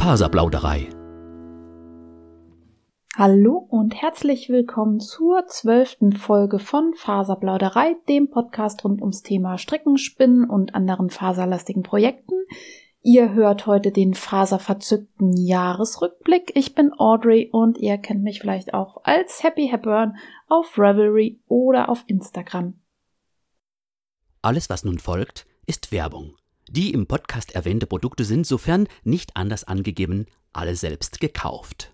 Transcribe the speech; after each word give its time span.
Faserplauderei. 0.00 0.88
Hallo 3.14 3.58
und 3.68 3.94
herzlich 3.94 4.48
willkommen 4.48 4.98
zur 4.98 5.46
zwölften 5.46 6.14
Folge 6.14 6.58
von 6.58 6.94
Faserplauderei, 6.94 7.96
dem 8.08 8.30
Podcast 8.30 8.82
rund 8.82 9.02
ums 9.02 9.22
Thema 9.22 9.58
Stricken, 9.58 9.98
Spinnen 9.98 10.48
und 10.48 10.74
anderen 10.74 11.10
faserlastigen 11.10 11.82
Projekten. 11.82 12.32
Ihr 13.02 13.34
hört 13.34 13.66
heute 13.66 13.92
den 13.92 14.14
faserverzückten 14.14 15.36
Jahresrückblick. 15.36 16.52
Ich 16.54 16.74
bin 16.74 16.94
Audrey 16.94 17.50
und 17.52 17.76
ihr 17.76 17.98
kennt 17.98 18.22
mich 18.22 18.40
vielleicht 18.40 18.72
auch 18.72 19.04
als 19.04 19.42
Happy 19.42 19.68
Hepburn 19.68 20.16
auf 20.48 20.78
Revelry 20.78 21.42
oder 21.46 21.90
auf 21.90 22.04
Instagram. 22.06 22.80
Alles, 24.40 24.70
was 24.70 24.82
nun 24.82 24.98
folgt, 24.98 25.46
ist 25.66 25.92
Werbung. 25.92 26.39
Die 26.72 26.92
im 26.92 27.06
Podcast 27.06 27.56
erwähnte 27.56 27.88
Produkte 27.88 28.22
sind, 28.22 28.46
sofern 28.46 28.86
nicht 29.02 29.32
anders 29.34 29.64
angegeben, 29.64 30.26
alle 30.52 30.76
selbst 30.76 31.18
gekauft. 31.18 31.90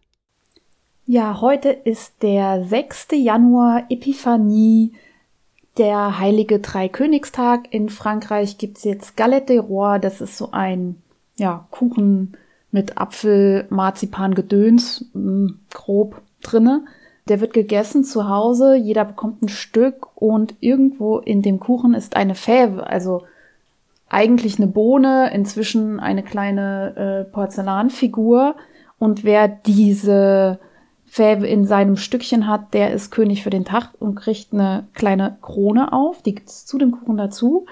Ja, 1.07 1.41
heute 1.41 1.71
ist 1.71 2.23
der 2.23 2.63
6. 2.63 3.09
Januar 3.13 3.85
Epiphanie, 3.89 4.93
der 5.79 6.19
heilige 6.19 6.59
Dreikönigstag. 6.59 7.73
In 7.73 7.89
Frankreich 7.89 8.59
gibt's 8.59 8.85
jetzt 8.85 9.17
Galette 9.17 9.55
des 9.55 9.65
Rois, 9.67 9.99
das 9.99 10.21
ist 10.21 10.37
so 10.37 10.51
ein 10.53 11.01
ja, 11.39 11.67
Kuchen 11.71 12.37
mit 12.71 12.99
Apfel, 12.99 13.67
Marzipan, 13.71 14.35
Gedöns, 14.35 15.07
hm, 15.15 15.59
grob 15.73 16.21
drinne. 16.43 16.85
Der 17.29 17.41
wird 17.41 17.55
gegessen 17.55 18.05
zu 18.05 18.29
Hause, 18.29 18.77
jeder 18.77 19.07
bekommt 19.07 19.41
ein 19.41 19.49
Stück 19.49 20.09
und 20.17 20.55
irgendwo 20.61 21.17
in 21.17 21.41
dem 21.41 21.61
Kuchen 21.61 21.95
ist 21.95 22.15
eine 22.15 22.35
Fäve, 22.35 22.87
also 22.87 23.23
eigentlich 24.09 24.59
eine 24.59 24.69
Bohne, 24.69 25.31
inzwischen 25.33 26.01
eine 26.01 26.23
kleine 26.23 27.25
äh, 27.27 27.33
Porzellanfigur. 27.33 28.55
Und 28.99 29.25
wer 29.25 29.49
diese 29.49 30.59
Fäbe 31.05 31.47
in 31.47 31.65
seinem 31.65 31.97
Stückchen 31.97 32.47
hat, 32.47 32.75
der 32.75 32.93
ist 32.93 33.11
König 33.11 33.43
für 33.43 33.51
den 33.51 33.65
Tag 33.65 33.91
und 33.99 34.15
kriegt 34.15 34.53
eine 34.53 34.87
kleine 34.95 35.39
Krone 35.43 35.93
auf. 35.93 36.23
Die 36.23 36.35
gibt's 36.35 36.67
zu 36.67 36.79
dem 36.79 36.93
Kuchen 36.93 37.17
dazu. 37.17 37.67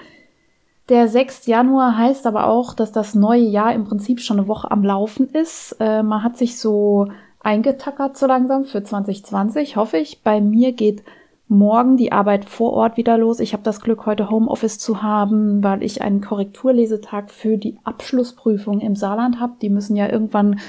Der 0.89 1.07
6. 1.07 1.47
Januar 1.47 1.97
heißt 1.97 2.27
aber 2.27 2.47
auch, 2.47 2.73
dass 2.73 2.91
das 2.91 3.15
neue 3.15 3.41
Jahr 3.41 3.73
im 3.73 3.85
Prinzip 3.85 4.19
schon 4.19 4.37
eine 4.37 4.47
Woche 4.47 4.69
am 4.69 4.83
Laufen 4.83 5.29
ist. 5.29 5.75
Äh, 5.79 6.03
man 6.03 6.21
hat 6.21 6.37
sich 6.37 6.59
so 6.59 7.07
eingetackert 7.39 8.17
so 8.17 8.27
langsam 8.27 8.65
für 8.65 8.83
2020, 8.83 9.77
hoffe 9.77 9.97
ich. 9.97 10.21
Bei 10.21 10.41
mir 10.41 10.73
geht 10.73 11.03
morgen 11.47 11.97
die 11.97 12.11
Arbeit 12.11 12.45
vor 12.45 12.73
Ort 12.73 12.97
wieder 12.97 13.17
los. 13.17 13.39
Ich 13.39 13.53
habe 13.53 13.63
das 13.63 13.81
Glück, 13.81 14.05
heute 14.05 14.29
Homeoffice 14.29 14.79
zu 14.79 15.01
haben, 15.01 15.63
weil 15.63 15.83
ich 15.83 16.01
einen 16.01 16.21
Korrekturlesetag 16.21 17.29
für 17.29 17.57
die 17.57 17.77
Abschlussprüfung 17.83 18.81
im 18.81 18.95
Saarland 18.95 19.39
habe. 19.39 19.53
Die 19.61 19.69
müssen 19.69 19.95
ja 19.95 20.09
irgendwann 20.09 20.59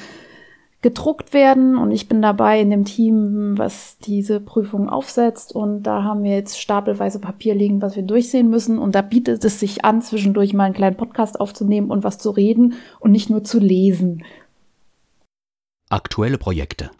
gedruckt 0.82 1.32
werden 1.32 1.76
und 1.76 1.90
ich 1.90 2.08
bin 2.08 2.22
dabei 2.22 2.60
in 2.60 2.70
dem 2.70 2.84
Team, 2.84 3.54
was 3.56 3.98
diese 3.98 4.38
Prüfung 4.40 4.88
aufsetzt 4.88 5.52
und 5.52 5.82
da 5.82 6.04
haben 6.04 6.22
wir 6.22 6.32
jetzt 6.32 6.60
stapelweise 6.60 7.18
Papier 7.18 7.54
liegen, 7.56 7.82
was 7.82 7.96
wir 7.96 8.04
durchsehen 8.04 8.50
müssen 8.50 8.78
und 8.78 8.94
da 8.94 9.02
bietet 9.02 9.44
es 9.44 9.58
sich 9.58 9.84
an, 9.84 10.02
zwischendurch 10.02 10.52
mal 10.54 10.64
einen 10.64 10.74
kleinen 10.74 10.96
Podcast 10.96 11.40
aufzunehmen 11.40 11.90
und 11.90 12.04
was 12.04 12.18
zu 12.18 12.30
reden 12.30 12.74
und 13.00 13.10
nicht 13.10 13.30
nur 13.30 13.42
zu 13.42 13.58
lesen. 13.58 14.22
Aktuelle 15.88 16.38
Projekte. 16.38 16.90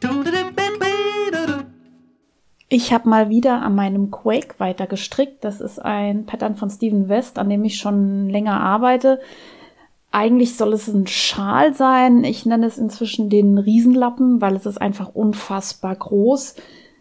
Ich 2.69 2.93
habe 2.93 3.09
mal 3.09 3.29
wieder 3.29 3.63
an 3.63 3.75
meinem 3.75 4.11
Quake 4.11 4.57
weiter 4.59 4.87
gestrickt. 4.87 5.45
Das 5.45 5.61
ist 5.61 5.79
ein 5.79 6.27
Pattern 6.27 6.57
von 6.57 6.69
Steven 6.69 7.09
West, 7.09 7.39
an 7.39 7.49
dem 7.49 7.65
ich 7.65 7.79
schon 7.79 8.29
länger 8.29 8.61
arbeite. 8.61 9.21
Eigentlich 10.11 10.57
soll 10.57 10.73
es 10.73 10.89
ein 10.89 11.07
Schal 11.07 11.75
sein. 11.75 12.25
Ich 12.25 12.45
nenne 12.45 12.67
es 12.67 12.79
inzwischen 12.79 13.31
den 13.31 13.59
Riesenlappen, 13.59 14.41
weil 14.41 14.57
es 14.57 14.67
ist 14.67 14.81
einfach 14.81 15.15
unfassbar 15.15 15.95
groß. 15.95 16.57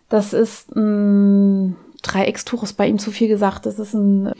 Das 0.10 0.34
ist 0.34 0.76
ein 0.76 1.76
Dreieckstuch, 2.04 2.62
ist 2.62 2.74
bei 2.74 2.88
ihm 2.88 3.00
zu 3.00 3.10
viel 3.10 3.28
gesagt. 3.28 3.66
Das 3.66 3.80
ist 3.80 3.94
ein 3.96 4.34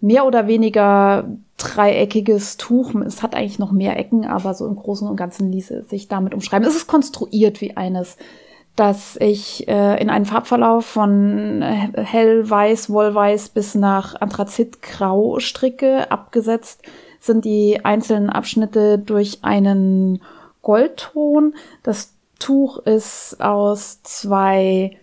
mehr 0.00 0.24
oder 0.24 0.46
weniger 0.46 1.24
dreieckiges 1.56 2.58
Tuch. 2.58 2.94
Es 2.94 3.22
hat 3.22 3.34
eigentlich 3.34 3.58
noch 3.58 3.72
mehr 3.72 3.98
Ecken, 3.98 4.24
aber 4.24 4.54
so 4.54 4.66
im 4.66 4.76
Großen 4.76 5.08
und 5.08 5.16
Ganzen 5.16 5.50
ließe 5.50 5.78
es 5.78 5.90
sich 5.90 6.06
damit 6.06 6.32
umschreiben. 6.32 6.66
Es 6.66 6.76
ist 6.76 6.86
konstruiert 6.86 7.60
wie 7.60 7.76
eines 7.76 8.16
dass 8.80 9.18
ich 9.20 9.68
äh, 9.68 10.00
in 10.00 10.08
einen 10.08 10.24
Farbverlauf 10.24 10.86
von 10.86 11.60
äh, 11.60 11.90
hellweiß, 12.02 12.88
wollweiß 12.88 13.50
bis 13.50 13.74
nach 13.74 14.18
anthrazitgrau 14.18 15.38
stricke. 15.38 16.10
Abgesetzt 16.10 16.80
sind 17.18 17.44
die 17.44 17.84
einzelnen 17.84 18.30
Abschnitte 18.30 18.98
durch 18.98 19.40
einen 19.42 20.22
Goldton. 20.62 21.56
Das 21.82 22.14
Tuch 22.38 22.78
ist 22.78 23.42
aus 23.42 24.02
zwei 24.02 24.96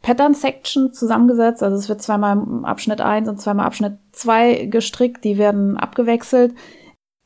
Pattern 0.00 0.32
Sections 0.32 0.98
zusammengesetzt. 0.98 1.62
Also 1.62 1.76
es 1.76 1.90
wird 1.90 2.00
zweimal 2.00 2.42
Abschnitt 2.62 3.02
1 3.02 3.28
und 3.28 3.42
zweimal 3.42 3.66
Abschnitt 3.66 3.98
2 4.12 4.68
gestrickt. 4.70 5.22
Die 5.22 5.36
werden 5.36 5.76
abgewechselt. 5.76 6.54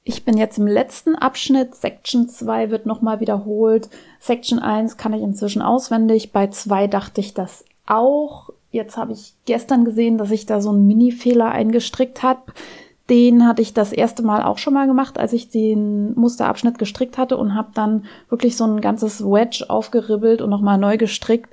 Ich 0.04 0.24
bin 0.24 0.36
jetzt 0.36 0.58
im 0.58 0.66
letzten 0.66 1.14
Abschnitt. 1.14 1.76
Section 1.76 2.28
2 2.28 2.70
wird 2.70 2.86
nochmal 2.86 3.20
wiederholt. 3.20 3.88
Section 4.18 4.58
1 4.58 4.96
kann 4.96 5.12
ich 5.12 5.22
inzwischen 5.22 5.62
auswendig. 5.62 6.32
Bei 6.32 6.48
2 6.48 6.88
dachte 6.88 7.20
ich 7.20 7.34
das 7.34 7.64
auch. 7.86 8.50
Jetzt 8.72 8.96
habe 8.96 9.12
ich 9.12 9.34
gestern 9.44 9.84
gesehen, 9.84 10.18
dass 10.18 10.30
ich 10.30 10.46
da 10.46 10.60
so 10.60 10.70
einen 10.70 10.86
Mini-Fehler 10.86 11.50
eingestrickt 11.50 12.22
habe. 12.22 12.40
Den 13.10 13.46
hatte 13.46 13.62
ich 13.62 13.74
das 13.74 13.92
erste 13.92 14.22
Mal 14.22 14.42
auch 14.42 14.58
schon 14.58 14.74
mal 14.74 14.86
gemacht, 14.86 15.18
als 15.18 15.32
ich 15.32 15.50
den 15.50 16.14
Musterabschnitt 16.14 16.78
gestrickt 16.78 17.18
hatte 17.18 17.36
und 17.36 17.54
habe 17.54 17.70
dann 17.74 18.06
wirklich 18.28 18.56
so 18.56 18.64
ein 18.64 18.80
ganzes 18.80 19.24
Wedge 19.24 19.66
aufgeribbelt 19.68 20.40
und 20.40 20.50
nochmal 20.50 20.78
neu 20.78 20.96
gestrickt. 20.96 21.50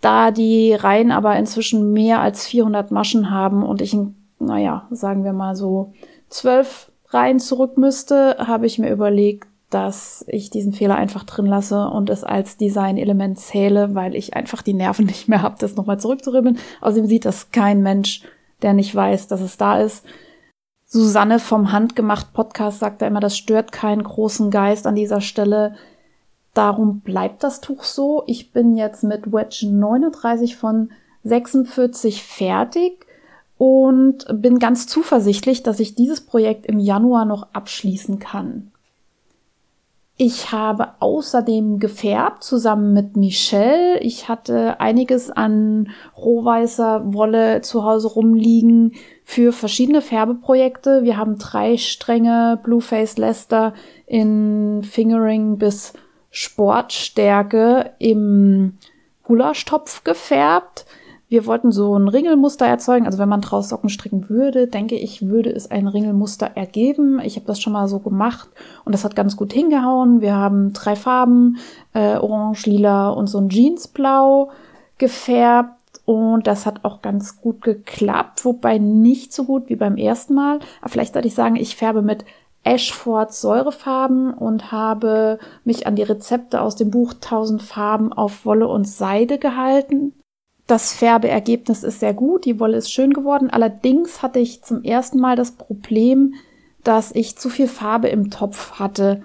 Da 0.00 0.30
die 0.30 0.72
Reihen 0.72 1.12
aber 1.12 1.36
inzwischen 1.36 1.92
mehr 1.92 2.20
als 2.20 2.46
400 2.46 2.90
Maschen 2.90 3.30
haben 3.30 3.62
und 3.62 3.82
ich, 3.82 3.96
naja, 4.38 4.86
sagen 4.90 5.24
wir 5.24 5.32
mal 5.32 5.54
so 5.54 5.92
zwölf 6.28 6.90
rein 7.10 7.40
zurück 7.40 7.76
müsste, 7.76 8.36
habe 8.38 8.66
ich 8.66 8.78
mir 8.78 8.90
überlegt, 8.90 9.48
dass 9.70 10.24
ich 10.28 10.48
diesen 10.50 10.72
Fehler 10.72 10.96
einfach 10.96 11.24
drin 11.24 11.46
lasse 11.46 11.88
und 11.88 12.08
es 12.08 12.24
als 12.24 12.56
Design-Element 12.56 13.38
zähle, 13.38 13.94
weil 13.94 14.14
ich 14.14 14.34
einfach 14.34 14.62
die 14.62 14.72
Nerven 14.72 15.06
nicht 15.06 15.28
mehr 15.28 15.42
habe, 15.42 15.56
das 15.58 15.76
nochmal 15.76 16.00
zurückzuribbeln. 16.00 16.58
Außerdem 16.80 17.06
sieht 17.06 17.24
das 17.24 17.50
kein 17.50 17.82
Mensch, 17.82 18.22
der 18.62 18.72
nicht 18.72 18.94
weiß, 18.94 19.28
dass 19.28 19.40
es 19.40 19.56
da 19.56 19.80
ist. 19.80 20.04
Susanne 20.86 21.38
vom 21.38 21.70
Handgemacht 21.70 22.32
Podcast 22.32 22.78
sagt 22.78 23.02
da 23.02 23.06
immer, 23.06 23.20
das 23.20 23.36
stört 23.36 23.72
keinen 23.72 24.02
großen 24.02 24.50
Geist 24.50 24.86
an 24.86 24.94
dieser 24.94 25.20
Stelle. 25.20 25.74
Darum 26.54 27.00
bleibt 27.00 27.42
das 27.42 27.60
Tuch 27.60 27.84
so. 27.84 28.22
Ich 28.26 28.52
bin 28.52 28.74
jetzt 28.74 29.04
mit 29.04 29.30
Wedge 29.30 29.68
39 29.70 30.56
von 30.56 30.90
46 31.24 32.22
fertig 32.22 33.07
und 33.58 34.24
bin 34.32 34.58
ganz 34.60 34.86
zuversichtlich, 34.86 35.62
dass 35.62 35.80
ich 35.80 35.94
dieses 35.94 36.20
Projekt 36.20 36.64
im 36.66 36.78
Januar 36.78 37.24
noch 37.24 37.48
abschließen 37.52 38.18
kann. 38.18 38.70
Ich 40.20 40.50
habe 40.50 40.94
außerdem 40.98 41.78
gefärbt 41.78 42.42
zusammen 42.42 42.92
mit 42.92 43.16
Michelle. 43.16 44.00
Ich 44.00 44.28
hatte 44.28 44.80
einiges 44.80 45.30
an 45.30 45.90
rohweißer 46.16 47.14
Wolle 47.14 47.60
zu 47.60 47.84
Hause 47.84 48.08
rumliegen 48.08 48.94
für 49.22 49.52
verschiedene 49.52 50.02
Färbeprojekte. 50.02 51.04
Wir 51.04 51.16
haben 51.16 51.38
drei 51.38 51.76
Stränge 51.76 52.58
Blueface 52.64 53.16
Lester 53.16 53.74
in 54.06 54.82
Fingering 54.82 55.56
bis 55.56 55.92
Sportstärke 56.30 57.92
im 58.00 58.78
Gulaschtopf 59.22 60.02
gefärbt. 60.02 60.84
Wir 61.30 61.44
wollten 61.44 61.72
so 61.72 61.94
ein 61.94 62.08
Ringelmuster 62.08 62.66
erzeugen. 62.66 63.04
Also 63.04 63.18
wenn 63.18 63.28
man 63.28 63.42
draus 63.42 63.68
Socken 63.68 63.90
stricken 63.90 64.30
würde, 64.30 64.66
denke 64.66 64.96
ich, 64.96 65.28
würde 65.28 65.50
es 65.50 65.70
ein 65.70 65.86
Ringelmuster 65.86 66.46
ergeben. 66.54 67.20
Ich 67.20 67.36
habe 67.36 67.46
das 67.46 67.60
schon 67.60 67.74
mal 67.74 67.86
so 67.86 67.98
gemacht 67.98 68.48
und 68.84 68.94
das 68.94 69.04
hat 69.04 69.14
ganz 69.14 69.36
gut 69.36 69.52
hingehauen. 69.52 70.22
Wir 70.22 70.34
haben 70.34 70.72
drei 70.72 70.96
Farben, 70.96 71.58
äh, 71.92 72.16
orange, 72.16 72.64
lila 72.66 73.10
und 73.10 73.26
so 73.26 73.38
ein 73.38 73.50
Jeansblau 73.50 74.50
gefärbt. 74.96 75.74
Und 76.06 76.46
das 76.46 76.64
hat 76.64 76.86
auch 76.86 77.02
ganz 77.02 77.42
gut 77.42 77.60
geklappt, 77.60 78.46
wobei 78.46 78.78
nicht 78.78 79.34
so 79.34 79.44
gut 79.44 79.68
wie 79.68 79.76
beim 79.76 79.98
ersten 79.98 80.32
Mal. 80.32 80.60
Aber 80.80 80.88
vielleicht 80.88 81.12
sollte 81.12 81.28
ich 81.28 81.34
sagen, 81.34 81.56
ich 81.56 81.76
färbe 81.76 82.00
mit 82.00 82.24
Ashford 82.64 83.34
Säurefarben 83.34 84.32
und 84.32 84.72
habe 84.72 85.38
mich 85.64 85.86
an 85.86 85.96
die 85.96 86.02
Rezepte 86.02 86.62
aus 86.62 86.76
dem 86.76 86.90
Buch 86.90 87.12
1000 87.12 87.62
Farben 87.62 88.14
auf 88.14 88.46
Wolle 88.46 88.68
und 88.68 88.88
Seide 88.88 89.38
gehalten. 89.38 90.14
Das 90.68 90.92
Färbeergebnis 90.92 91.82
ist 91.82 92.00
sehr 92.00 92.12
gut, 92.12 92.44
die 92.44 92.60
Wolle 92.60 92.76
ist 92.76 92.92
schön 92.92 93.14
geworden. 93.14 93.48
Allerdings 93.48 94.20
hatte 94.20 94.38
ich 94.38 94.62
zum 94.62 94.84
ersten 94.84 95.18
Mal 95.18 95.34
das 95.34 95.52
Problem, 95.52 96.34
dass 96.84 97.10
ich 97.10 97.38
zu 97.38 97.48
viel 97.48 97.68
Farbe 97.68 98.08
im 98.08 98.28
Topf 98.28 98.72
hatte. 98.72 99.22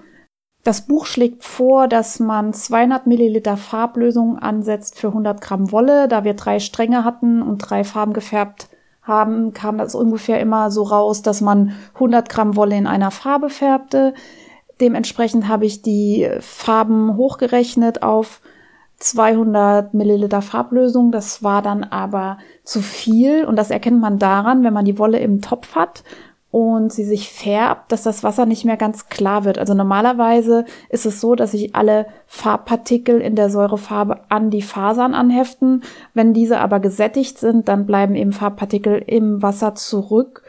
Das 0.63 0.87
Buch 0.87 1.05
schlägt 1.05 1.43
vor, 1.43 1.89
dass 1.89 2.21
man 2.21 2.53
200 2.53 3.07
Milliliter 3.07 3.57
Farblösung 3.57 4.39
ansetzt 4.39 4.97
für 4.97 5.09
100 5.09 5.41
Gramm 5.41 5.73
Wolle. 5.73 6.07
Da 6.07 6.23
wir 6.23 6.33
drei 6.33 6.59
Stränge 6.59 7.03
hatten 7.03 7.41
und 7.41 7.57
drei 7.57 7.83
Farben 7.83 8.13
gefärbt 8.13 8.69
haben, 9.01 9.51
kam 9.51 9.77
das 9.77 9.95
ungefähr 9.95 10.39
immer 10.39 10.71
so 10.71 10.83
raus, 10.83 11.23
dass 11.23 11.41
man 11.41 11.73
100 11.95 12.29
Gramm 12.29 12.55
Wolle 12.55 12.77
in 12.77 12.87
einer 12.87 13.11
Farbe 13.11 13.49
färbte. 13.49 14.13
Dementsprechend 14.79 15.49
habe 15.49 15.65
ich 15.65 15.81
die 15.81 16.29
Farben 16.39 17.17
hochgerechnet 17.17 18.01
auf 18.01 18.39
200 19.03 19.93
Milliliter 19.93 20.41
Farblösung. 20.41 21.11
Das 21.11 21.43
war 21.43 21.61
dann 21.61 21.83
aber 21.83 22.37
zu 22.63 22.81
viel 22.81 23.45
und 23.45 23.57
das 23.57 23.69
erkennt 23.69 23.99
man 23.99 24.17
daran, 24.17 24.63
wenn 24.63 24.73
man 24.73 24.85
die 24.85 24.97
Wolle 24.97 25.19
im 25.19 25.41
Topf 25.41 25.75
hat 25.75 26.03
und 26.51 26.93
sie 26.93 27.03
sich 27.03 27.29
färbt, 27.29 27.91
dass 27.91 28.03
das 28.03 28.23
Wasser 28.23 28.45
nicht 28.45 28.63
mehr 28.63 28.77
ganz 28.77 29.09
klar 29.09 29.43
wird. 29.43 29.57
Also 29.57 29.73
normalerweise 29.73 30.65
ist 30.89 31.05
es 31.05 31.19
so, 31.19 31.35
dass 31.35 31.51
sich 31.51 31.75
alle 31.75 32.05
Farbpartikel 32.27 33.19
in 33.19 33.35
der 33.35 33.49
Säurefarbe 33.49 34.21
an 34.29 34.51
die 34.51 34.61
Fasern 34.61 35.15
anheften. 35.15 35.83
Wenn 36.13 36.33
diese 36.33 36.59
aber 36.59 36.79
gesättigt 36.79 37.39
sind, 37.39 37.67
dann 37.67 37.85
bleiben 37.85 38.15
eben 38.15 38.31
Farbpartikel 38.31 39.03
im 39.05 39.41
Wasser 39.41 39.75
zurück 39.75 40.43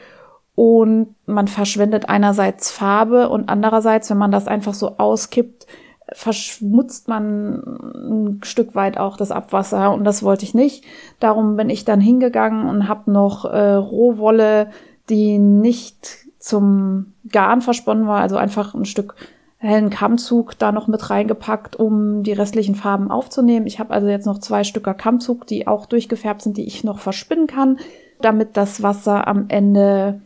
und 0.55 1.15
man 1.27 1.49
verschwendet 1.49 2.09
einerseits 2.09 2.71
Farbe 2.71 3.29
und 3.31 3.49
andererseits, 3.49 4.11
wenn 4.11 4.19
man 4.19 4.31
das 4.31 4.47
einfach 4.47 4.75
so 4.75 4.99
auskippt, 4.99 5.67
verschmutzt 6.15 7.09
man 7.09 7.63
ein 7.95 8.41
Stück 8.43 8.75
weit 8.75 8.99
auch 8.99 9.17
das 9.17 9.31
Abwasser 9.31 9.93
und 9.93 10.05
das 10.05 10.23
wollte 10.23 10.45
ich 10.45 10.55
nicht. 10.55 10.85
Darum 11.21 11.57
bin 11.57 11.69
ich 11.69 11.85
dann 11.85 12.01
hingegangen 12.01 12.69
und 12.69 12.89
habe 12.89 13.11
noch 13.11 13.45
äh, 13.45 13.75
Rohwolle 13.75 14.69
die 15.09 15.39
nicht 15.39 16.27
zum 16.39 17.13
Garn 17.31 17.61
versponnen 17.63 18.07
war, 18.07 18.21
also 18.21 18.37
einfach 18.37 18.75
ein 18.75 18.85
Stück 18.85 19.15
hellen 19.59 19.91
Kammzug 19.91 20.59
da 20.59 20.73
noch 20.73 20.89
mit 20.89 21.09
reingepackt, 21.09 21.77
um 21.77 22.23
die 22.23 22.33
restlichen 22.33 22.75
Farben 22.75 23.11
aufzunehmen. 23.11 23.67
Ich 23.67 23.79
habe 23.79 23.95
also 23.95 24.09
jetzt 24.09 24.27
noch 24.27 24.39
zwei 24.39 24.63
Stücker 24.63 24.93
Kammzug, 24.93 25.47
die 25.47 25.67
auch 25.67 25.87
durchgefärbt 25.87 26.43
sind, 26.43 26.59
die 26.59 26.67
ich 26.67 26.85
noch 26.85 26.99
verspinnen 26.99 27.47
kann, 27.47 27.79
damit 28.21 28.57
das 28.59 28.83
Wasser 28.83 29.27
am 29.27 29.47
Ende 29.49 30.21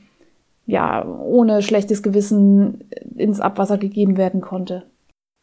ja 0.67 1.07
ohne 1.07 1.63
schlechtes 1.63 2.03
Gewissen 2.03 2.85
ins 3.17 3.41
Abwasser 3.41 3.79
gegeben 3.79 4.17
werden 4.17 4.41
konnte. 4.41 4.85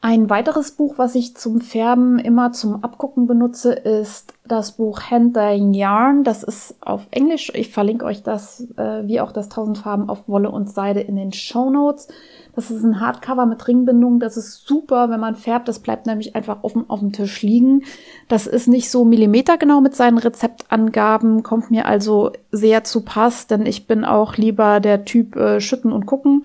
Ein 0.02 0.30
weiteres 0.30 0.72
Buch, 0.72 1.00
was 1.00 1.16
ich 1.16 1.36
zum 1.36 1.62
Färben 1.62 2.20
immer 2.20 2.52
zum 2.52 2.84
Abgucken 2.84 3.26
benutze, 3.26 3.74
ist 3.74 4.34
das 4.48 4.74
Buch 4.74 5.02
Hand 5.10 5.36
Dyeing 5.36 5.74
Yarn. 5.74 6.24
Das 6.24 6.44
ist 6.44 6.76
auf 6.82 7.08
Englisch. 7.10 7.52
Ich 7.56 7.72
verlinke 7.72 8.06
euch 8.06 8.22
das, 8.22 8.68
äh, 8.78 9.08
wie 9.08 9.20
auch 9.20 9.32
das 9.32 9.50
1000 9.50 9.80
Farben 9.80 10.10
auf 10.10 10.28
Wolle 10.28 10.52
und 10.52 10.70
Seide 10.70 11.00
in 11.00 11.16
den 11.16 11.34
Show 11.34 11.72
Notes. 11.72 12.08
Das 12.56 12.70
ist 12.70 12.84
ein 12.84 13.00
Hardcover 13.00 13.48
mit 13.48 13.68
Ringbindung. 13.68 14.20
Das 14.20 14.38
ist 14.38 14.68
super, 14.68 15.10
wenn 15.10 15.20
man 15.20 15.36
färbt. 15.36 15.68
Das 15.68 15.80
bleibt 15.80 16.06
nämlich 16.06 16.36
einfach 16.36 16.60
offen 16.64 16.88
auf 16.88 17.00
dem 17.00 17.12
Tisch 17.12 17.42
liegen. 17.42 17.84
Das 18.28 18.46
ist 18.46 18.68
nicht 18.68 18.92
so 18.92 19.06
millimetergenau 19.06 19.82
mit 19.82 19.96
seinen 19.96 20.20
Rezeptangaben, 20.20 21.42
kommt 21.42 21.72
mir 21.72 21.88
also 21.88 22.32
sehr 22.52 22.84
zu 22.84 23.04
Pass, 23.04 23.48
denn 23.48 23.66
ich 23.66 23.88
bin 23.88 24.06
auch 24.06 24.38
lieber 24.38 24.80
der 24.80 25.04
Typ 25.04 25.36
äh, 25.36 25.60
schütten 25.60 25.92
und 25.92 26.06
gucken. 26.06 26.44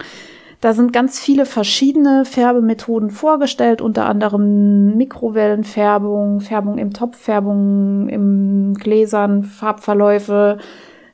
Da 0.60 0.74
sind 0.74 0.92
ganz 0.92 1.18
viele 1.18 1.46
verschiedene 1.46 2.26
Färbemethoden 2.26 3.10
vorgestellt, 3.10 3.80
unter 3.80 4.04
anderem 4.04 4.94
Mikrowellenfärbung, 4.96 6.40
Färbung 6.40 6.76
im 6.76 6.92
Topf, 6.92 7.16
Färbung 7.16 8.10
im 8.10 8.74
Gläsern, 8.74 9.42
Farbverläufe, 9.42 10.58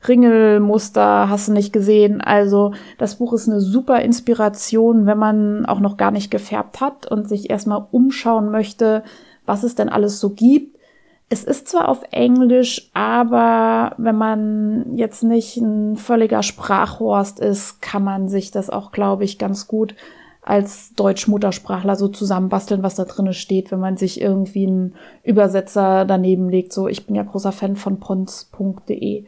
Ringelmuster, 0.08 1.28
hast 1.28 1.46
du 1.46 1.52
nicht 1.52 1.72
gesehen. 1.72 2.20
Also 2.20 2.72
das 2.98 3.16
Buch 3.16 3.32
ist 3.34 3.48
eine 3.48 3.60
super 3.60 4.00
Inspiration, 4.00 5.06
wenn 5.06 5.18
man 5.18 5.64
auch 5.64 5.80
noch 5.80 5.96
gar 5.96 6.10
nicht 6.10 6.32
gefärbt 6.32 6.80
hat 6.80 7.08
und 7.08 7.28
sich 7.28 7.48
erstmal 7.48 7.86
umschauen 7.92 8.50
möchte, 8.50 9.04
was 9.44 9.62
es 9.62 9.76
denn 9.76 9.88
alles 9.88 10.18
so 10.18 10.30
gibt. 10.30 10.75
Es 11.28 11.42
ist 11.42 11.66
zwar 11.68 11.88
auf 11.88 12.02
Englisch, 12.12 12.88
aber 12.94 13.94
wenn 13.98 14.16
man 14.16 14.96
jetzt 14.96 15.24
nicht 15.24 15.56
ein 15.56 15.96
völliger 15.96 16.44
Sprachhorst 16.44 17.40
ist, 17.40 17.82
kann 17.82 18.04
man 18.04 18.28
sich 18.28 18.52
das 18.52 18.70
auch, 18.70 18.92
glaube 18.92 19.24
ich, 19.24 19.38
ganz 19.38 19.66
gut 19.66 19.96
als 20.42 20.94
Deutsch-Muttersprachler 20.94 21.96
so 21.96 22.06
zusammenbasteln, 22.06 22.84
was 22.84 22.94
da 22.94 23.04
drinne 23.04 23.32
steht, 23.32 23.72
wenn 23.72 23.80
man 23.80 23.96
sich 23.96 24.20
irgendwie 24.20 24.68
einen 24.68 24.94
Übersetzer 25.24 26.04
daneben 26.04 26.48
legt. 26.48 26.72
So, 26.72 26.86
ich 26.86 27.06
bin 27.06 27.16
ja 27.16 27.24
großer 27.24 27.50
Fan 27.50 27.74
von 27.74 27.98
pons.de. 27.98 29.24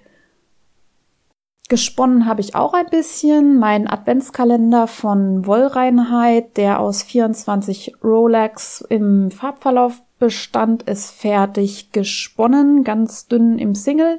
Gesponnen 1.69 2.27
habe 2.27 2.41
ich 2.41 2.55
auch 2.55 2.73
ein 2.73 2.87
bisschen. 2.87 3.59
Mein 3.59 3.91
Adventskalender 3.91 4.87
von 4.87 5.45
Wollreinheit, 5.45 6.57
der 6.57 6.79
aus 6.79 7.03
24 7.03 7.97
Rolex 8.03 8.81
im 8.89 9.33
Farbverlauf 9.33 10.01
Bestand 10.19 10.83
ist 10.85 11.11
fertig 11.11 11.93
gesponnen, 11.93 12.85
ganz 12.85 13.29
dünn 13.29 13.59
im 13.59 13.75
Single. 13.75 14.19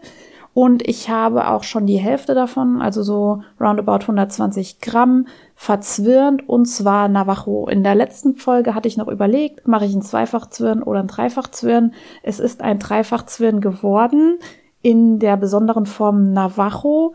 Und 0.54 0.88
ich 0.88 1.10
habe 1.10 1.48
auch 1.48 1.63
schon 1.63 1.86
die 1.86 2.00
Hälfte 2.00 2.34
davon, 2.34 2.81
also 2.81 3.04
so 3.04 3.44
roundabout 3.62 4.01
120 4.01 4.81
Gramm, 4.81 5.28
verzwirnt 5.56 6.50
und 6.50 6.66
zwar 6.66 7.07
Navajo. 7.07 7.68
In 7.69 7.84
der 7.84 7.96
letzten 7.96 8.36
Folge 8.36 8.74
hatte 8.74 8.88
ich 8.88 8.98
noch 8.98 9.07
überlegt, 9.07 9.68
mache 9.68 9.86
ich 9.86 9.94
ein 9.94 10.01
Zweifachzwirn 10.01 10.81
oder 10.81 11.00
ein 11.00 11.07
Dreifachzwirn. 11.07 11.94
Es 12.24 12.40
ist 12.40 12.62
ein 12.62 12.80
Dreifachzwirn 12.80 13.62
geworden 13.62 14.40
in 14.81 15.19
der 15.19 15.38
besonderen 15.38 15.86
Form 15.86 16.34
Navajo. 16.34 17.13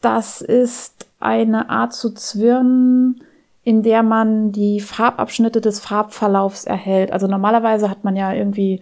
Das 0.00 0.40
ist 0.40 1.06
eine 1.20 1.68
Art 1.70 1.92
zu 1.92 2.14
zwirnen, 2.14 3.22
in 3.68 3.82
der 3.82 4.02
man 4.02 4.50
die 4.50 4.80
Farbabschnitte 4.80 5.60
des 5.60 5.78
Farbverlaufs 5.78 6.64
erhält. 6.64 7.12
Also 7.12 7.26
normalerweise 7.26 7.90
hat 7.90 8.02
man 8.02 8.16
ja 8.16 8.32
irgendwie 8.32 8.80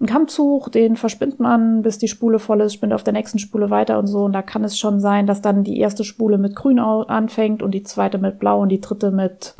einen 0.00 0.08
Kammzug, 0.08 0.72
den 0.72 0.96
verspinnt 0.96 1.38
man, 1.38 1.82
bis 1.82 1.98
die 1.98 2.08
Spule 2.08 2.40
voll 2.40 2.60
ist, 2.60 2.74
spinnt 2.74 2.92
auf 2.92 3.04
der 3.04 3.12
nächsten 3.12 3.38
Spule 3.38 3.70
weiter 3.70 4.00
und 4.00 4.08
so. 4.08 4.24
Und 4.24 4.32
da 4.32 4.42
kann 4.42 4.64
es 4.64 4.80
schon 4.80 4.98
sein, 4.98 5.28
dass 5.28 5.42
dann 5.42 5.62
die 5.62 5.78
erste 5.78 6.02
Spule 6.02 6.38
mit 6.38 6.56
grün 6.56 6.80
anfängt 6.80 7.62
und 7.62 7.70
die 7.70 7.84
zweite 7.84 8.18
mit 8.18 8.40
blau 8.40 8.62
und 8.62 8.70
die 8.70 8.80
dritte 8.80 9.12
mit 9.12 9.54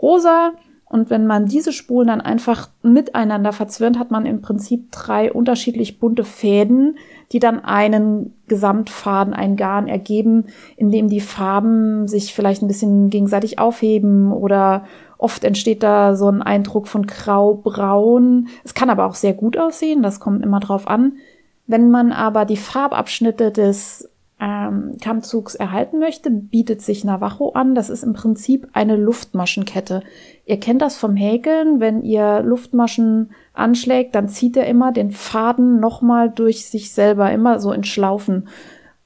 rosa. 0.00 0.52
Und 0.90 1.10
wenn 1.10 1.26
man 1.26 1.46
diese 1.46 1.72
Spulen 1.72 2.08
dann 2.08 2.20
einfach 2.20 2.70
miteinander 2.82 3.52
verzwirnt, 3.52 3.98
hat 3.98 4.10
man 4.10 4.24
im 4.24 4.40
Prinzip 4.40 4.90
drei 4.90 5.30
unterschiedlich 5.32 5.98
bunte 5.98 6.24
Fäden, 6.24 6.96
die 7.30 7.40
dann 7.40 7.62
einen 7.62 8.34
Gesamtfaden, 8.48 9.34
ein 9.34 9.56
Garn 9.56 9.86
ergeben, 9.86 10.46
in 10.76 10.90
dem 10.90 11.08
die 11.08 11.20
Farben 11.20 12.08
sich 12.08 12.32
vielleicht 12.32 12.62
ein 12.62 12.68
bisschen 12.68 13.10
gegenseitig 13.10 13.58
aufheben 13.58 14.32
oder 14.32 14.84
oft 15.18 15.44
entsteht 15.44 15.82
da 15.82 16.16
so 16.16 16.28
ein 16.28 16.40
Eindruck 16.40 16.88
von 16.88 17.06
grau-braun. 17.06 18.48
Es 18.64 18.72
kann 18.72 18.88
aber 18.88 19.04
auch 19.04 19.14
sehr 19.14 19.34
gut 19.34 19.58
aussehen, 19.58 20.02
das 20.02 20.20
kommt 20.20 20.42
immer 20.42 20.60
drauf 20.60 20.88
an. 20.88 21.18
Wenn 21.66 21.90
man 21.90 22.12
aber 22.12 22.46
die 22.46 22.56
Farbabschnitte 22.56 23.52
des 23.52 24.08
ähm, 24.40 24.96
Kammzugs 25.02 25.54
erhalten 25.54 25.98
möchte, 25.98 26.30
bietet 26.30 26.80
sich 26.82 27.04
Navajo 27.04 27.50
an. 27.50 27.74
Das 27.74 27.90
ist 27.90 28.04
im 28.04 28.12
Prinzip 28.12 28.68
eine 28.72 28.96
Luftmaschenkette. 28.96 30.02
Ihr 30.46 30.60
kennt 30.60 30.80
das 30.80 30.96
vom 30.96 31.16
Häkeln. 31.16 31.80
Wenn 31.80 32.02
ihr 32.02 32.42
Luftmaschen 32.42 33.30
anschlägt, 33.52 34.14
dann 34.14 34.28
zieht 34.28 34.56
er 34.56 34.66
immer 34.66 34.92
den 34.92 35.10
Faden 35.10 35.80
nochmal 35.80 36.30
durch 36.30 36.66
sich 36.66 36.92
selber, 36.92 37.32
immer 37.32 37.58
so 37.58 37.72
in 37.72 37.84
Schlaufen. 37.84 38.48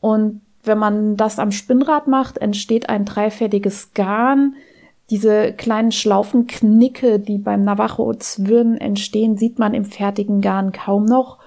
Und 0.00 0.42
wenn 0.64 0.78
man 0.78 1.16
das 1.16 1.38
am 1.38 1.50
Spinnrad 1.50 2.08
macht, 2.08 2.38
entsteht 2.38 2.88
ein 2.88 3.04
dreifädiges 3.04 3.94
Garn. 3.94 4.54
Diese 5.10 5.52
kleinen 5.52 5.92
Schlaufenknicke, 5.92 7.18
die 7.18 7.38
beim 7.38 7.64
Navajo-Zwirn 7.64 8.76
entstehen, 8.76 9.36
sieht 9.36 9.58
man 9.58 9.74
im 9.74 9.84
fertigen 9.84 10.40
Garn 10.40 10.72
kaum 10.72 11.04
noch 11.04 11.38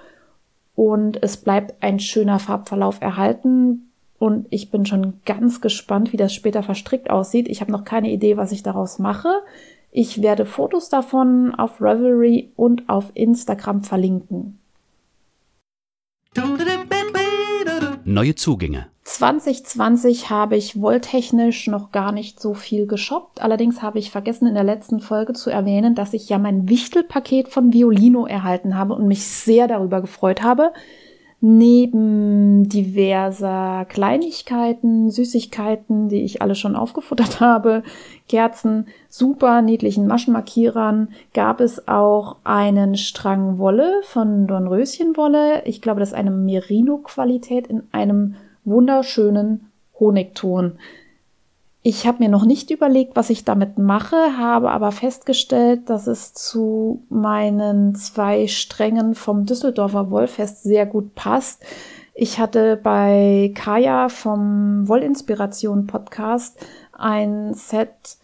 und 0.76 1.22
es 1.24 1.38
bleibt 1.38 1.82
ein 1.82 2.00
schöner 2.00 2.40
Farbverlauf 2.40 3.02
erhalten. 3.02 3.92
Und 4.18 4.48
ich 4.50 4.72
bin 4.72 4.86
schon 4.86 5.20
ganz 5.26 5.62
gespannt, 5.62 6.14
wie 6.14 6.18
das 6.18 6.34
später 6.34 6.64
verstrickt 6.64 7.10
aussieht. 7.10 7.48
Ich 7.48 7.62
habe 7.62 7.72
noch 7.72 7.84
keine 7.84 8.12
Idee, 8.12 8.38
was 8.38 8.52
ich 8.52 8.64
daraus 8.64 9.00
mache. 9.00 9.30
Ich 9.92 10.22
werde 10.22 10.46
Fotos 10.46 10.90
davon 10.90 11.56
auf 11.56 11.82
Revelry 11.82 12.52
und 12.56 12.90
auf 12.90 13.12
Instagram 13.14 13.84
verlinken. 13.84 14.60
Neue 18.08 18.36
Zugänge. 18.36 18.86
2020 19.06 20.30
habe 20.30 20.56
ich 20.56 20.80
wolltechnisch 20.80 21.66
noch 21.66 21.92
gar 21.92 22.12
nicht 22.12 22.40
so 22.40 22.54
viel 22.54 22.86
geshoppt. 22.86 23.42
Allerdings 23.42 23.82
habe 23.82 23.98
ich 23.98 24.12
vergessen 24.12 24.48
in 24.48 24.54
der 24.54 24.64
letzten 24.64 25.00
Folge 25.00 25.34
zu 25.34 25.50
erwähnen, 25.50 25.96
dass 25.96 26.14
ich 26.14 26.30
ja 26.30 26.38
mein 26.38 26.70
Wichtelpaket 26.70 27.48
von 27.48 27.74
Violino 27.74 28.28
erhalten 28.28 28.78
habe 28.78 28.94
und 28.94 29.08
mich 29.08 29.26
sehr 29.26 29.68
darüber 29.68 30.02
gefreut 30.02 30.44
habe. 30.44 30.72
Neben 31.48 32.68
diverser 32.70 33.86
Kleinigkeiten, 33.88 35.12
Süßigkeiten, 35.12 36.10
die 36.10 36.24
ich 36.24 36.42
alle 36.42 36.56
schon 36.56 36.76
aufgefuttert 36.76 37.40
habe, 37.40 37.84
Kerzen, 38.28 38.88
super 39.10 39.62
niedlichen 39.62 40.08
Maschenmarkierern, 40.08 41.10
gab 41.36 41.62
es 41.62 41.88
auch 41.88 42.38
einen 42.44 42.96
Strang 42.96 43.60
Wolle 43.60 44.02
von 44.06 44.48
Dornröschenwolle. 44.48 45.62
Ich 45.66 45.84
glaube, 45.84 46.00
das 46.00 46.10
ist 46.10 46.16
eine 46.16 46.32
Merino-Qualität 46.32 47.68
in 47.68 47.84
einem 47.92 48.38
wunderschönen 48.64 49.70
Honigton. 50.00 50.80
Ich 51.88 52.08
habe 52.08 52.24
mir 52.24 52.30
noch 52.30 52.46
nicht 52.46 52.72
überlegt, 52.72 53.16
was 53.16 53.30
ich 53.30 53.46
damit 53.46 53.78
mache, 53.78 54.16
habe 54.40 54.72
aber 54.72 54.92
festgestellt, 54.92 55.88
dass 55.88 56.08
es 56.08 56.34
zu 56.34 57.04
meinen 57.10 57.94
zwei 57.94 58.48
Strängen 58.48 59.14
vom 59.14 59.46
Düsseldorfer 59.46 60.10
Wollfest 60.10 60.64
sehr 60.64 60.88
gut 60.88 61.14
passt. 61.14 61.64
Ich 62.16 62.40
hatte 62.40 62.76
bei 62.82 63.52
Kaya 63.54 64.10
vom 64.10 64.88
Wollinspiration 64.88 65.86
Podcast 65.86 66.58
ein 66.92 67.54
Set 67.54 68.18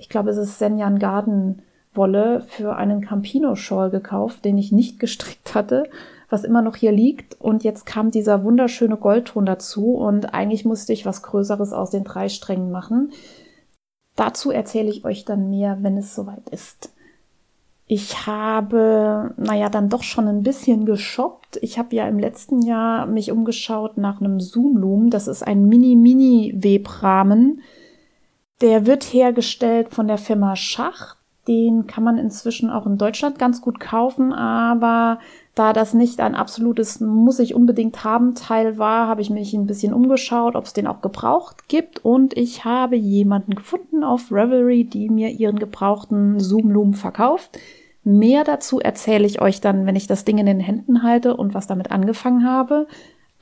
ich 0.00 0.08
glaube, 0.08 0.30
es 0.30 0.38
ist 0.38 0.58
Senjan 0.58 0.98
Garden 0.98 1.62
Wolle 1.92 2.42
für 2.48 2.76
einen 2.76 3.02
Campino 3.02 3.54
Shawl 3.54 3.90
gekauft, 3.90 4.44
den 4.44 4.56
ich 4.56 4.72
nicht 4.72 4.98
gestrickt 5.00 5.54
hatte, 5.54 5.84
was 6.30 6.44
immer 6.44 6.62
noch 6.62 6.76
hier 6.76 6.92
liegt. 6.92 7.40
Und 7.40 7.64
jetzt 7.64 7.84
kam 7.84 8.10
dieser 8.10 8.44
wunderschöne 8.44 8.96
Goldton 8.96 9.44
dazu 9.44 9.94
und 9.94 10.32
eigentlich 10.32 10.64
musste 10.64 10.92
ich 10.92 11.04
was 11.04 11.22
Größeres 11.22 11.72
aus 11.72 11.90
den 11.90 12.04
drei 12.04 12.28
Strängen 12.28 12.70
machen. 12.70 13.12
Dazu 14.16 14.50
erzähle 14.50 14.90
ich 14.90 15.04
euch 15.04 15.24
dann 15.24 15.50
mehr, 15.50 15.78
wenn 15.82 15.96
es 15.96 16.14
soweit 16.14 16.48
ist. 16.50 16.92
Ich 17.92 18.26
habe, 18.26 19.34
naja, 19.36 19.68
dann 19.68 19.88
doch 19.88 20.04
schon 20.04 20.28
ein 20.28 20.44
bisschen 20.44 20.86
geshoppt. 20.86 21.58
Ich 21.60 21.76
habe 21.76 21.96
ja 21.96 22.06
im 22.06 22.20
letzten 22.20 22.62
Jahr 22.62 23.06
mich 23.06 23.32
umgeschaut 23.32 23.98
nach 23.98 24.20
einem 24.20 24.38
Zoomloom. 24.38 25.10
Das 25.10 25.26
ist 25.26 25.42
ein 25.42 25.66
Mini-Mini-Webrahmen. 25.66 27.62
Der 28.60 28.86
wird 28.86 29.02
hergestellt 29.02 29.88
von 29.88 30.06
der 30.06 30.18
Firma 30.18 30.54
Schacht. 30.54 31.16
Den 31.48 31.88
kann 31.88 32.04
man 32.04 32.16
inzwischen 32.16 32.70
auch 32.70 32.86
in 32.86 32.96
Deutschland 32.96 33.40
ganz 33.40 33.60
gut 33.60 33.80
kaufen, 33.80 34.32
aber 34.32 35.18
da 35.60 35.74
das 35.74 35.92
nicht 35.92 36.20
ein 36.20 36.34
absolutes 36.34 37.00
muss 37.00 37.38
ich 37.38 37.54
unbedingt 37.54 38.02
haben 38.02 38.34
Teil 38.34 38.78
war, 38.78 39.08
habe 39.08 39.20
ich 39.20 39.28
mich 39.28 39.52
ein 39.52 39.66
bisschen 39.66 39.92
umgeschaut, 39.92 40.56
ob 40.56 40.64
es 40.64 40.72
den 40.72 40.86
auch 40.86 41.02
gebraucht 41.02 41.68
gibt 41.68 42.02
und 42.02 42.34
ich 42.34 42.64
habe 42.64 42.96
jemanden 42.96 43.54
gefunden 43.54 44.02
auf 44.02 44.32
Revelry, 44.32 44.84
die 44.84 45.10
mir 45.10 45.28
ihren 45.28 45.58
gebrauchten 45.58 46.40
Zoomloom 46.40 46.94
verkauft. 46.94 47.58
Mehr 48.04 48.44
dazu 48.44 48.80
erzähle 48.80 49.26
ich 49.26 49.42
euch 49.42 49.60
dann, 49.60 49.84
wenn 49.84 49.96
ich 49.96 50.06
das 50.06 50.24
Ding 50.24 50.38
in 50.38 50.46
den 50.46 50.60
Händen 50.60 51.02
halte 51.02 51.36
und 51.36 51.52
was 51.52 51.66
damit 51.66 51.90
angefangen 51.90 52.46
habe. 52.46 52.86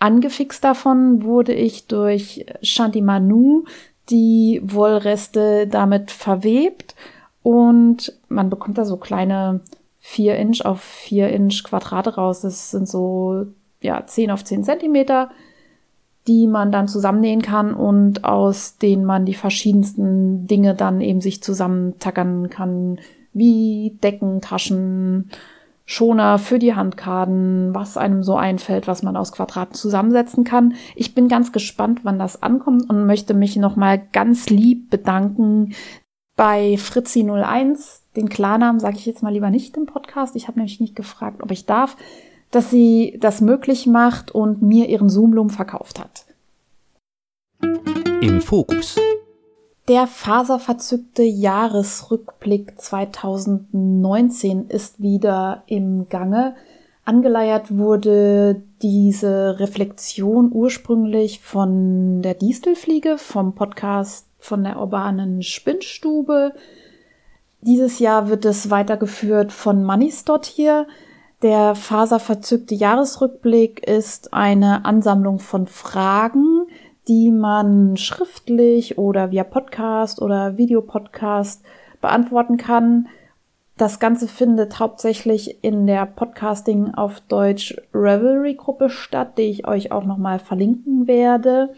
Angefixt 0.00 0.64
davon 0.64 1.22
wurde 1.22 1.52
ich 1.52 1.86
durch 1.86 2.46
Shanti 2.62 3.00
Manu 3.00 3.62
die 4.10 4.60
Wollreste 4.64 5.68
damit 5.68 6.10
verwebt 6.10 6.96
und 7.44 8.12
man 8.28 8.50
bekommt 8.50 8.76
da 8.76 8.84
so 8.84 8.96
kleine 8.96 9.60
4 10.00 10.36
Inch 10.36 10.64
auf 10.64 10.80
4 10.80 11.30
Inch 11.30 11.64
Quadrate 11.64 12.14
raus. 12.14 12.40
Das 12.42 12.70
sind 12.70 12.88
so 12.88 13.46
ja 13.80 14.06
10 14.06 14.30
auf 14.30 14.44
10 14.44 14.64
Zentimeter, 14.64 15.30
die 16.26 16.46
man 16.46 16.72
dann 16.72 16.88
zusammennähen 16.88 17.42
kann 17.42 17.74
und 17.74 18.24
aus 18.24 18.78
denen 18.78 19.04
man 19.04 19.24
die 19.24 19.34
verschiedensten 19.34 20.46
Dinge 20.46 20.74
dann 20.74 21.00
eben 21.00 21.20
sich 21.20 21.42
zusammentackern 21.42 22.50
kann 22.50 22.98
wie 23.32 23.98
Decken, 24.02 24.40
Taschen, 24.40 25.30
Schoner 25.90 26.38
für 26.38 26.58
die 26.58 26.74
Handkarten, 26.74 27.74
was 27.74 27.96
einem 27.96 28.22
so 28.22 28.36
einfällt, 28.36 28.86
was 28.86 29.02
man 29.02 29.16
aus 29.16 29.32
Quadraten 29.32 29.74
zusammensetzen 29.74 30.44
kann. 30.44 30.74
Ich 30.94 31.14
bin 31.14 31.28
ganz 31.28 31.50
gespannt, 31.50 32.00
wann 32.02 32.18
das 32.18 32.42
ankommt 32.42 32.90
und 32.90 33.06
möchte 33.06 33.32
mich 33.32 33.56
nochmal 33.56 34.02
ganz 34.12 34.50
lieb 34.50 34.90
bedanken 34.90 35.74
bei 36.36 36.74
Fritzi01. 36.74 38.02
Den 38.18 38.28
Klarnamen 38.28 38.80
sage 38.80 38.96
ich 38.96 39.06
jetzt 39.06 39.22
mal 39.22 39.32
lieber 39.32 39.48
nicht 39.48 39.76
im 39.76 39.86
Podcast. 39.86 40.34
Ich 40.34 40.48
habe 40.48 40.58
nämlich 40.58 40.80
nicht 40.80 40.96
gefragt, 40.96 41.40
ob 41.40 41.52
ich 41.52 41.66
darf, 41.66 41.96
dass 42.50 42.68
sie 42.68 43.16
das 43.20 43.40
möglich 43.40 43.86
macht 43.86 44.32
und 44.32 44.60
mir 44.60 44.88
ihren 44.88 45.08
Zoomloom 45.08 45.50
verkauft 45.50 46.00
hat. 46.00 46.24
Im 48.20 48.40
Fokus. 48.40 48.96
Der 49.86 50.08
faserverzückte 50.08 51.22
Jahresrückblick 51.22 52.80
2019 52.80 54.66
ist 54.66 55.00
wieder 55.00 55.62
im 55.66 56.08
Gange. 56.08 56.56
Angeleiert 57.04 57.78
wurde 57.78 58.60
diese 58.82 59.60
Reflexion 59.60 60.50
ursprünglich 60.52 61.38
von 61.38 62.22
der 62.22 62.34
Distelfliege, 62.34 63.16
vom 63.16 63.54
Podcast 63.54 64.26
von 64.40 64.64
der 64.64 64.80
urbanen 64.80 65.44
Spinnstube. 65.44 66.52
Dieses 67.60 67.98
Jahr 67.98 68.28
wird 68.28 68.44
es 68.44 68.70
weitergeführt 68.70 69.52
von 69.52 69.84
Moneystot 69.84 70.46
hier. 70.46 70.86
Der 71.42 71.74
faserverzückte 71.74 72.74
Jahresrückblick 72.74 73.86
ist 73.86 74.32
eine 74.32 74.84
Ansammlung 74.84 75.38
von 75.38 75.66
Fragen, 75.66 76.66
die 77.08 77.30
man 77.30 77.96
schriftlich 77.96 78.98
oder 78.98 79.30
via 79.30 79.44
Podcast 79.44 80.20
oder 80.20 80.56
Videopodcast 80.56 81.62
beantworten 82.00 82.56
kann. 82.56 83.08
Das 83.76 84.00
Ganze 84.00 84.26
findet 84.26 84.80
hauptsächlich 84.80 85.62
in 85.62 85.86
der 85.86 86.06
Podcasting 86.06 86.94
auf 86.94 87.20
Deutsch 87.20 87.76
Revelry 87.94 88.54
Gruppe 88.54 88.90
statt, 88.90 89.38
die 89.38 89.42
ich 89.42 89.68
euch 89.68 89.92
auch 89.92 90.04
nochmal 90.04 90.40
verlinken 90.40 91.06
werde. 91.06 91.70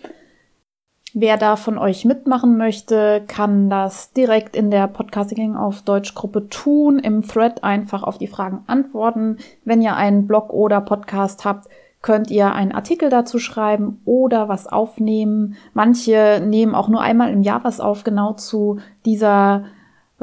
Wer 1.12 1.36
da 1.36 1.56
von 1.56 1.76
euch 1.76 2.04
mitmachen 2.04 2.56
möchte, 2.56 3.24
kann 3.26 3.68
das 3.68 4.12
direkt 4.12 4.54
in 4.54 4.70
der 4.70 4.86
Podcasting 4.86 5.56
auf 5.56 5.82
Deutsch 5.82 6.14
Gruppe 6.14 6.48
tun, 6.48 7.00
im 7.00 7.26
Thread 7.26 7.64
einfach 7.64 8.04
auf 8.04 8.18
die 8.18 8.28
Fragen 8.28 8.62
antworten. 8.68 9.38
Wenn 9.64 9.82
ihr 9.82 9.96
einen 9.96 10.28
Blog 10.28 10.52
oder 10.52 10.80
Podcast 10.80 11.44
habt, 11.44 11.68
könnt 12.00 12.30
ihr 12.30 12.52
einen 12.54 12.70
Artikel 12.70 13.10
dazu 13.10 13.40
schreiben 13.40 14.00
oder 14.04 14.48
was 14.48 14.68
aufnehmen. 14.68 15.56
Manche 15.74 16.40
nehmen 16.46 16.76
auch 16.76 16.88
nur 16.88 17.00
einmal 17.00 17.32
im 17.32 17.42
Jahr 17.42 17.64
was 17.64 17.80
auf, 17.80 18.04
genau 18.04 18.34
zu 18.34 18.78
dieser 19.04 19.64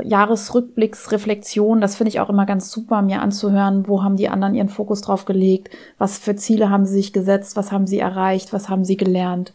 Jahresrückblicksreflexion. 0.02 1.82
Das 1.82 1.98
finde 1.98 2.10
ich 2.10 2.22
auch 2.22 2.30
immer 2.30 2.46
ganz 2.46 2.72
super, 2.72 3.02
mir 3.02 3.22
anzuhören, 3.22 3.90
wo 3.90 4.04
haben 4.04 4.16
die 4.16 4.30
anderen 4.30 4.56
ihren 4.56 4.70
Fokus 4.70 5.02
drauf 5.02 5.26
gelegt, 5.26 5.70
was 5.98 6.18
für 6.18 6.38
Ziele 6.38 6.70
haben 6.70 6.86
sie 6.86 6.94
sich 6.94 7.12
gesetzt, 7.12 7.58
was 7.58 7.74
haben 7.74 7.88
sie 7.88 8.00
erreicht, 8.00 8.54
was 8.54 8.70
haben 8.70 8.86
sie 8.86 8.96
gelernt 8.96 9.54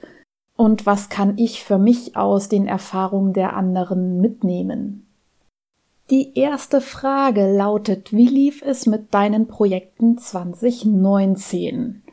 und 0.62 0.86
was 0.86 1.08
kann 1.08 1.38
ich 1.38 1.64
für 1.64 1.76
mich 1.76 2.16
aus 2.16 2.48
den 2.48 2.68
Erfahrungen 2.68 3.32
der 3.32 3.56
anderen 3.56 4.20
mitnehmen. 4.20 5.08
Die 6.08 6.38
erste 6.38 6.80
Frage 6.80 7.52
lautet, 7.52 8.12
wie 8.12 8.28
lief 8.28 8.62
es 8.62 8.86
mit 8.86 9.12
deinen 9.12 9.48
Projekten 9.48 10.18
2019? 10.18 12.04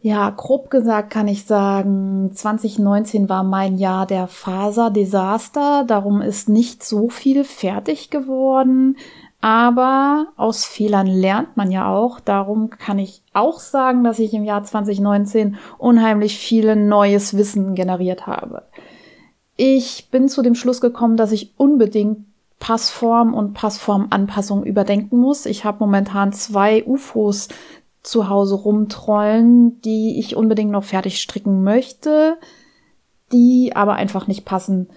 Ja, 0.00 0.30
grob 0.30 0.70
gesagt 0.70 1.10
kann 1.10 1.28
ich 1.28 1.44
sagen, 1.44 2.30
2019 2.32 3.28
war 3.28 3.42
mein 3.42 3.76
Jahr 3.76 4.06
der 4.06 4.26
Faserdesaster. 4.26 5.84
Darum 5.86 6.22
ist 6.22 6.48
nicht 6.48 6.82
so 6.82 7.10
viel 7.10 7.44
fertig 7.44 8.08
geworden. 8.08 8.96
Aber 9.44 10.28
aus 10.38 10.64
Fehlern 10.64 11.06
lernt 11.06 11.54
man 11.54 11.70
ja 11.70 11.86
auch. 11.86 12.18
Darum 12.18 12.70
kann 12.70 12.98
ich 12.98 13.20
auch 13.34 13.60
sagen, 13.60 14.02
dass 14.02 14.18
ich 14.18 14.32
im 14.32 14.42
Jahr 14.42 14.64
2019 14.64 15.56
unheimlich 15.76 16.38
viel 16.38 16.74
neues 16.76 17.36
Wissen 17.36 17.74
generiert 17.74 18.26
habe. 18.26 18.62
Ich 19.58 20.08
bin 20.10 20.30
zu 20.30 20.40
dem 20.40 20.54
Schluss 20.54 20.80
gekommen, 20.80 21.18
dass 21.18 21.30
ich 21.30 21.52
unbedingt 21.58 22.24
Passform 22.58 23.34
und 23.34 23.52
Passformanpassung 23.52 24.64
überdenken 24.64 25.18
muss. 25.18 25.44
Ich 25.44 25.66
habe 25.66 25.76
momentan 25.80 26.32
zwei 26.32 26.82
UFOs 26.82 27.48
zu 28.02 28.30
Hause 28.30 28.54
rumtrollen, 28.54 29.78
die 29.82 30.18
ich 30.20 30.36
unbedingt 30.36 30.70
noch 30.70 30.84
fertig 30.84 31.20
stricken 31.20 31.62
möchte, 31.62 32.38
die 33.30 33.72
aber 33.76 33.96
einfach 33.96 34.26
nicht 34.26 34.46
passen. 34.46 34.88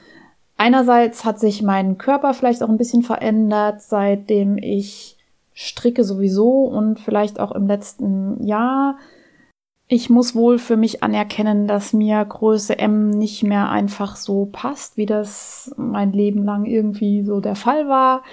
Einerseits 0.57 1.23
hat 1.23 1.39
sich 1.39 1.61
mein 1.61 1.97
Körper 1.97 2.33
vielleicht 2.33 2.63
auch 2.63 2.69
ein 2.69 2.77
bisschen 2.77 3.03
verändert, 3.03 3.81
seitdem 3.81 4.57
ich 4.57 5.17
stricke 5.53 6.03
sowieso 6.03 6.65
und 6.65 6.99
vielleicht 6.99 7.39
auch 7.39 7.51
im 7.51 7.67
letzten 7.67 8.43
Jahr. 8.45 8.97
Ich 9.87 10.09
muss 10.09 10.35
wohl 10.35 10.59
für 10.59 10.75
mich 10.75 11.03
anerkennen, 11.03 11.67
dass 11.67 11.93
mir 11.93 12.23
Größe 12.25 12.77
M 12.77 13.09
nicht 13.09 13.43
mehr 13.43 13.69
einfach 13.69 14.15
so 14.15 14.49
passt, 14.51 14.97
wie 14.97 15.05
das 15.05 15.73
mein 15.77 16.11
Leben 16.11 16.43
lang 16.43 16.65
irgendwie 16.65 17.23
so 17.23 17.39
der 17.39 17.55
Fall 17.55 17.87
war 17.87 18.23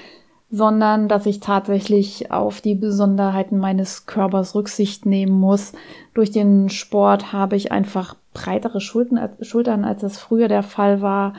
sondern 0.54 1.08
dass 1.08 1.26
ich 1.26 1.40
tatsächlich 1.40 2.30
auf 2.30 2.60
die 2.60 2.76
Besonderheiten 2.76 3.58
meines 3.58 4.06
Körpers 4.06 4.54
Rücksicht 4.54 5.04
nehmen 5.04 5.32
muss. 5.32 5.72
Durch 6.14 6.30
den 6.30 6.68
Sport 6.68 7.32
habe 7.32 7.56
ich 7.56 7.72
einfach 7.72 8.14
breitere 8.34 8.80
Schultern, 8.80 9.84
als 9.84 10.00
das 10.02 10.16
früher 10.16 10.46
der 10.46 10.62
Fall 10.62 11.00
war. 11.00 11.34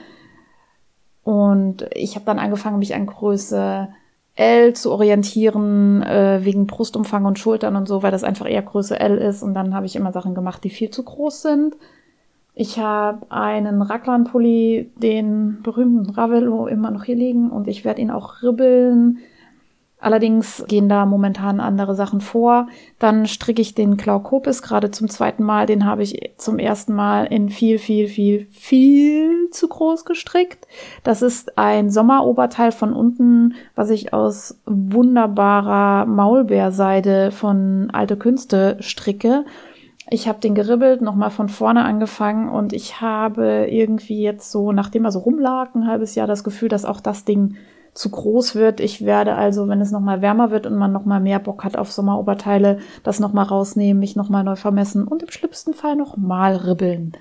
Und 1.26 1.88
ich 1.92 2.14
habe 2.14 2.26
dann 2.26 2.38
angefangen, 2.38 2.78
mich 2.78 2.94
an 2.94 3.08
Größe 3.08 3.90
L 4.36 4.74
zu 4.74 4.92
orientieren, 4.92 6.04
äh, 6.04 6.42
wegen 6.44 6.68
Brustumfang 6.68 7.26
und 7.26 7.40
Schultern 7.40 7.76
und 7.76 7.88
so, 7.88 8.04
weil 8.04 8.12
das 8.12 8.24
einfach 8.24 8.48
eher 8.48 8.62
Größe 8.62 9.00
L 9.00 9.18
ist. 9.18 9.42
Und 9.42 9.56
dann 9.56 9.74
habe 9.74 9.88
ich 9.88 9.96
immer 9.96 10.12
Sachen 10.12 10.36
gemacht, 10.36 10.64
die 10.64 10.70
viel 10.70 10.92
zu 10.92 11.04
groß 11.04 11.42
sind. 11.42 11.76
Ich 12.54 12.78
habe 12.78 13.26
einen 13.32 13.82
Raglan-Pulli, 13.82 14.92
den 14.98 15.64
berühmten 15.64 16.12
Ravello, 16.12 16.68
immer 16.68 16.92
noch 16.92 17.06
hier 17.06 17.16
liegen 17.16 17.50
und 17.50 17.68
ich 17.68 17.84
werde 17.84 18.02
ihn 18.02 18.12
auch 18.12 18.44
ribbeln. 18.44 19.18
Allerdings 20.06 20.64
gehen 20.68 20.88
da 20.88 21.08
momentan 21.08 21.60
andere 21.60 21.96
Sachen 21.96 22.22
vor. 22.22 22.68
Dann 23.00 23.26
stricke 23.26 23.64
ich 23.64 23.74
den 23.74 23.98
Glaukopis 23.98 24.62
gerade 24.62 24.92
zum 24.92 25.10
zweiten 25.10 25.42
Mal. 25.42 25.66
Den 25.66 25.84
habe 25.84 26.04
ich 26.04 26.34
zum 26.38 26.60
ersten 26.60 26.94
Mal 26.94 27.24
in 27.24 27.50
viel, 27.50 27.80
viel, 27.80 28.08
viel, 28.08 28.46
viel 28.52 29.50
zu 29.50 29.68
groß 29.68 30.06
gestrickt. 30.06 30.68
Das 31.04 31.24
ist 31.24 31.58
ein 31.58 31.90
Sommeroberteil 31.90 32.72
von 32.72 32.94
unten, 32.94 33.56
was 33.74 33.90
ich 33.90 34.14
aus 34.14 34.62
wunderbarer 34.68 36.06
Maulbeerseide 36.06 37.32
von 37.32 37.90
Alte 37.92 38.16
Künste 38.16 38.78
stricke. 38.82 39.44
Ich 40.12 40.28
habe 40.28 40.40
den 40.40 40.54
geribbelt, 40.54 41.02
nochmal 41.02 41.32
von 41.32 41.50
vorne 41.50 41.84
angefangen 41.84 42.48
und 42.48 42.74
ich 42.74 43.02
habe 43.02 43.66
irgendwie 43.72 44.22
jetzt 44.22 44.52
so, 44.52 44.72
nachdem 44.72 45.06
er 45.06 45.12
so 45.12 45.18
rumlag, 45.18 45.74
ein 45.74 45.88
halbes 45.88 46.14
Jahr 46.14 46.28
das 46.28 46.44
Gefühl, 46.44 46.70
dass 46.70 46.86
auch 46.86 47.00
das 47.00 47.26
Ding 47.26 47.56
zu 47.96 48.10
groß 48.10 48.56
wird. 48.56 48.82
Ich 48.82 49.06
werde 49.06 49.36
also, 49.36 49.68
wenn 49.68 49.82
es 49.82 49.92
nochmal 49.92 50.22
wärmer 50.22 50.52
wird 50.52 50.68
und 50.68 50.76
man 50.76 50.92
nochmal 50.92 51.22
mehr 51.22 51.40
Bock 51.40 51.64
hat 51.64 51.78
auf 51.78 51.92
Sommeroberteile, 51.92 52.78
das 53.04 53.22
nochmal 53.22 53.46
rausnehmen, 53.46 54.00
mich 54.00 54.16
nochmal 54.18 54.44
neu 54.44 54.58
vermessen 54.58 55.08
und 55.08 55.24
im 55.24 55.32
schlimmsten 55.32 55.74
Fall 55.74 55.96
nochmal 55.96 56.58
ribbeln. 56.58 57.14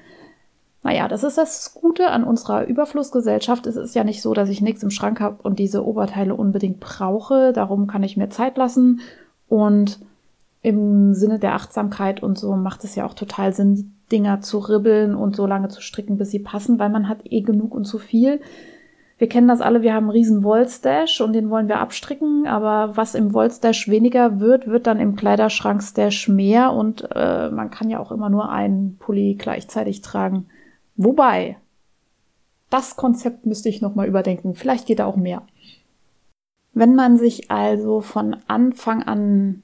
Naja, 0.83 1.09
das 1.09 1.23
ist 1.25 1.38
das 1.38 1.75
Gute 1.75 2.11
an 2.11 2.25
unserer 2.25 2.66
Überflussgesellschaft. 2.66 3.66
Es 3.66 3.76
ist 3.76 3.95
ja 3.95 4.04
nicht 4.04 4.21
so, 4.21 4.35
dass 4.35 4.50
ich 4.50 4.61
nichts 4.61 4.83
im 4.83 4.90
Schrank 4.90 5.21
habe 5.21 5.38
und 5.43 5.59
diese 5.59 5.87
Oberteile 5.87 6.35
unbedingt 6.35 6.81
brauche. 6.81 7.52
Darum 7.54 7.87
kann 7.87 8.02
ich 8.02 8.16
mir 8.16 8.28
Zeit 8.28 8.59
lassen 8.59 9.00
und 9.49 10.00
im 10.61 11.14
Sinne 11.14 11.38
der 11.38 11.54
Achtsamkeit 11.54 12.23
und 12.23 12.37
so 12.37 12.57
macht 12.57 12.85
es 12.85 12.97
ja 12.97 13.07
auch 13.07 13.14
total 13.14 13.54
Sinn, 13.54 13.95
Dinger 14.11 14.40
zu 14.40 14.59
ribbeln 14.59 15.14
und 15.14 15.37
so 15.37 15.47
lange 15.47 15.69
zu 15.69 15.81
stricken, 15.81 16.19
bis 16.19 16.31
sie 16.31 16.38
passen, 16.40 16.78
weil 16.78 16.90
man 16.90 17.09
hat 17.09 17.21
eh 17.25 17.40
genug 17.40 17.75
und 17.75 17.85
zu 17.85 17.99
viel. 17.99 18.40
Wir 19.25 19.31
kennen 19.31 19.49
das 19.49 19.62
alle, 19.62 19.81
wir 19.81 19.95
haben 19.95 20.04
einen 20.04 20.11
riesen 20.11 20.45
Wollstash 20.45 21.23
und 21.23 21.33
den 21.33 21.49
wollen 21.49 21.66
wir 21.66 21.81
abstricken, 21.81 22.47
aber 22.47 22.95
was 22.95 23.14
im 23.14 23.33
Wollstash 23.33 23.88
weniger 23.88 24.38
wird, 24.38 24.66
wird 24.66 24.87
dann 24.87 25.00
im 25.00 25.16
Kleiderschrankstash 25.16 26.28
mehr 26.28 26.75
und 26.75 27.09
äh, 27.14 27.49
man 27.49 27.71
kann 27.71 27.88
ja 27.88 28.00
auch 28.00 28.12
immer 28.12 28.28
nur 28.28 28.50
einen 28.50 28.99
Pulli 28.99 29.37
gleichzeitig 29.37 30.02
tragen. 30.02 30.49
Wobei, 30.97 31.57
das 32.69 32.97
Konzept 32.97 33.47
müsste 33.47 33.71
ich 33.71 33.81
nochmal 33.81 34.09
überdenken. 34.09 34.52
Vielleicht 34.52 34.85
geht 34.85 34.99
da 34.99 35.07
auch 35.07 35.16
mehr. 35.16 35.40
Wenn 36.75 36.95
man 36.95 37.16
sich 37.16 37.50
also 37.50 38.02
von 38.02 38.37
Anfang 38.47 39.04
an 39.04 39.62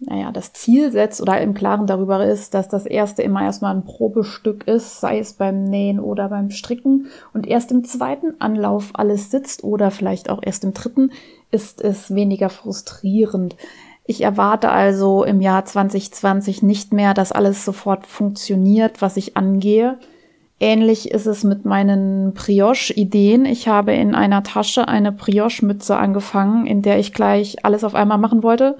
naja, 0.00 0.32
das 0.32 0.54
Ziel 0.54 0.90
setzt 0.90 1.20
oder 1.20 1.40
im 1.42 1.52
Klaren 1.52 1.86
darüber 1.86 2.24
ist, 2.24 2.54
dass 2.54 2.68
das 2.68 2.86
erste 2.86 3.22
immer 3.22 3.42
erstmal 3.42 3.74
ein 3.74 3.84
Probestück 3.84 4.66
ist, 4.66 4.98
sei 4.98 5.18
es 5.18 5.34
beim 5.34 5.64
Nähen 5.64 6.00
oder 6.00 6.30
beim 6.30 6.50
Stricken 6.50 7.08
und 7.34 7.46
erst 7.46 7.70
im 7.70 7.84
zweiten 7.84 8.34
Anlauf 8.40 8.90
alles 8.94 9.30
sitzt 9.30 9.62
oder 9.62 9.90
vielleicht 9.90 10.30
auch 10.30 10.40
erst 10.42 10.64
im 10.64 10.72
dritten, 10.72 11.12
ist 11.50 11.82
es 11.82 12.14
weniger 12.14 12.48
frustrierend. 12.48 13.56
Ich 14.06 14.22
erwarte 14.22 14.70
also 14.70 15.22
im 15.22 15.42
Jahr 15.42 15.66
2020 15.66 16.62
nicht 16.62 16.94
mehr, 16.94 17.12
dass 17.12 17.30
alles 17.30 17.64
sofort 17.66 18.06
funktioniert, 18.06 19.02
was 19.02 19.18
ich 19.18 19.36
angehe. 19.36 19.98
Ähnlich 20.58 21.10
ist 21.10 21.26
es 21.26 21.44
mit 21.44 21.66
meinen 21.66 22.32
Brioche-Ideen. 22.32 23.44
Ich 23.44 23.68
habe 23.68 23.92
in 23.92 24.14
einer 24.14 24.42
Tasche 24.42 24.88
eine 24.88 25.12
Brioche-Mütze 25.12 25.96
angefangen, 25.96 26.66
in 26.66 26.80
der 26.80 26.98
ich 26.98 27.12
gleich 27.12 27.64
alles 27.64 27.84
auf 27.84 27.94
einmal 27.94 28.18
machen 28.18 28.42
wollte 28.42 28.76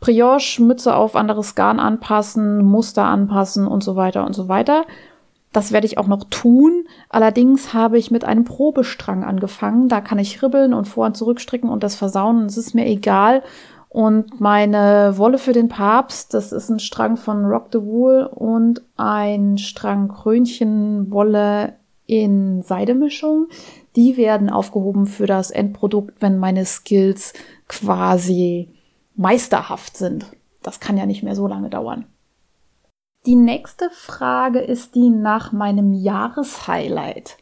Brioche, 0.00 0.62
Mütze 0.62 0.94
auf 0.94 1.16
anderes 1.16 1.54
Garn 1.54 1.80
anpassen, 1.80 2.64
Muster 2.64 3.04
anpassen 3.04 3.66
und 3.66 3.82
so 3.82 3.96
weiter 3.96 4.24
und 4.26 4.34
so 4.34 4.48
weiter. 4.48 4.84
Das 5.52 5.72
werde 5.72 5.86
ich 5.86 5.96
auch 5.96 6.06
noch 6.06 6.24
tun. 6.24 6.84
Allerdings 7.08 7.72
habe 7.72 7.96
ich 7.96 8.10
mit 8.10 8.24
einem 8.24 8.44
Probestrang 8.44 9.24
angefangen. 9.24 9.88
Da 9.88 10.02
kann 10.02 10.18
ich 10.18 10.42
ribbeln 10.42 10.74
und 10.74 10.86
vor- 10.86 11.06
und 11.06 11.16
zurückstricken 11.16 11.70
und 11.70 11.82
das 11.82 11.94
versauen. 11.94 12.44
Es 12.44 12.58
ist 12.58 12.74
mir 12.74 12.86
egal. 12.86 13.42
Und 13.88 14.40
meine 14.40 15.14
Wolle 15.16 15.38
für 15.38 15.54
den 15.54 15.68
Papst, 15.68 16.34
das 16.34 16.52
ist 16.52 16.68
ein 16.68 16.80
Strang 16.80 17.16
von 17.16 17.46
Rock 17.46 17.68
the 17.72 17.80
Wool 17.80 18.28
und 18.30 18.82
ein 18.98 19.56
Strang 19.56 20.08
Krönchenwolle 20.08 21.76
in 22.04 22.60
Seidemischung. 22.60 23.46
Die 23.96 24.18
werden 24.18 24.50
aufgehoben 24.50 25.06
für 25.06 25.26
das 25.26 25.50
Endprodukt, 25.50 26.20
wenn 26.20 26.36
meine 26.36 26.66
Skills 26.66 27.32
quasi 27.68 28.68
meisterhaft 29.16 29.96
sind. 29.96 30.26
Das 30.62 30.80
kann 30.80 30.96
ja 30.96 31.06
nicht 31.06 31.22
mehr 31.22 31.34
so 31.34 31.46
lange 31.46 31.70
dauern. 31.70 32.06
Die 33.26 33.34
nächste 33.34 33.90
Frage 33.90 34.60
ist 34.60 34.94
die 34.94 35.10
nach 35.10 35.52
meinem 35.52 35.92
Jahreshighlight. 35.92 37.38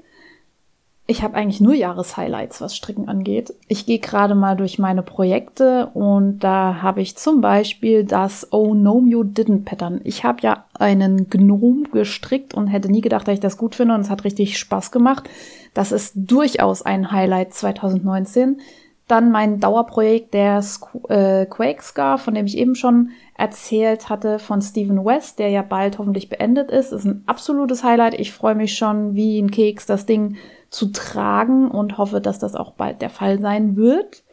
Ich 1.07 1.23
habe 1.23 1.35
eigentlich 1.35 1.61
nur 1.61 1.75
Jahreshighlights, 1.75 2.63
was 2.63 2.75
Stricken 2.75 3.11
angeht. 3.11 3.53
Ich 3.69 3.85
gehe 3.85 3.99
gerade 3.99 4.35
mal 4.35 4.57
durch 4.57 4.79
meine 4.79 5.03
Projekte 5.03 5.91
und 5.93 6.39
da 6.39 6.81
habe 6.81 7.03
ich 7.03 7.17
zum 7.17 7.43
Beispiel 7.43 8.05
das 8.05 8.49
Oh 8.51 8.73
No 8.73 9.03
You 9.05 9.23
Didn't 9.23 9.67
Pattern. 9.67 10.01
Ich 10.05 10.25
habe 10.25 10.41
ja 10.41 10.65
einen 10.73 11.29
Gnome 11.29 11.91
gestrickt 11.93 12.55
und 12.55 12.69
hätte 12.69 12.91
nie 12.91 13.03
gedacht, 13.03 13.29
dass 13.29 13.35
ich 13.35 13.41
das 13.41 13.59
gut 13.59 13.75
finde 13.75 13.95
und 13.95 14.01
es 14.01 14.09
hat 14.09 14.25
richtig 14.25 14.59
Spaß 14.59 14.91
gemacht. 14.93 15.29
Das 15.75 15.93
ist 15.93 16.15
durchaus 16.15 16.81
ein 16.81 17.13
Highlight 17.13 17.53
2019. 17.53 18.63
Dann 19.07 19.31
mein 19.31 19.61
Dauerprojekt 19.61 20.33
der 20.33 20.65
äh, 21.09 21.45
Quake 21.47 21.83
Scar, 21.83 22.17
von 22.17 22.35
dem 22.35 22.47
ich 22.47 22.57
eben 22.57 22.75
schon 22.75 23.11
erzählt 23.37 24.09
hatte, 24.09 24.39
von 24.39 24.63
Stephen 24.63 25.05
West, 25.05 25.39
der 25.39 25.51
ja 25.51 25.63
bald 25.63 25.99
hoffentlich 25.99 26.31
beendet 26.31 26.71
ist. 26.71 26.93
Ist 26.93 27.05
ein 27.05 27.23
absolutes 27.27 27.85
Highlight. 27.85 28.15
Ich 28.15 28.33
freue 28.33 28.55
mich 28.55 28.77
schon 28.77 29.15
wie 29.15 29.39
ein 29.39 29.51
Keks, 29.51 29.85
das 29.85 30.07
Ding 30.07 30.37
zu 30.71 30.87
tragen 30.87 31.71
und 31.71 31.99
hoffe, 31.99 32.21
dass 32.21 32.39
das 32.39 32.55
auch 32.55 32.73
bald 32.73 33.03
der 33.03 33.11
Fall 33.11 33.39
sein 33.41 33.77
wird. 33.77 34.25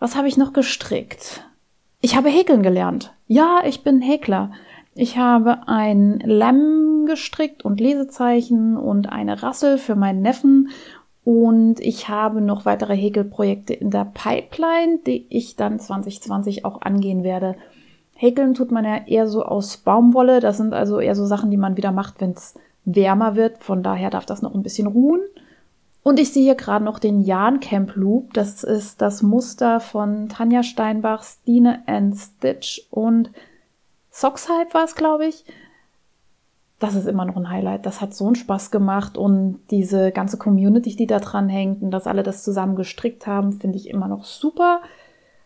Was 0.00 0.16
habe 0.16 0.28
ich 0.28 0.36
noch 0.36 0.52
gestrickt? 0.52 1.44
Ich 2.00 2.16
habe 2.16 2.30
häkeln 2.30 2.62
gelernt. 2.62 3.14
Ja, 3.26 3.60
ich 3.64 3.84
bin 3.84 4.00
Häkler. 4.00 4.50
Ich 4.94 5.18
habe 5.18 5.68
ein 5.68 6.20
Lamm 6.24 7.06
gestrickt 7.06 7.64
und 7.64 7.80
Lesezeichen 7.80 8.76
und 8.76 9.08
eine 9.08 9.42
Rassel 9.42 9.78
für 9.78 9.94
meinen 9.94 10.22
Neffen 10.22 10.70
und 11.24 11.80
ich 11.80 12.08
habe 12.08 12.40
noch 12.40 12.64
weitere 12.64 12.96
Häkelprojekte 12.96 13.74
in 13.74 13.90
der 13.90 14.06
Pipeline, 14.06 15.00
die 15.06 15.26
ich 15.28 15.56
dann 15.56 15.78
2020 15.78 16.64
auch 16.64 16.80
angehen 16.80 17.22
werde. 17.22 17.56
Häkeln 18.14 18.54
tut 18.54 18.70
man 18.70 18.84
ja 18.84 19.06
eher 19.06 19.26
so 19.28 19.44
aus 19.44 19.78
Baumwolle. 19.78 20.40
Das 20.40 20.56
sind 20.56 20.72
also 20.72 20.98
eher 20.98 21.14
so 21.14 21.26
Sachen, 21.26 21.50
die 21.50 21.56
man 21.56 21.76
wieder 21.76 21.92
macht, 21.92 22.20
wenn 22.20 22.32
es 22.32 22.54
wärmer 22.84 23.36
wird. 23.36 23.58
Von 23.58 23.82
daher 23.82 24.10
darf 24.10 24.26
das 24.26 24.42
noch 24.42 24.54
ein 24.54 24.62
bisschen 24.62 24.86
ruhen. 24.86 25.20
Und 26.02 26.18
ich 26.18 26.32
sehe 26.32 26.44
hier 26.44 26.54
gerade 26.54 26.84
noch 26.84 26.98
den 26.98 27.20
Jan 27.20 27.60
Camp 27.60 27.94
Loop. 27.96 28.32
Das 28.32 28.64
ist 28.64 29.02
das 29.02 29.22
Muster 29.22 29.80
von 29.80 30.30
Tanja 30.30 30.62
Steinbach, 30.62 31.22
Stine 31.22 31.82
and 31.86 32.16
Stitch 32.16 32.86
und 32.90 33.30
Sockshype 34.10 34.72
war 34.72 34.84
es, 34.84 34.94
glaube 34.94 35.26
ich 35.26 35.44
das 36.80 36.94
ist 36.94 37.06
immer 37.06 37.26
noch 37.26 37.36
ein 37.36 37.50
Highlight. 37.50 37.84
Das 37.84 38.00
hat 38.00 38.14
so 38.14 38.26
einen 38.26 38.34
Spaß 38.34 38.70
gemacht 38.70 39.18
und 39.18 39.60
diese 39.70 40.10
ganze 40.12 40.38
Community, 40.38 40.96
die 40.96 41.06
da 41.06 41.18
dran 41.18 41.48
hängt 41.48 41.82
und 41.82 41.90
dass 41.90 42.06
alle 42.06 42.22
das 42.22 42.42
zusammen 42.42 42.74
gestrickt 42.74 43.26
haben, 43.26 43.52
finde 43.52 43.76
ich 43.76 43.88
immer 43.88 44.08
noch 44.08 44.24
super. 44.24 44.80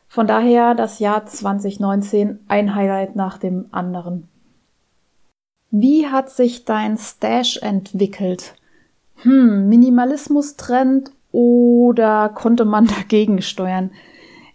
Von 0.07 0.29
daher 0.29 0.77
das 0.77 1.01
Jahr 1.01 1.27
2019 1.27 2.39
ein 2.47 2.77
Highlight 2.77 3.17
nach 3.17 3.39
dem 3.39 3.67
anderen. 3.73 4.29
Wie 5.73 6.07
hat 6.07 6.31
sich 6.31 6.65
dein 6.65 6.97
Stash 6.97 7.57
entwickelt? 7.57 8.55
Hm, 9.17 9.69
Minimalismus-Trend 9.69 11.11
oder 11.33 12.29
konnte 12.29 12.65
man 12.65 12.87
dagegen 13.01 13.43
steuern? 13.43 13.91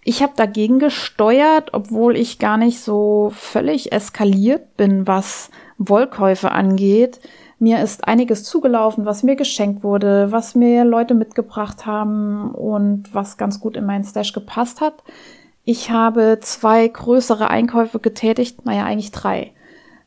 Ich 0.06 0.24
habe 0.24 0.32
dagegen 0.38 0.80
gesteuert, 0.80 1.74
obwohl 1.74 2.16
ich 2.16 2.40
gar 2.40 2.56
nicht 2.56 2.80
so 2.80 3.34
völlig 3.36 3.92
eskaliert 3.92 4.78
bin, 4.78 5.08
was 5.08 5.52
Wollkäufe 5.80 6.52
angeht. 6.52 7.20
Mir 7.58 7.82
ist 7.82 8.08
einiges 8.08 8.44
zugelaufen, 8.44 9.06
was 9.06 9.24
mir 9.24 9.36
geschenkt 9.36 9.84
wurde, 9.84 10.32
was 10.32 10.54
mir 10.54 10.86
Leute 10.86 11.16
mitgebracht 11.16 11.86
haben 11.86 12.52
und 12.52 13.14
was 13.14 13.38
ganz 13.38 13.60
gut 13.60 13.76
in 13.76 13.86
meinen 13.86 14.04
Stash 14.04 14.34
gepasst 14.34 14.82
hat. 14.82 15.04
Ich 15.64 15.90
habe 15.90 16.40
zwei 16.42 16.88
größere 16.88 17.50
Einkäufe 17.50 18.00
getätigt, 18.00 18.66
naja, 18.66 18.86
eigentlich 18.86 19.12
drei. 19.12 19.54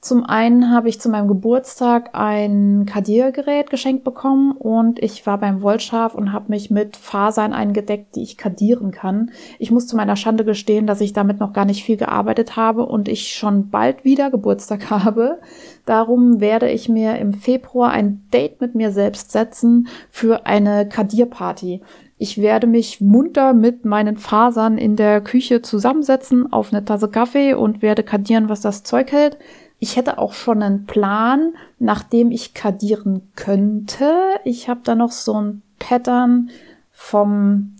Zum 0.02 0.24
einen 0.24 0.72
habe 0.72 0.88
ich 0.88 1.00
zu 1.00 1.08
meinem 1.08 1.28
Geburtstag 1.28 2.10
ein 2.12 2.86
Kadiergerät 2.86 3.70
geschenkt 3.70 4.02
bekommen 4.02 4.50
und 4.50 5.00
ich 5.00 5.24
war 5.26 5.38
beim 5.38 5.62
Wollschaf 5.62 6.16
und 6.16 6.32
habe 6.32 6.46
mich 6.48 6.72
mit 6.72 6.96
Fasern 6.96 7.52
eingedeckt, 7.52 8.16
die 8.16 8.24
ich 8.24 8.36
kadieren 8.36 8.90
kann. 8.90 9.30
Ich 9.60 9.70
muss 9.70 9.86
zu 9.86 9.94
meiner 9.94 10.16
Schande 10.16 10.44
gestehen, 10.44 10.88
dass 10.88 11.00
ich 11.00 11.12
damit 11.12 11.38
noch 11.38 11.52
gar 11.52 11.66
nicht 11.66 11.84
viel 11.84 11.96
gearbeitet 11.96 12.56
habe 12.56 12.84
und 12.84 13.06
ich 13.06 13.32
schon 13.32 13.70
bald 13.70 14.04
wieder 14.04 14.32
Geburtstag 14.32 14.90
habe. 14.90 15.38
Darum 15.86 16.40
werde 16.40 16.68
ich 16.68 16.88
mir 16.88 17.16
im 17.18 17.32
Februar 17.32 17.92
ein 17.92 18.24
Date 18.32 18.60
mit 18.60 18.74
mir 18.74 18.90
selbst 18.90 19.30
setzen 19.30 19.86
für 20.10 20.46
eine 20.46 20.88
Kadierparty. 20.88 21.80
Ich 22.18 22.40
werde 22.40 22.68
mich 22.68 23.00
munter 23.00 23.52
mit 23.52 23.84
meinen 23.84 24.16
Fasern 24.16 24.78
in 24.78 24.94
der 24.94 25.20
Küche 25.20 25.60
zusammensetzen 25.60 26.52
auf 26.52 26.72
eine 26.72 26.84
Tasse 26.84 27.08
Kaffee 27.08 27.54
und 27.54 27.82
werde 27.82 28.04
kadieren, 28.04 28.48
was 28.48 28.60
das 28.60 28.84
Zeug 28.84 29.10
hält. 29.10 29.38
Ich 29.82 29.96
hätte 29.96 30.18
auch 30.18 30.32
schon 30.32 30.62
einen 30.62 30.86
Plan, 30.86 31.54
nachdem 31.80 32.30
ich 32.30 32.54
kadieren 32.54 33.32
könnte. 33.34 34.12
Ich 34.44 34.68
habe 34.68 34.82
da 34.84 34.94
noch 34.94 35.10
so 35.10 35.34
ein 35.34 35.62
Pattern 35.80 36.50
vom 36.92 37.74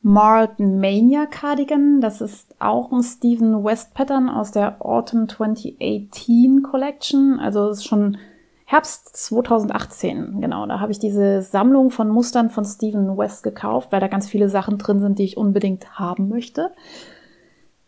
Marlton 0.00 0.80
Mania 0.80 1.26
Cardigan. 1.26 2.00
Das 2.00 2.22
ist 2.22 2.54
auch 2.60 2.90
ein 2.92 3.02
Stephen 3.02 3.62
West 3.62 3.92
Pattern 3.92 4.30
aus 4.30 4.52
der 4.52 4.82
Autumn 4.82 5.28
2018 5.28 6.62
Collection. 6.62 7.38
Also 7.38 7.68
ist 7.68 7.86
schon 7.86 8.16
Herbst 8.64 9.14
2018, 9.14 10.40
genau. 10.40 10.64
Da 10.64 10.80
habe 10.80 10.92
ich 10.92 10.98
diese 10.98 11.42
Sammlung 11.42 11.90
von 11.90 12.08
Mustern 12.08 12.48
von 12.48 12.64
Stephen 12.64 13.18
West 13.18 13.42
gekauft, 13.42 13.92
weil 13.92 14.00
da 14.00 14.08
ganz 14.08 14.30
viele 14.30 14.48
Sachen 14.48 14.78
drin 14.78 15.00
sind, 15.00 15.18
die 15.18 15.24
ich 15.24 15.36
unbedingt 15.36 15.98
haben 15.98 16.30
möchte. 16.30 16.70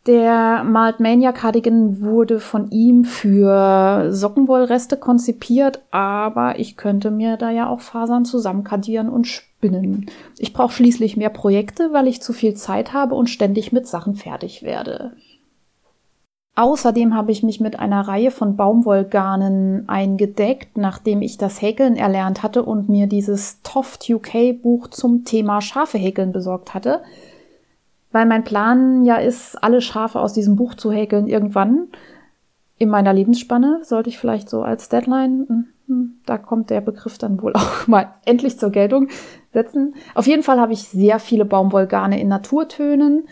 Der 0.07 0.65
Maltmania 0.65 1.31
Cardigan 1.33 2.01
wurde 2.01 2.41
von 2.41 2.71
ihm 2.71 3.05
für 3.05 4.09
Sockenwollreste 4.11 4.97
konzipiert, 4.97 5.83
aber 5.91 6.59
ich 6.59 6.79
könnte 6.79 7.11
mir 7.11 7.37
da 7.37 7.51
ja 7.51 7.69
auch 7.69 7.81
Fasern 7.81 8.25
zusammenkadieren 8.25 9.11
und 9.11 9.27
spinnen. 9.27 10.07
Ich 10.39 10.55
brauche 10.55 10.73
schließlich 10.73 11.19
mehr 11.19 11.29
Projekte, 11.29 11.93
weil 11.93 12.07
ich 12.07 12.23
zu 12.23 12.33
viel 12.33 12.55
Zeit 12.55 12.95
habe 12.95 13.15
und 13.15 13.29
ständig 13.29 13.73
mit 13.73 13.87
Sachen 13.87 14.15
fertig 14.15 14.63
werde. 14.63 15.13
Außerdem 16.57 17.15
habe 17.15 17.31
ich 17.31 17.43
mich 17.43 17.61
mit 17.61 17.79
einer 17.79 18.01
Reihe 18.09 18.31
von 18.31 18.57
Baumwollgarnen 18.57 19.87
eingedeckt, 19.89 20.79
nachdem 20.79 21.21
ich 21.21 21.37
das 21.37 21.61
Häkeln 21.61 21.97
erlernt 21.97 22.43
hatte 22.43 22.65
und 22.65 22.89
mir 22.89 23.07
dieses 23.07 23.61
Toft 23.63 24.09
UK 24.09 24.61
Buch 24.63 24.89
zum 24.89 25.25
Thema 25.25 25.61
Schafe 25.61 25.99
häkeln 25.99 26.33
besorgt 26.33 26.73
hatte 26.73 27.03
weil 28.13 28.27
mein 28.27 28.45
Plan 28.45 29.05
ja 29.05 29.17
ist, 29.17 29.63
alle 29.63 29.81
Schafe 29.81 30.21
aus 30.21 30.33
diesem 30.33 30.57
Buch 30.57 30.75
zu 30.75 30.91
häkeln 30.91 31.27
irgendwann 31.27 31.89
in 32.79 32.89
meiner 32.89 33.13
Lebensspanne, 33.13 33.81
sollte 33.83 34.09
ich 34.09 34.19
vielleicht 34.19 34.49
so 34.49 34.63
als 34.63 34.89
Deadline, 34.89 35.47
hm, 35.49 35.67
hm, 35.87 36.15
da 36.25 36.39
kommt 36.39 36.71
der 36.71 36.81
Begriff 36.81 37.19
dann 37.19 37.41
wohl 37.43 37.53
auch 37.55 37.87
mal 37.87 38.15
endlich 38.25 38.59
zur 38.59 38.71
Geltung 38.71 39.09
setzen. 39.53 39.95
Auf 40.15 40.27
jeden 40.27 40.43
Fall 40.43 40.61
habe 40.61 40.73
ich 40.73 40.89
sehr 40.89 41.19
viele 41.19 41.45
Baumwollgarne 41.45 42.21
in 42.21 42.29
Naturtönen 42.29 43.29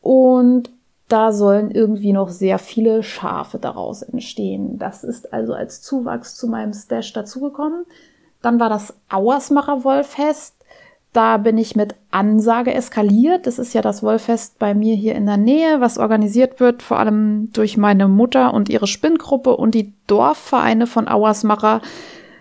und 0.00 0.70
da 1.08 1.30
sollen 1.30 1.70
irgendwie 1.70 2.12
noch 2.12 2.30
sehr 2.30 2.58
viele 2.58 3.02
Schafe 3.02 3.58
daraus 3.58 4.02
entstehen. 4.02 4.78
Das 4.78 5.04
ist 5.04 5.32
also 5.32 5.52
als 5.52 5.80
Zuwachs 5.82 6.34
zu 6.34 6.48
meinem 6.48 6.72
Stash 6.72 7.12
dazugekommen. 7.12 7.84
Dann 8.42 8.58
war 8.58 8.68
das 8.68 8.96
Auersmacher 9.08 9.84
Wollfest. 9.84 10.56
Da 11.16 11.38
bin 11.38 11.56
ich 11.56 11.74
mit 11.74 11.94
Ansage 12.10 12.74
eskaliert. 12.74 13.46
Das 13.46 13.58
ist 13.58 13.72
ja 13.72 13.80
das 13.80 14.02
Wollfest 14.02 14.58
bei 14.58 14.74
mir 14.74 14.94
hier 14.94 15.14
in 15.14 15.24
der 15.24 15.38
Nähe, 15.38 15.80
was 15.80 15.96
organisiert 15.96 16.60
wird, 16.60 16.82
vor 16.82 16.98
allem 16.98 17.50
durch 17.54 17.78
meine 17.78 18.06
Mutter 18.06 18.52
und 18.52 18.68
ihre 18.68 18.86
Spinngruppe 18.86 19.56
und 19.56 19.74
die 19.74 19.94
Dorfvereine 20.08 20.86
von 20.86 21.08
Auersmacher. 21.08 21.80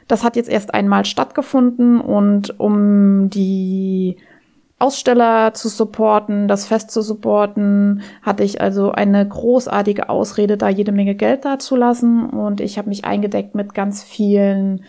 Das 0.10 0.26
hat 0.26 0.36
jetzt 0.36 0.50
erst 0.50 0.74
einmal 0.74 1.06
stattgefunden 1.06 2.02
und 2.02 2.60
um 2.60 3.30
die 3.30 4.18
Aussteller 4.78 5.54
zu 5.54 5.70
supporten, 5.70 6.50
das 6.50 6.66
Fest 6.66 6.92
zu 6.92 7.02
supporten, 7.02 8.02
hatte 8.24 8.44
ich 8.44 8.60
also 8.60 8.92
eine 8.92 9.26
großartige 9.26 10.10
Ausrede, 10.10 10.58
da 10.58 10.68
jede 10.68 10.92
Menge 10.92 11.16
Geld 11.16 11.46
dazulassen 11.46 12.30
und 12.30 12.60
ich 12.60 12.78
habe 12.78 12.90
mich 12.90 13.06
eingedeckt 13.06 13.56
mit 13.56 13.74
ganz 13.74 14.04
vielen 14.04 14.84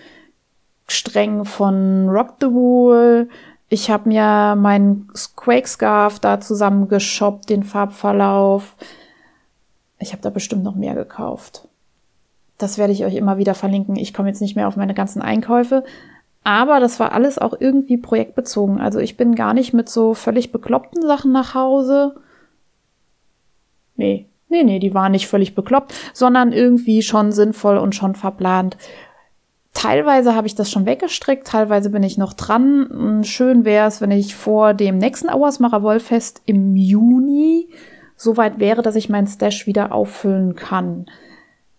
Strängen 0.88 1.44
von 1.44 2.09
Rock 2.09 2.35
the 2.40 2.49
Wool, 2.49 3.29
ich 3.69 3.91
habe 3.91 4.09
mir 4.09 4.55
meinen 4.57 5.09
Quake 5.35 5.67
Scarf 5.69 6.21
da 6.21 6.41
zusammengeshoppt, 6.41 7.51
den 7.51 7.65
Farbverlauf. 7.65 8.77
Ich 9.99 10.13
habe 10.13 10.23
da 10.23 10.31
bestimmt 10.31 10.63
noch 10.63 10.75
mehr 10.75 10.95
gekauft. 10.95 11.67
Das 12.59 12.79
werde 12.79 12.93
ich 12.93 13.05
euch 13.05 13.17
immer 13.17 13.39
wieder 13.39 13.55
verlinken. 13.55 13.97
Ich 13.97 14.15
komme 14.15 14.29
jetzt 14.29 14.41
nicht 14.41 14.57
mehr 14.57 14.69
auf 14.69 14.77
meine 14.77 14.95
ganzen 14.95 15.21
Einkäufe. 15.21 15.85
Aber 16.45 16.79
das 16.79 17.01
war 17.01 17.11
alles 17.11 17.39
auch 17.39 17.55
irgendwie 17.59 17.97
projektbezogen. 17.97 18.81
Also 18.81 19.01
ich 19.01 19.17
bin 19.17 19.35
gar 19.35 19.53
nicht 19.53 19.73
mit 19.73 19.89
so 19.89 20.15
völlig 20.15 20.53
bekloppten 20.53 21.03
Sachen 21.03 21.33
nach 21.33 21.55
Hause. 21.55 22.15
Nee, 23.97 24.29
nee, 24.49 24.63
nee, 24.63 24.79
die 24.79 24.95
waren 24.95 25.11
nicht 25.11 25.27
völlig 25.27 25.57
bekloppt, 25.57 25.93
sondern 26.15 26.53
irgendwie 26.53 27.03
schon 27.03 27.33
sinnvoll 27.33 27.79
und 27.79 27.97
schon 27.97 28.15
verplant. 28.15 28.77
Teilweise 29.77 30.35
habe 30.35 30.47
ich 30.47 30.55
das 30.55 30.71
schon 30.71 30.87
weggestrickt, 30.87 31.47
teilweise 31.47 31.91
bin 31.91 32.03
ich 32.03 32.17
noch 32.17 32.33
dran. 32.33 33.21
Schön 33.25 33.67
wäre 33.67 33.87
es, 33.87 34.01
wenn 34.01 34.11
ich 34.11 34.35
vor 34.35 34.73
dem 34.73 34.97
nächsten 34.97 35.29
Auersmacher 35.29 35.83
Wollfest 35.83 36.41
im 36.47 36.77
Juni 36.77 37.69
so 38.17 38.39
weit 38.39 38.59
wäre, 38.59 38.81
dass 38.81 38.97
ich 38.97 39.11
meinen 39.11 39.27
Stash 39.27 39.67
wieder 39.67 39.93
auffüllen 39.93 40.55
kann. 40.55 41.05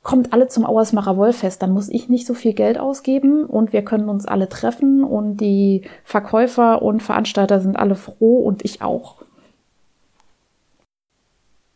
Kommt 0.03 0.31
alle 0.31 0.47
zum 0.47 0.63
Auersmacher 0.63 1.17
Wollfest, 1.17 1.63
dann 1.63 1.71
muss 1.71 1.89
ich 1.89 2.07
nicht 2.07 2.27
so 2.27 2.35
viel 2.35 2.53
Geld 2.53 2.77
ausgeben 2.77 3.45
und 3.45 3.73
wir 3.73 3.81
können 3.81 4.09
uns 4.09 4.27
alle 4.27 4.47
treffen 4.47 5.03
und 5.03 5.37
die 5.37 5.81
Verkäufer 6.03 6.83
und 6.83 7.01
Veranstalter 7.01 7.59
sind 7.61 7.77
alle 7.79 7.95
froh 7.95 8.37
und 8.43 8.63
ich 8.63 8.83
auch. 8.83 9.23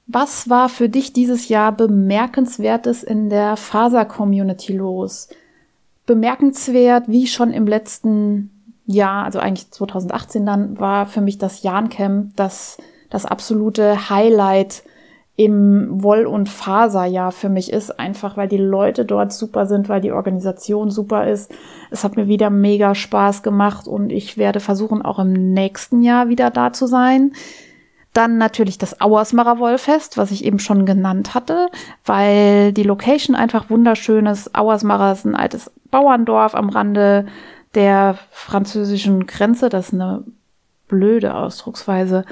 Was 0.06 0.52
war 0.52 0.70
für 0.70 0.88
dich 0.88 1.14
dieses 1.14 1.50
Jahr 1.50 1.72
bemerkenswertes 1.72 3.02
in 3.02 3.32
der 3.32 3.58
Faser-Community 3.58 4.74
los? 4.74 5.28
Bemerkenswert, 6.12 7.08
wie 7.08 7.28
schon 7.28 7.52
im 7.52 7.66
letzten 7.66 8.50
Jahr, 8.86 9.24
also 9.24 9.40
eigentlich 9.40 9.72
2018 9.72 10.46
dann, 10.46 10.80
war 10.80 11.06
für 11.06 11.22
mich 11.22 11.38
das 11.38 11.64
Jahncamp 11.64 12.36
das, 12.36 12.78
das 13.10 13.26
absolute 13.26 14.10
Highlight 14.10 14.84
im 15.38 16.04
Woll- 16.04 16.26
und 16.26 16.50
Faserjahr 16.50 17.32
für 17.32 17.50
mich 17.50 17.72
ist, 17.72 17.98
einfach 18.00 18.38
weil 18.38 18.48
die 18.48 18.58
Leute 18.58 19.06
dort 19.06 19.32
super 19.32 19.66
sind, 19.66 19.90
weil 19.90 20.02
die 20.02 20.12
Organisation 20.12 20.92
super 20.92 21.26
ist. 21.28 21.52
Es 21.90 22.04
hat 22.04 22.16
mir 22.16 22.28
wieder 22.28 22.50
mega 22.50 22.94
Spaß 22.94 23.42
gemacht 23.42 23.88
und 23.88 24.12
ich 24.12 24.38
werde 24.38 24.60
versuchen, 24.60 25.02
auch 25.02 25.20
im 25.20 25.54
nächsten 25.54 26.04
Jahr 26.04 26.28
wieder 26.28 26.50
da 26.50 26.74
zu 26.74 26.86
sein. 26.86 27.32
Dann 28.14 28.38
natürlich 28.38 28.78
das 28.78 29.00
Auersmacher 29.00 29.58
Wollfest, 29.60 30.18
was 30.18 30.32
ich 30.32 30.44
eben 30.44 30.60
schon 30.60 30.86
genannt 30.86 31.34
hatte, 31.34 31.70
weil 32.06 32.74
die 32.74 32.84
Location 32.84 33.36
einfach 33.36 33.70
wunderschön 33.70 34.26
ist. 34.26 34.54
Auersmacher 34.54 35.14
ist 35.14 35.26
ein 35.26 35.36
altes 35.36 35.72
Bauerndorf 35.92 36.56
am 36.56 36.70
Rande 36.70 37.26
der 37.76 38.18
französischen 38.32 39.28
Grenze. 39.28 39.70
Das 39.70 39.90
ist 39.90 39.94
eine 39.94 40.24
blöde 40.88 41.36
Ausdrucksweise. 41.36 42.26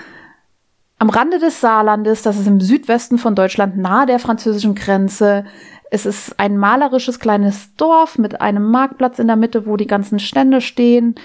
Am 0.98 1.10
Rande 1.10 1.40
des 1.40 1.62
Saarlandes, 1.62 2.24
das 2.24 2.38
ist 2.38 2.48
im 2.48 2.60
Südwesten 2.60 3.18
von 3.18 3.36
Deutschland, 3.36 3.78
nahe 3.78 4.06
der 4.06 4.20
französischen 4.20 4.76
Grenze. 4.76 5.46
Es 5.92 6.06
ist 6.06 6.40
ein 6.40 6.58
malerisches 6.58 7.20
kleines 7.20 7.74
Dorf 7.76 8.18
mit 8.18 8.42
einem 8.42 8.70
Marktplatz 8.70 9.18
in 9.18 9.28
der 9.28 9.38
Mitte, 9.38 9.66
wo 9.66 9.78
die 9.78 9.88
ganzen 9.88 10.20
Stände 10.20 10.60
stehen. 10.60 11.16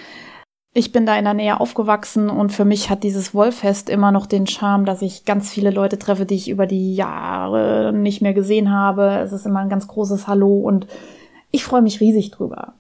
Ich 0.77 0.91
bin 0.91 1.07
da 1.07 1.17
in 1.17 1.25
der 1.25 1.35
Nähe 1.35 1.61
aufgewachsen 1.61 2.31
und 2.31 2.53
für 2.53 2.65
mich 2.65 2.91
hat 2.91 3.03
dieses 3.03 3.35
Wollfest 3.35 3.89
immer 3.89 4.11
noch 4.11 4.27
den 4.27 4.47
Charme, 4.47 4.85
dass 4.85 5.03
ich 5.03 5.25
ganz 5.25 5.51
viele 5.51 5.71
Leute 5.71 5.99
treffe, 5.99 6.25
die 6.25 6.35
ich 6.35 6.49
über 6.49 6.67
die 6.67 6.95
Jahre 6.95 7.93
nicht 7.93 8.23
mehr 8.23 8.35
gesehen 8.35 8.73
habe. 8.73 9.21
Es 9.23 9.33
ist 9.33 9.47
immer 9.47 9.61
ein 9.61 9.69
ganz 9.69 9.87
großes 9.87 10.27
Hallo 10.27 10.59
und 10.59 10.87
ich 11.55 11.63
freue 11.63 11.83
mich 11.83 12.01
riesig 12.01 12.33
drüber. 12.33 12.75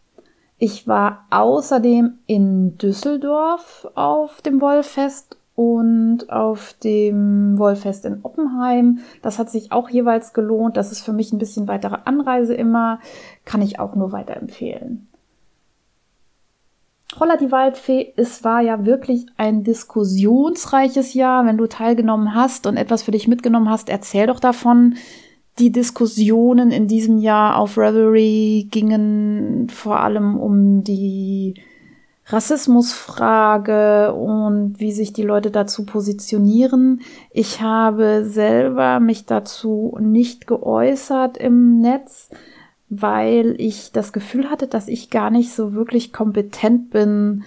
Ich 0.58 0.88
war 0.88 1.26
außerdem 1.30 2.18
in 2.26 2.76
Düsseldorf 2.76 3.86
auf 3.94 4.42
dem 4.42 4.60
Wollfest 4.60 5.36
und 5.54 6.28
auf 6.28 6.74
dem 6.82 7.56
Wollfest 7.56 8.04
in 8.04 8.24
Oppenheim. 8.24 8.98
Das 9.22 9.38
hat 9.38 9.48
sich 9.48 9.70
auch 9.70 9.90
jeweils 9.90 10.32
gelohnt. 10.32 10.76
Das 10.76 10.90
ist 10.90 11.02
für 11.02 11.12
mich 11.12 11.32
ein 11.32 11.38
bisschen 11.38 11.68
weitere 11.68 11.98
Anreise 12.04 12.54
immer. 12.54 12.98
Kann 13.44 13.62
ich 13.62 13.78
auch 13.78 13.94
nur 13.94 14.10
weiterempfehlen. 14.10 15.06
Holla 17.20 17.36
die 17.36 17.52
Waldfee, 17.52 18.12
es 18.16 18.42
war 18.42 18.60
ja 18.60 18.84
wirklich 18.84 19.26
ein 19.36 19.62
diskussionsreiches 19.62 21.14
Jahr. 21.14 21.46
Wenn 21.46 21.58
du 21.58 21.68
teilgenommen 21.68 22.34
hast 22.34 22.66
und 22.66 22.76
etwas 22.76 23.04
für 23.04 23.12
dich 23.12 23.28
mitgenommen 23.28 23.70
hast, 23.70 23.88
erzähl 23.88 24.26
doch 24.26 24.40
davon. 24.40 24.96
Die 25.58 25.70
Diskussionen 25.70 26.70
in 26.70 26.88
diesem 26.88 27.18
Jahr 27.18 27.58
auf 27.58 27.78
Revelry 27.78 28.66
gingen 28.70 29.68
vor 29.68 30.00
allem 30.00 30.36
um 30.36 30.82
die 30.82 31.54
Rassismusfrage 32.26 34.14
und 34.14 34.80
wie 34.80 34.92
sich 34.92 35.12
die 35.12 35.22
Leute 35.22 35.50
dazu 35.50 35.84
positionieren. 35.84 37.02
Ich 37.30 37.60
habe 37.60 38.24
selber 38.24 38.98
mich 38.98 39.26
dazu 39.26 39.96
nicht 40.00 40.46
geäußert 40.46 41.36
im 41.36 41.80
Netz 41.80 42.30
weil 43.02 43.54
ich 43.58 43.92
das 43.92 44.12
Gefühl 44.12 44.50
hatte, 44.50 44.66
dass 44.66 44.88
ich 44.88 45.10
gar 45.10 45.30
nicht 45.30 45.52
so 45.52 45.72
wirklich 45.72 46.12
kompetent 46.12 46.90
bin, 46.90 47.44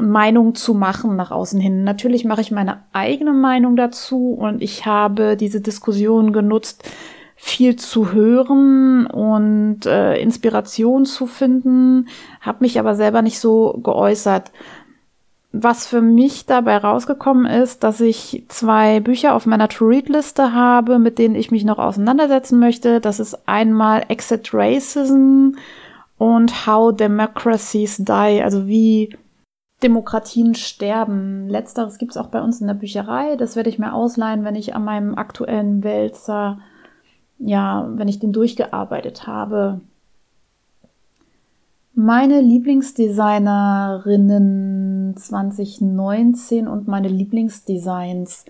Meinung 0.00 0.54
zu 0.54 0.74
machen 0.74 1.16
nach 1.16 1.30
außen 1.30 1.60
hin. 1.60 1.84
Natürlich 1.84 2.24
mache 2.24 2.40
ich 2.40 2.50
meine 2.50 2.82
eigene 2.92 3.32
Meinung 3.32 3.76
dazu 3.76 4.32
und 4.32 4.62
ich 4.62 4.86
habe 4.86 5.36
diese 5.36 5.60
Diskussion 5.60 6.32
genutzt, 6.32 6.84
viel 7.40 7.76
zu 7.76 8.12
hören 8.12 9.06
und 9.06 9.86
äh, 9.86 10.20
Inspiration 10.20 11.04
zu 11.04 11.26
finden, 11.26 12.08
habe 12.40 12.58
mich 12.62 12.80
aber 12.80 12.96
selber 12.96 13.22
nicht 13.22 13.38
so 13.38 13.78
geäußert. 13.82 14.50
Was 15.52 15.86
für 15.86 16.02
mich 16.02 16.46
dabei 16.46 16.76
rausgekommen 16.76 17.46
ist, 17.46 17.84
dass 17.84 18.00
ich 18.00 18.44
zwei 18.48 19.00
Bücher 19.00 19.34
auf 19.34 19.46
meiner 19.46 19.68
To-Read-Liste 19.68 20.52
habe, 20.52 20.98
mit 20.98 21.18
denen 21.18 21.36
ich 21.36 21.50
mich 21.50 21.64
noch 21.64 21.78
auseinandersetzen 21.78 22.58
möchte. 22.58 23.00
Das 23.00 23.20
ist 23.20 23.48
einmal 23.48 24.04
Exit 24.08 24.50
Racism 24.52 25.52
und 26.18 26.66
How 26.66 26.94
Democracies 26.94 27.98
Die, 27.98 28.42
also 28.42 28.66
wie 28.66 29.16
Demokratien 29.82 30.54
sterben. 30.54 31.48
Letzteres 31.48 31.98
gibt 31.98 32.12
es 32.12 32.16
auch 32.16 32.28
bei 32.28 32.40
uns 32.42 32.60
in 32.60 32.66
der 32.66 32.74
Bücherei. 32.74 33.36
Das 33.36 33.56
werde 33.56 33.70
ich 33.70 33.78
mir 33.78 33.94
ausleihen, 33.94 34.44
wenn 34.44 34.56
ich 34.56 34.74
an 34.74 34.84
meinem 34.84 35.14
aktuellen 35.14 35.84
Wälzer, 35.84 36.58
ja, 37.38 37.88
wenn 37.94 38.08
ich 38.08 38.18
den 38.18 38.32
durchgearbeitet 38.32 39.26
habe. 39.26 39.80
Meine 41.94 42.40
Lieblingsdesignerinnen 42.40 45.14
2019 45.16 46.68
und 46.68 46.86
meine 46.86 47.08
Lieblingsdesigns. 47.08 48.44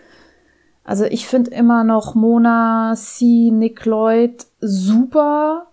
Also 0.85 1.05
ich 1.05 1.27
finde 1.27 1.51
immer 1.51 1.85
noch 1.85 2.15
Mona 2.15 2.95
C. 2.95 3.51
Nick 3.51 3.85
Lloyd 3.85 4.47
super. 4.61 5.69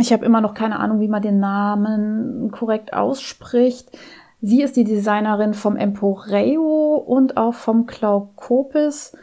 Ich 0.00 0.12
habe 0.12 0.24
immer 0.24 0.40
noch 0.40 0.54
keine 0.54 0.78
Ahnung, 0.78 1.00
wie 1.00 1.08
man 1.08 1.22
den 1.22 1.40
Namen 1.40 2.50
korrekt 2.50 2.92
ausspricht. 2.92 3.90
Sie 4.40 4.62
ist 4.62 4.76
die 4.76 4.84
Designerin 4.84 5.54
vom 5.54 5.76
Emporeo 5.76 6.94
und 6.94 7.36
auch 7.36 7.54
vom 7.54 7.86
Glaukopis. 7.86 9.16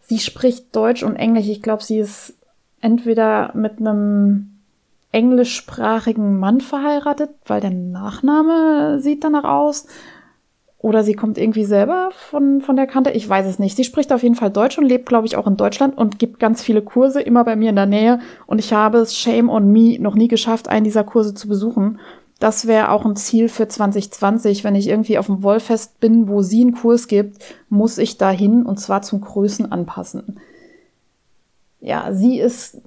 Sie 0.00 0.18
spricht 0.18 0.74
Deutsch 0.74 1.02
und 1.02 1.16
Englisch. 1.16 1.48
Ich 1.48 1.62
glaube, 1.62 1.84
sie 1.84 1.98
ist 1.98 2.34
entweder 2.80 3.52
mit 3.54 3.78
einem 3.78 4.56
englischsprachigen 5.12 6.38
Mann 6.38 6.60
verheiratet, 6.60 7.30
weil 7.46 7.60
der 7.60 7.70
Nachname 7.70 9.00
sieht 9.00 9.24
danach 9.24 9.44
aus. 9.44 9.86
Oder 10.78 11.04
sie 11.04 11.12
kommt 11.12 11.36
irgendwie 11.36 11.66
selber 11.66 12.08
von, 12.12 12.62
von 12.62 12.74
der 12.74 12.86
Kante. 12.86 13.10
Ich 13.10 13.28
weiß 13.28 13.46
es 13.46 13.58
nicht. 13.58 13.76
Sie 13.76 13.84
spricht 13.84 14.12
auf 14.14 14.22
jeden 14.22 14.34
Fall 14.34 14.50
Deutsch 14.50 14.78
und 14.78 14.86
lebt, 14.86 15.06
glaube 15.06 15.26
ich, 15.26 15.36
auch 15.36 15.46
in 15.46 15.58
Deutschland 15.58 15.96
und 15.98 16.18
gibt 16.18 16.40
ganz 16.40 16.62
viele 16.62 16.80
Kurse 16.80 17.20
immer 17.20 17.44
bei 17.44 17.54
mir 17.54 17.68
in 17.68 17.76
der 17.76 17.84
Nähe. 17.84 18.18
Und 18.46 18.58
ich 18.58 18.72
habe 18.72 18.98
es, 18.98 19.14
shame 19.14 19.50
on 19.50 19.70
me, 19.70 19.98
noch 20.00 20.14
nie 20.14 20.28
geschafft, 20.28 20.68
einen 20.68 20.84
dieser 20.84 21.04
Kurse 21.04 21.34
zu 21.34 21.48
besuchen. 21.48 21.98
Das 22.40 22.66
wäre 22.66 22.90
auch 22.90 23.04
ein 23.04 23.16
Ziel 23.16 23.48
für 23.48 23.68
2020. 23.68 24.64
Wenn 24.64 24.74
ich 24.74 24.88
irgendwie 24.88 25.18
auf 25.18 25.26
dem 25.26 25.42
Wollfest 25.42 26.00
bin, 26.00 26.26
wo 26.26 26.40
sie 26.42 26.62
einen 26.62 26.74
Kurs 26.74 27.06
gibt, 27.06 27.36
muss 27.68 27.98
ich 27.98 28.18
dahin 28.18 28.64
und 28.64 28.80
zwar 28.80 29.02
zum 29.02 29.20
Größen 29.20 29.70
anpassen. 29.70 30.40
Ja, 31.80 32.12
sie 32.12 32.40
ist 32.40 32.80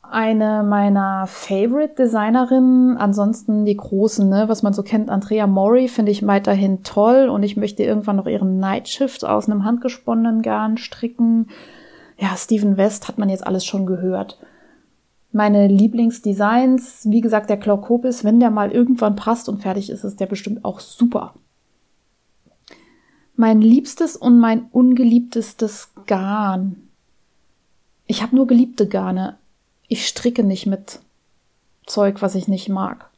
eine 0.00 0.62
meiner 0.62 1.26
Favorite 1.26 1.96
Designerinnen. 1.96 2.96
Ansonsten 2.96 3.66
die 3.66 3.76
großen, 3.76 4.26
ne, 4.26 4.44
was 4.48 4.62
man 4.62 4.72
so 4.72 4.82
kennt, 4.82 5.10
Andrea 5.10 5.46
Mori 5.46 5.88
finde 5.88 6.10
ich 6.10 6.26
weiterhin 6.26 6.82
toll 6.82 7.28
und 7.28 7.42
ich 7.42 7.58
möchte 7.58 7.82
irgendwann 7.82 8.16
noch 8.16 8.26
ihren 8.26 8.58
Nightshift 8.58 9.24
aus 9.24 9.50
einem 9.50 9.64
handgesponnenen 9.64 10.40
Garn 10.40 10.78
stricken. 10.78 11.48
Ja, 12.16 12.36
Steven 12.36 12.78
West 12.78 13.06
hat 13.06 13.18
man 13.18 13.28
jetzt 13.28 13.46
alles 13.46 13.66
schon 13.66 13.84
gehört. 13.84 14.38
Meine 15.36 15.66
Lieblingsdesigns, 15.66 17.10
wie 17.10 17.20
gesagt, 17.20 17.50
der 17.50 17.56
Glaukopis, 17.56 18.22
wenn 18.22 18.38
der 18.38 18.52
mal 18.52 18.70
irgendwann 18.70 19.16
passt 19.16 19.48
und 19.48 19.62
fertig 19.62 19.90
ist, 19.90 20.04
ist 20.04 20.20
der 20.20 20.26
bestimmt 20.26 20.64
auch 20.64 20.78
super. 20.78 21.34
Mein 23.34 23.60
liebstes 23.60 24.16
und 24.16 24.38
mein 24.38 24.68
ungeliebtestes 24.70 25.90
Garn. 26.06 26.88
Ich 28.06 28.22
habe 28.22 28.36
nur 28.36 28.46
geliebte 28.46 28.86
Garne. 28.86 29.36
Ich 29.88 30.06
stricke 30.06 30.44
nicht 30.44 30.66
mit 30.66 31.00
Zeug, 31.84 32.22
was 32.22 32.36
ich 32.36 32.46
nicht 32.46 32.68
mag. 32.68 33.10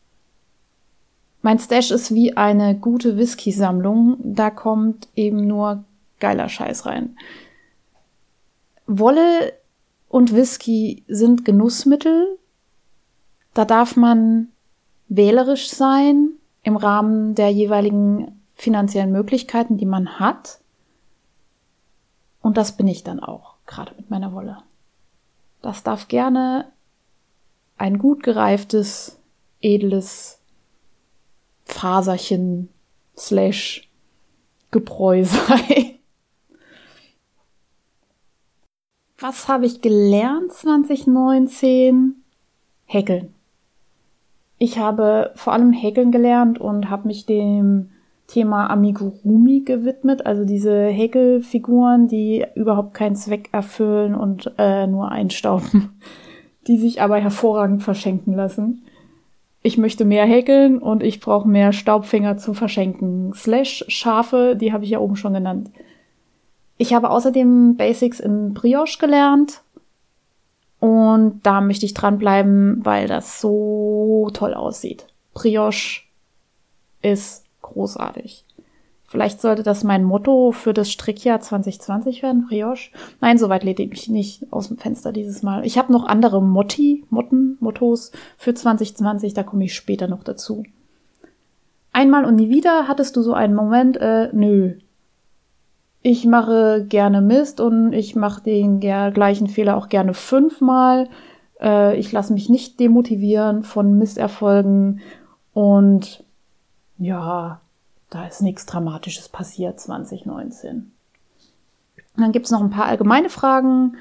Mein 1.43 1.59
Stash 1.59 1.91
ist 1.91 2.15
wie 2.15 2.35
eine 2.35 2.79
gute 2.79 3.19
Whisky-Sammlung. 3.19 4.17
Da 4.23 4.49
kommt 4.49 5.09
eben 5.17 5.47
nur 5.47 5.85
geiler 6.19 6.49
Scheiß 6.49 6.87
rein. 6.87 7.19
Wolle 8.87 9.53
und 10.09 10.35
Whisky 10.35 11.05
sind 11.09 11.45
Genussmittel. 11.45 12.39
Da 13.55 13.65
darf 13.65 13.97
man 13.97 14.49
wählerisch 15.09 15.69
sein 15.69 16.33
im 16.63 16.77
Rahmen 16.77 17.35
der 17.35 17.51
jeweiligen 17.51 18.43
finanziellen 18.55 19.13
Möglichkeiten, 19.13 19.77
die 19.77 19.87
man 19.87 20.19
hat. 20.19 20.61
Und 22.41 22.57
das 22.57 22.77
bin 22.77 22.89
ich 22.89 23.05
dann 23.05 23.21
auch, 23.21 23.55
gerade 23.67 23.95
mit 23.97 24.11
meiner 24.11 24.33
Wolle. 24.33 24.59
Das 25.63 25.83
darf 25.83 26.09
gerne 26.09 26.71
ein 27.77 27.99
gut 27.99 28.23
gereiftes, 28.23 29.19
edles 29.61 30.39
Faserchen 31.65 32.69
slash 33.17 33.89
Gebräu 34.71 35.25
sein. 35.25 35.96
Was 39.19 39.49
habe 39.49 39.65
ich 39.65 39.81
gelernt 39.81 40.53
2019? 40.53 42.17
Häkeln. 42.85 43.35
Ich 44.59 44.79
habe 44.79 45.33
vor 45.35 45.53
allem 45.53 45.73
Häkeln 45.73 46.13
gelernt 46.13 46.61
und 46.61 46.91
habe 46.91 47.09
mich 47.09 47.27
dem 47.27 47.91
Thema 48.27 48.69
Amigurumi 48.69 49.61
gewidmet, 49.61 50.27
also 50.27 50.45
diese 50.45 50.87
Häkelfiguren, 50.87 52.09
die 52.09 52.45
überhaupt 52.55 52.95
keinen 52.95 53.17
Zweck 53.17 53.49
erfüllen 53.53 54.15
und 54.15 54.53
äh, 54.59 54.87
nur 54.87 55.11
einstauben, 55.11 55.99
die 56.67 56.77
sich 56.77 57.01
aber 57.01 57.17
hervorragend 57.17 57.83
verschenken 57.83 58.35
lassen. 58.35 58.83
Ich 59.63 59.79
möchte 59.79 60.05
mehr 60.05 60.27
häkeln 60.27 60.79
und 60.79 61.03
ich 61.03 61.21
brauche 61.21 61.49
mehr 61.49 61.73
Staubfinger 61.73 62.37
zum 62.37 62.55
Verschenken. 62.55 63.33
Slash 63.35 63.85
Schafe, 63.89 64.57
die 64.57 64.73
habe 64.73 64.85
ich 64.85 64.91
ja 64.91 65.01
oben 65.01 65.17
schon 65.17 65.35
genannt. 65.35 65.71
Ich 66.79 66.95
habe 66.95 67.11
außerdem 67.11 67.77
Basics 67.77 68.21
in 68.21 68.55
Brioche 68.55 68.99
gelernt. 68.99 69.63
Und 70.79 71.41
da 71.43 71.61
möchte 71.61 71.87
ich 71.87 71.95
dranbleiben, 71.95 72.85
weil 72.85 73.09
das 73.09 73.41
so 73.41 74.31
toll 74.35 74.55
aussieht. 74.55 75.07
Brioche 75.33 76.03
ist 77.03 77.45
großartig. 77.63 78.45
Vielleicht 79.09 79.41
sollte 79.41 79.63
das 79.63 79.85
mein 79.85 80.03
Motto 80.05 80.51
für 80.53 80.75
das 80.75 80.91
Strickjahr 80.91 81.41
2020 81.41 82.23
werden, 82.23 82.47
Brioche. 82.49 82.91
Nein, 83.21 83.39
soweit 83.39 83.63
lehne 83.63 83.83
ich 83.83 83.91
mich 83.91 84.09
nicht 84.09 84.53
aus 84.53 84.69
dem 84.69 84.77
Fenster 84.77 85.13
dieses 85.13 85.43
Mal. 85.43 85.65
Ich 85.65 85.79
habe 85.79 85.93
noch 85.93 86.05
andere 86.05 86.43
Motti, 86.43 87.05
Motten, 87.09 87.57
Mottos 87.61 88.11
für 88.37 88.53
2020, 88.53 89.33
da 89.33 89.45
komme 89.45 89.65
ich 89.65 89.75
später 89.75 90.09
noch 90.09 90.25
dazu. 90.25 90.65
Einmal 91.93 92.25
und 92.25 92.35
nie 92.37 92.51
wieder 92.51 92.89
hattest 92.89 93.17
du 93.17 93.23
so 93.23 93.33
einen 93.33 93.55
Moment, 93.55 93.97
äh, 93.97 94.29
nö, 94.33 94.75
ich 96.09 96.25
mache 96.25 96.87
gerne 96.89 97.21
Mist 97.21 97.61
und 97.61 97.93
ich 97.93 98.15
mache 98.15 98.41
den 98.41 98.79
gleichen 98.79 99.49
Fehler 99.49 99.77
auch 99.77 99.89
gerne 99.89 100.15
fünfmal. 100.15 101.09
Äh, 101.61 101.97
ich 101.97 102.13
lasse 102.13 102.33
mich 102.33 102.49
nicht 102.49 102.79
demotivieren 102.79 103.65
von 103.65 103.99
Misserfolgen 103.99 105.01
und 105.53 106.23
ja, 106.97 107.61
da 108.09 108.25
ist 108.25 108.41
nichts 108.41 108.67
Dramatisches 108.67 109.29
passiert 109.29 109.81
2019. 109.81 110.93
Dann 112.17 112.31
gibt 112.31 112.47
es 112.47 112.53
noch 112.53 112.61
ein 112.61 112.71
paar 112.71 112.87
allgemeine 112.87 113.29
Fragen. 113.29 113.97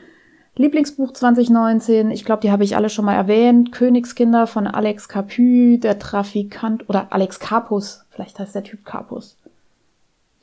Lieblingsbuch 0.58 1.12
2019, 1.12 2.12
ich 2.12 2.24
glaube, 2.24 2.41
die 2.41 2.52
habe 2.52 2.63
ich 2.63 2.76
alle 2.76 2.89
schon 2.89 3.06
mal 3.06 3.15
erwähnt. 3.15 3.72
Königskinder 3.72 4.46
von 4.46 4.68
Alex 4.68 5.10
Capu, 5.10 5.78
der 5.78 5.98
Trafikant 5.98 6.88
oder 6.88 7.12
Alex 7.12 7.39
Capus, 7.39 8.06
vielleicht 8.12 8.38
heißt 8.38 8.54
der 8.54 8.63
Typ 8.63 8.86
Capus. 8.86 9.38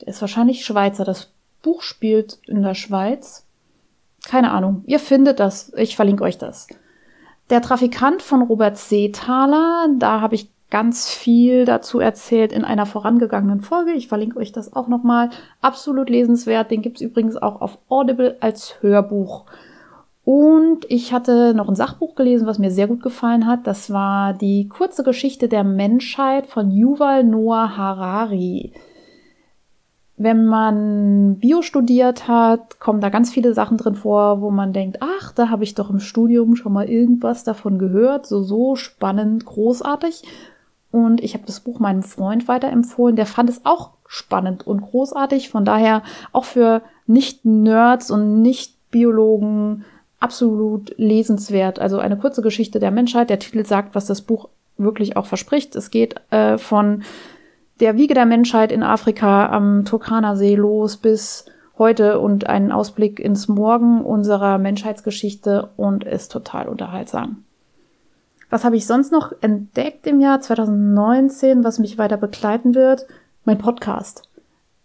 Der 0.01 0.09
ist 0.09 0.20
wahrscheinlich 0.20 0.64
Schweizer. 0.64 1.05
Das 1.05 1.31
Buch 1.62 1.83
spielt 1.83 2.38
in 2.46 2.62
der 2.62 2.75
Schweiz. 2.75 3.46
Keine 4.25 4.51
Ahnung. 4.51 4.83
Ihr 4.87 4.98
findet 4.98 5.40
das. 5.40 5.72
Ich 5.77 5.96
verlinke 5.96 6.25
euch 6.25 6.38
das. 6.38 6.68
Der 7.51 7.62
Trafikant 7.62 8.22
von 8.22 8.42
Robert 8.42 8.77
Seethaler. 8.77 9.88
Da 9.98 10.20
habe 10.20 10.35
ich 10.35 10.51
ganz 10.70 11.11
viel 11.11 11.64
dazu 11.64 12.01
erzählt 12.01 12.53
in 12.53 12.64
einer 12.64 12.87
vorangegangenen 12.87 13.61
Folge. 13.61 13.92
Ich 13.92 14.09
verlinke 14.09 14.38
euch 14.38 14.53
das 14.53 14.72
auch 14.72 14.88
nochmal. 14.88 15.31
Absolut 15.61 16.09
lesenswert. 16.09 16.70
Den 16.70 16.83
gibt's 16.83 17.01
übrigens 17.01 17.37
auch 17.37 17.61
auf 17.61 17.79
Audible 17.88 18.37
als 18.40 18.77
Hörbuch. 18.81 19.46
Und 20.25 20.87
ich 20.88 21.12
hatte 21.12 21.53
noch 21.53 21.68
ein 21.68 21.75
Sachbuch 21.75 22.14
gelesen, 22.14 22.46
was 22.46 22.59
mir 22.59 22.70
sehr 22.70 22.87
gut 22.87 23.03
gefallen 23.03 23.46
hat. 23.46 23.66
Das 23.66 23.92
war 23.92 24.35
die 24.35 24.68
kurze 24.68 25.03
Geschichte 25.03 25.48
der 25.48 25.64
Menschheit 25.64 26.46
von 26.46 26.70
Yuval 26.70 27.25
Noah 27.25 27.77
Harari 27.77 28.72
wenn 30.22 30.46
man 30.46 31.38
Bio 31.38 31.62
studiert 31.62 32.28
hat, 32.28 32.80
kommen 32.80 33.00
da 33.00 33.08
ganz 33.08 33.30
viele 33.30 33.54
Sachen 33.54 33.76
drin 33.76 33.94
vor, 33.94 34.40
wo 34.40 34.50
man 34.50 34.72
denkt, 34.72 34.98
ach, 35.00 35.32
da 35.32 35.48
habe 35.48 35.64
ich 35.64 35.74
doch 35.74 35.90
im 35.90 36.00
Studium 36.00 36.56
schon 36.56 36.72
mal 36.72 36.88
irgendwas 36.88 37.44
davon 37.44 37.78
gehört, 37.78 38.26
so 38.26 38.42
so 38.42 38.76
spannend, 38.76 39.44
großartig. 39.44 40.22
Und 40.90 41.22
ich 41.22 41.35
habe 41.35 41.46
das 41.46 41.61
Buch 41.61 41.80
meinem 41.80 42.02
Freund 42.02 42.48
weiterempfohlen, 42.48 43.16
der 43.16 43.26
fand 43.26 43.50
es 43.50 43.64
auch 43.64 43.92
spannend 44.06 44.66
und 44.66 44.82
großartig, 44.82 45.48
von 45.48 45.64
daher 45.64 46.02
auch 46.32 46.44
für 46.44 46.82
Nicht-Nerds 47.06 48.11
und 48.11 48.42
Nicht-Biologen 48.42 49.85
absolut 50.20 50.94
lesenswert. 50.98 51.78
Also 51.78 51.98
eine 51.98 52.16
kurze 52.16 52.42
Geschichte 52.42 52.78
der 52.78 52.90
Menschheit. 52.90 53.30
Der 53.30 53.38
Titel 53.38 53.64
sagt, 53.64 53.94
was 53.94 54.06
das 54.06 54.22
Buch 54.22 54.48
wirklich 54.76 55.16
auch 55.16 55.26
verspricht. 55.26 55.74
Es 55.74 55.90
geht 55.90 56.14
äh, 56.30 56.58
von 56.58 57.02
der 57.83 57.97
Wiege 57.97 58.14
der 58.14 58.27
Menschheit 58.27 58.71
in 58.71 58.85
Afrika 58.85 59.49
am 59.49 59.85
Turkana-See 59.85 60.55
los 60.55 60.97
bis 60.97 61.47
heute 61.77 62.21
und 62.21 62.47
einen 62.47 62.71
Ausblick 62.71 63.18
ins 63.18 63.49
Morgen 63.49 64.05
unserer 64.05 64.59
Menschheitsgeschichte 64.59 65.68
und 65.77 66.05
ist 66.05 66.31
total 66.31 66.68
unterhaltsam. 66.68 67.42
Was 68.51 68.62
habe 68.62 68.77
ich 68.77 68.87
sonst 68.87 69.11
noch 69.11 69.33
entdeckt 69.40 70.07
im 70.07 70.21
Jahr 70.21 70.40
2019, 70.40 71.64
was 71.64 71.81
mich 71.81 71.99
weiter 71.99 72.18
begleiten 72.18 72.77
wird? 72.77 73.05
Mein 73.45 73.59
Podcast. 73.59 74.29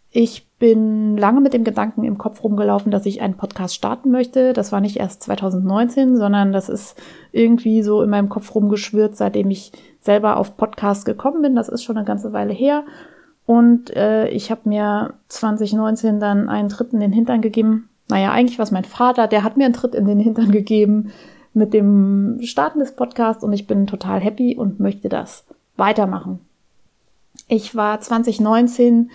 Ich 0.10 0.47
bin 0.60 1.18
lange 1.18 1.42
mit 1.42 1.54
dem 1.54 1.64
Gedanken 1.64 2.04
im 2.04 2.18
Kopf 2.18 2.44
rumgelaufen, 2.44 2.92
dass 2.92 3.06
ich 3.06 3.22
einen 3.22 3.36
Podcast 3.36 3.76
starten 3.76 4.10
möchte. 4.10 4.54
Das 4.54 4.72
war 4.72 4.82
nicht 4.82 4.98
erst 4.98 5.24
2019, 5.24 6.18
sondern 6.18 6.52
das 6.52 6.68
ist 6.70 7.00
irgendwie 7.32 7.84
so 7.84 8.02
in 8.02 8.10
meinem 8.10 8.30
Kopf 8.30 8.56
rumgeschwirrt, 8.56 9.16
seitdem 9.16 9.52
ich 9.52 9.72
selber 10.00 10.38
auf 10.38 10.58
Podcast 10.58 11.06
gekommen 11.06 11.42
bin. 11.42 11.56
Das 11.56 11.70
ist 11.70 11.84
schon 11.84 11.98
eine 11.98 12.06
ganze 12.06 12.34
Weile 12.34 12.54
her. 12.54 12.84
Und 13.46 13.96
äh, 13.96 14.30
ich 14.30 14.52
habe 14.52 14.62
mir 14.66 15.14
2019 15.30 16.20
dann 16.20 16.50
einen 16.50 16.70
Tritt 16.70 16.92
in 16.94 17.00
den 17.00 17.14
Hintern 17.14 17.42
gegeben 17.42 17.90
naja, 18.10 18.32
eigentlich 18.32 18.58
war 18.58 18.64
es 18.64 18.72
mein 18.72 18.86
Vater, 18.86 19.28
der 19.28 19.44
hat 19.44 19.58
mir 19.58 19.66
einen 19.66 19.74
Tritt 19.74 19.94
in 19.94 20.06
den 20.06 20.20
Hintern 20.20 20.52
gegeben 20.52 21.12
mit 21.54 21.74
dem 21.74 22.40
Starten 22.42 22.80
des 22.80 22.96
Podcasts 22.96 23.44
und 23.44 23.52
ich 23.54 23.68
bin 23.68 23.88
total 23.88 24.20
happy 24.20 24.56
und 24.56 24.80
möchte 24.80 25.10
das 25.10 25.46
weitermachen. 25.76 26.40
Ich 27.48 27.76
war 27.76 28.00
2019 28.00 29.12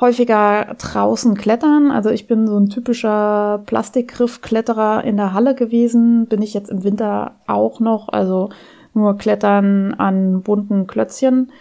häufiger 0.00 0.74
draußen 0.78 1.34
klettern. 1.36 1.90
Also 1.90 2.10
ich 2.10 2.26
bin 2.26 2.46
so 2.46 2.58
ein 2.58 2.70
typischer 2.70 3.62
Plastikgriff-Kletterer 3.66 5.04
in 5.04 5.16
der 5.16 5.32
Halle 5.32 5.54
gewesen. 5.54 6.26
Bin 6.26 6.42
ich 6.42 6.54
jetzt 6.54 6.70
im 6.70 6.84
Winter 6.84 7.36
auch 7.46 7.80
noch. 7.80 8.08
Also 8.08 8.50
nur 8.94 9.16
klettern 9.16 9.94
an 9.94 10.42
bunten 10.42 10.86
Klötzchen. 10.86 11.52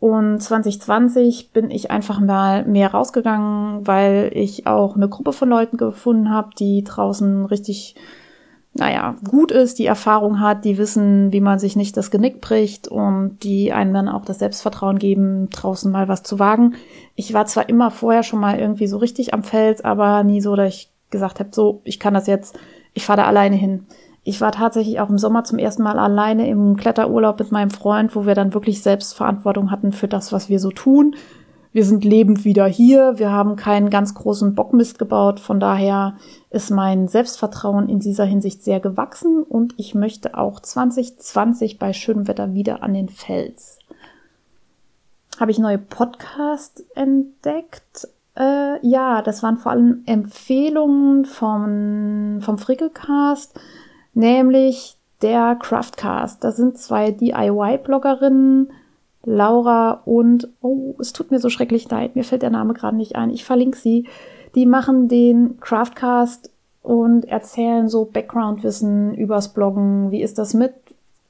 Und 0.00 0.40
2020 0.40 1.52
bin 1.52 1.70
ich 1.72 1.90
einfach 1.90 2.20
mal 2.20 2.64
mehr 2.64 2.92
rausgegangen, 2.92 3.86
weil 3.86 4.30
ich 4.32 4.66
auch 4.66 4.94
eine 4.94 5.08
Gruppe 5.08 5.32
von 5.32 5.48
Leuten 5.48 5.76
gefunden 5.76 6.30
habe, 6.30 6.50
die 6.56 6.84
draußen 6.84 7.46
richtig 7.46 7.96
naja, 8.78 9.16
gut 9.28 9.52
ist, 9.52 9.78
die 9.78 9.86
Erfahrung 9.86 10.40
hat, 10.40 10.64
die 10.64 10.78
wissen, 10.78 11.32
wie 11.32 11.40
man 11.40 11.58
sich 11.58 11.76
nicht 11.76 11.96
das 11.96 12.10
Genick 12.10 12.40
bricht 12.40 12.88
und 12.88 13.38
die 13.42 13.72
einem 13.72 13.92
dann 13.92 14.08
auch 14.08 14.24
das 14.24 14.38
Selbstvertrauen 14.38 14.98
geben, 14.98 15.50
draußen 15.50 15.90
mal 15.90 16.08
was 16.08 16.22
zu 16.22 16.38
wagen. 16.38 16.74
Ich 17.14 17.34
war 17.34 17.46
zwar 17.46 17.68
immer 17.68 17.90
vorher 17.90 18.22
schon 18.22 18.40
mal 18.40 18.58
irgendwie 18.58 18.86
so 18.86 18.98
richtig 18.98 19.34
am 19.34 19.42
Fels, 19.42 19.84
aber 19.84 20.24
nie 20.24 20.40
so, 20.40 20.56
dass 20.56 20.74
ich 20.74 20.90
gesagt 21.10 21.40
habe, 21.40 21.50
so, 21.52 21.80
ich 21.84 21.98
kann 21.98 22.14
das 22.14 22.26
jetzt, 22.26 22.58
ich 22.94 23.04
fahre 23.04 23.18
da 23.18 23.26
alleine 23.26 23.56
hin. 23.56 23.86
Ich 24.24 24.40
war 24.40 24.52
tatsächlich 24.52 25.00
auch 25.00 25.08
im 25.08 25.18
Sommer 25.18 25.44
zum 25.44 25.58
ersten 25.58 25.82
Mal 25.82 25.98
alleine 25.98 26.48
im 26.48 26.76
Kletterurlaub 26.76 27.38
mit 27.38 27.50
meinem 27.50 27.70
Freund, 27.70 28.14
wo 28.14 28.26
wir 28.26 28.34
dann 28.34 28.52
wirklich 28.52 28.82
Selbstverantwortung 28.82 29.70
hatten 29.70 29.92
für 29.92 30.08
das, 30.08 30.32
was 30.32 30.48
wir 30.48 30.60
so 30.60 30.70
tun 30.70 31.14
wir 31.78 31.84
sind 31.84 32.04
lebend 32.04 32.44
wieder 32.44 32.66
hier, 32.66 33.20
wir 33.20 33.30
haben 33.30 33.54
keinen 33.54 33.88
ganz 33.88 34.12
großen 34.12 34.56
Bockmist 34.56 34.98
gebaut, 34.98 35.38
von 35.38 35.60
daher 35.60 36.16
ist 36.50 36.72
mein 36.72 37.06
Selbstvertrauen 37.06 37.88
in 37.88 38.00
dieser 38.00 38.24
Hinsicht 38.24 38.64
sehr 38.64 38.80
gewachsen 38.80 39.44
und 39.44 39.74
ich 39.76 39.94
möchte 39.94 40.36
auch 40.36 40.58
2020 40.58 41.78
bei 41.78 41.92
schönem 41.92 42.26
Wetter 42.26 42.52
wieder 42.52 42.82
an 42.82 42.94
den 42.94 43.08
Fels. 43.08 43.78
Habe 45.38 45.52
ich 45.52 45.60
neue 45.60 45.78
Podcasts 45.78 46.84
entdeckt? 46.96 48.08
Äh, 48.36 48.84
ja, 48.84 49.22
das 49.22 49.44
waren 49.44 49.58
vor 49.58 49.70
allem 49.70 50.02
Empfehlungen 50.04 51.26
vom, 51.26 52.40
vom 52.40 52.58
Frickelcast, 52.58 53.56
nämlich 54.14 54.96
der 55.22 55.54
Craftcast. 55.54 56.42
Da 56.42 56.50
sind 56.50 56.76
zwei 56.76 57.12
DIY-Bloggerinnen, 57.12 58.72
Laura 59.24 60.02
und, 60.04 60.48
oh, 60.60 60.94
es 61.00 61.12
tut 61.12 61.30
mir 61.30 61.38
so 61.38 61.48
schrecklich 61.48 61.90
leid, 61.90 62.16
mir 62.16 62.24
fällt 62.24 62.42
der 62.42 62.50
Name 62.50 62.74
gerade 62.74 62.96
nicht 62.96 63.16
ein, 63.16 63.30
ich 63.30 63.44
verlinke 63.44 63.76
sie. 63.76 64.06
Die 64.54 64.66
machen 64.66 65.08
den 65.08 65.58
Craftcast 65.60 66.50
und 66.82 67.26
erzählen 67.26 67.88
so 67.88 68.06
Background-Wissen 68.06 69.14
übers 69.14 69.52
Bloggen. 69.52 70.10
Wie 70.10 70.22
ist 70.22 70.38
das 70.38 70.54
mit 70.54 70.72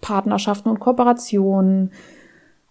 Partnerschaften 0.01 0.69
und 0.69 0.79
Kooperationen? 0.79 1.91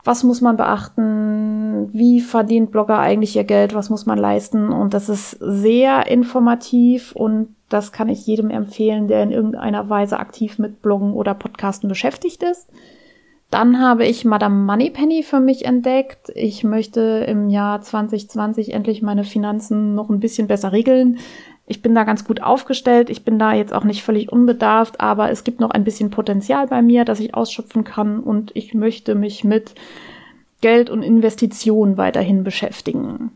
Was 0.03 0.23
muss 0.23 0.39
man 0.39 0.56
beachten? 0.56 1.89
Wie 1.91 2.21
verdient 2.21 2.71
Blogger 2.71 2.99
eigentlich 2.99 3.36
ihr 3.36 3.43
Geld? 3.43 3.75
Was 3.75 3.89
muss 3.89 4.06
man 4.06 4.17
leisten? 4.17 4.69
Und 4.69 4.93
das 4.93 5.10
ist 5.10 5.32
sehr 5.41 6.08
informativ 6.08 7.12
und 7.13 7.53
das 7.67 7.91
kann 7.91 8.08
ich 8.08 8.25
jedem 8.25 8.49
empfehlen, 8.49 9.10
der 9.10 9.23
in 9.23 9.32
irgendeiner 9.32 9.89
Weise 9.89 10.17
aktiv 10.17 10.60
mit 10.60 10.82
Bloggen 10.82 11.12
oder 11.12 11.34
Podcasten 11.34 11.89
beschäftigt 11.89 12.41
ist. 12.43 12.69
Dann 13.49 13.79
habe 13.79 14.05
ich 14.05 14.25
Madame 14.25 14.65
Moneypenny 14.65 15.23
für 15.23 15.39
mich 15.39 15.65
entdeckt. 15.65 16.31
Ich 16.36 16.63
möchte 16.63 17.25
im 17.27 17.49
Jahr 17.49 17.81
2020 17.81 18.73
endlich 18.73 19.01
meine 19.01 19.23
Finanzen 19.23 19.95
noch 19.95 20.10
ein 20.10 20.19
bisschen 20.19 20.47
besser 20.47 20.73
regeln. 20.73 21.19
Ich 21.65 21.81
bin 21.81 21.95
da 21.95 22.03
ganz 22.03 22.25
gut 22.25 22.41
aufgestellt. 22.41 23.10
Ich 23.10 23.23
bin 23.23 23.39
da 23.39 23.53
jetzt 23.53 23.73
auch 23.73 23.83
nicht 23.83 24.03
völlig 24.03 24.31
unbedarft, 24.31 24.99
aber 24.99 25.31
es 25.31 25.43
gibt 25.43 25.60
noch 25.60 25.71
ein 25.71 25.83
bisschen 25.83 26.10
Potenzial 26.10 26.67
bei 26.67 26.81
mir, 26.81 27.05
das 27.05 27.19
ich 27.19 27.36
ausschöpfen 27.36 27.83
kann 27.83 28.19
und 28.19 28.51
ich 28.53 28.73
möchte 28.73 29.15
mich 29.15 29.43
mit 29.43 29.75
Geld 30.62 30.89
und 30.89 31.03
Investitionen 31.03 31.97
weiterhin 31.97 32.43
beschäftigen. 32.43 33.31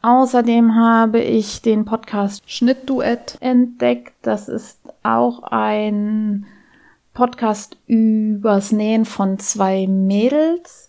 Außerdem 0.00 0.76
habe 0.76 1.20
ich 1.20 1.60
den 1.60 1.84
Podcast 1.84 2.48
Schnittduett 2.48 3.36
entdeckt. 3.40 4.14
Das 4.22 4.48
ist 4.48 4.78
auch 5.02 5.42
ein 5.42 6.46
Podcast 7.18 7.76
übers 7.88 8.70
Nähen 8.70 9.04
von 9.04 9.40
zwei 9.40 9.88
Mädels. 9.88 10.88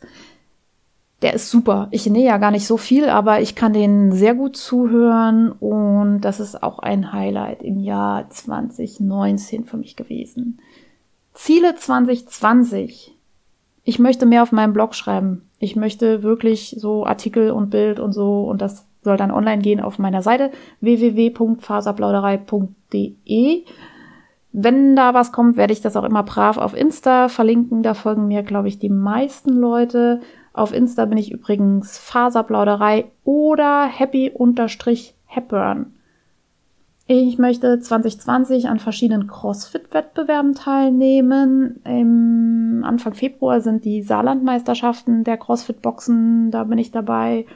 Der 1.23 1.33
ist 1.33 1.49
super. 1.49 1.87
Ich 1.89 2.05
nähe 2.05 2.27
ja 2.27 2.37
gar 2.37 2.51
nicht 2.51 2.67
so 2.67 2.77
viel, 2.77 3.09
aber 3.09 3.41
ich 3.41 3.55
kann 3.55 3.73
den 3.73 4.11
sehr 4.11 4.35
gut 4.35 4.55
zuhören 4.55 5.51
und 5.51 6.21
das 6.21 6.39
ist 6.39 6.61
auch 6.61 6.77
ein 6.77 7.13
Highlight 7.13 7.63
im 7.63 7.79
Jahr 7.79 8.29
2019 8.29 9.65
für 9.65 9.77
mich 9.77 9.95
gewesen. 9.95 10.59
Ziele 11.33 11.73
2020. 11.73 13.15
Ich 13.83 13.97
möchte 13.97 14.27
mehr 14.27 14.43
auf 14.43 14.51
meinem 14.51 14.73
Blog 14.73 14.93
schreiben. 14.93 15.49
Ich 15.57 15.75
möchte 15.75 16.21
wirklich 16.21 16.75
so 16.77 17.07
Artikel 17.07 17.49
und 17.49 17.71
Bild 17.71 17.99
und 17.99 18.11
so 18.11 18.43
und 18.43 18.61
das 18.61 18.85
soll 19.01 19.17
dann 19.17 19.31
online 19.31 19.63
gehen 19.63 19.79
auf 19.79 19.97
meiner 19.97 20.21
Seite 20.21 20.51
www.faserplauderei.de. 20.81 23.63
Wenn 24.51 24.95
da 24.95 25.13
was 25.13 25.31
kommt, 25.31 25.57
werde 25.57 25.73
ich 25.73 25.81
das 25.81 25.95
auch 25.95 26.03
immer 26.03 26.23
brav 26.23 26.57
auf 26.57 26.75
Insta 26.75 27.29
verlinken. 27.29 27.83
Da 27.83 27.93
folgen 27.93 28.27
mir, 28.27 28.41
glaube 28.43 28.67
ich, 28.67 28.79
die 28.79 28.89
meisten 28.89 29.51
Leute. 29.51 30.21
Auf 30.53 30.73
Insta 30.73 31.05
bin 31.05 31.19
ich 31.19 31.31
übrigens 31.31 31.99
Faserplauderei 31.99 33.12
oder 33.23 33.85
happy-hepburn. 33.85 34.35
Ich 37.12 37.39
möchte 37.39 37.79
2020 37.79 38.69
an 38.69 38.77
verschiedenen 38.77 39.27
CrossFit-Wettbewerben 39.27 40.53
teilnehmen. 40.53 41.81
Im 41.83 42.83
Anfang 42.85 43.15
Februar 43.15 43.62
sind 43.62 43.83
die 43.83 44.03
Saarlandmeisterschaften 44.03 45.23
der 45.23 45.38
CrossFit-Boxen. 45.38 46.51
Da 46.51 46.65
bin 46.65 46.77
ich 46.77 46.91
dabei. 46.91 47.47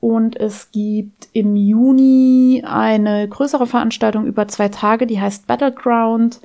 Und 0.00 0.36
es 0.36 0.70
gibt 0.70 1.28
im 1.32 1.56
Juni 1.56 2.62
eine 2.66 3.28
größere 3.28 3.66
Veranstaltung 3.66 4.26
über 4.26 4.46
zwei 4.48 4.68
Tage, 4.68 5.06
die 5.06 5.20
heißt 5.20 5.46
Battleground. 5.46 6.40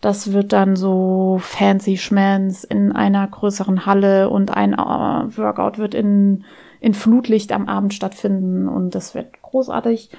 Das 0.00 0.32
wird 0.32 0.52
dann 0.52 0.76
so 0.76 1.38
fancy 1.40 1.96
Schmans 1.96 2.64
in 2.64 2.92
einer 2.92 3.26
größeren 3.26 3.86
Halle 3.86 4.30
und 4.30 4.50
ein 4.50 4.72
äh, 4.74 4.76
Workout 4.76 5.78
wird 5.78 5.94
in, 5.94 6.44
in 6.80 6.94
Flutlicht 6.94 7.52
am 7.52 7.68
Abend 7.68 7.94
stattfinden 7.94 8.68
und 8.68 8.94
das 8.94 9.14
wird 9.14 9.40
großartig. 9.42 10.10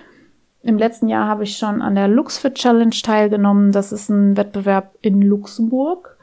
Im 0.63 0.77
letzten 0.77 1.07
Jahr 1.07 1.27
habe 1.27 1.43
ich 1.43 1.57
schon 1.57 1.81
an 1.81 1.95
der 1.95 2.07
LuxFit 2.07 2.55
Challenge 2.55 2.95
teilgenommen. 3.03 3.71
Das 3.71 3.91
ist 3.91 4.09
ein 4.09 4.35
Wettbewerb 4.35 4.95
in 5.01 5.21
Luxemburg 5.21 6.16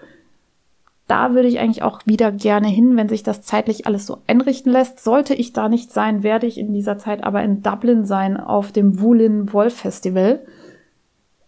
da 1.06 1.34
würde 1.34 1.48
ich 1.48 1.58
eigentlich 1.58 1.82
auch 1.82 2.00
wieder 2.06 2.32
gerne 2.32 2.68
hin, 2.68 2.96
wenn 2.96 3.08
sich 3.08 3.22
das 3.22 3.42
zeitlich 3.42 3.86
alles 3.86 4.06
so 4.06 4.18
einrichten 4.26 4.72
lässt. 4.72 5.02
Sollte 5.02 5.34
ich 5.34 5.52
da 5.52 5.68
nicht 5.68 5.92
sein, 5.92 6.22
werde 6.22 6.46
ich 6.46 6.58
in 6.58 6.72
dieser 6.72 6.96
Zeit 6.96 7.22
aber 7.22 7.42
in 7.42 7.62
Dublin 7.62 8.04
sein 8.04 8.38
auf 8.38 8.72
dem 8.72 9.00
Woolin 9.00 9.52
Wolf 9.52 9.74
Festival. 9.74 10.40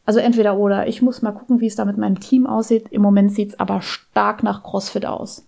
Also 0.05 0.21
entweder 0.21 0.59
oder. 0.59 0.87
Ich 0.87 1.03
muss 1.03 1.23
mal 1.23 1.33
gucken, 1.33 1.61
wie 1.61 1.67
es 1.67 1.75
da 1.75 1.85
mit 1.85 1.97
meinem 1.97 2.21
Team 2.21 2.47
aussieht. 2.47 2.89
Im 2.91 3.03
Moment 3.03 3.33
sieht 3.33 3.51
es 3.51 3.61
aber 3.61 3.81
stark 3.81 4.43
nach 4.43 4.63
CrossFit 4.63 5.07
aus. 5.07 5.47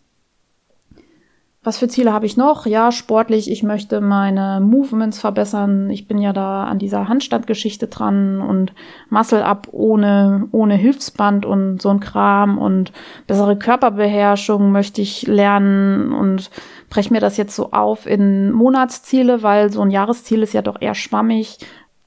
Was 1.69 1.77
für 1.77 1.89
Ziele 1.89 2.15
habe 2.15 2.25
ich 2.25 2.39
noch? 2.39 2.65
Ja, 2.65 2.91
sportlich. 2.91 3.51
Ich 3.51 3.63
möchte 3.63 4.01
meine 4.01 4.59
Movements 4.59 5.19
verbessern. 5.19 5.91
Ich 5.91 6.09
bin 6.09 6.17
ja 6.17 6.33
da 6.33 6.65
an 6.65 6.79
dieser 6.79 7.09
Handstandgeschichte 7.09 7.89
dran 7.89 8.41
und 8.41 8.73
Muscle 9.11 9.45
Up 9.45 9.69
ohne, 9.73 10.49
ohne 10.51 10.77
Hilfsband 10.77 11.45
und 11.45 11.83
so 11.83 11.91
ein 11.91 12.01
Kram 12.01 12.57
und 12.57 12.93
bessere 13.27 13.59
Körperbeherrschung 13.59 14.73
möchte 14.73 15.03
ich 15.03 15.27
lernen 15.27 16.15
und 16.15 16.51
breche 16.89 17.13
mir 17.13 17.21
das 17.21 17.37
jetzt 17.37 17.55
so 17.55 17.71
auf 17.73 18.07
in 18.07 18.51
Monatsziele, 18.51 19.43
weil 19.43 19.71
so 19.71 19.83
ein 19.83 19.91
Jahresziel 19.91 20.43
ist 20.43 20.55
ja 20.55 20.63
doch 20.63 20.81
eher 20.81 20.95
schwammig. 20.95 21.59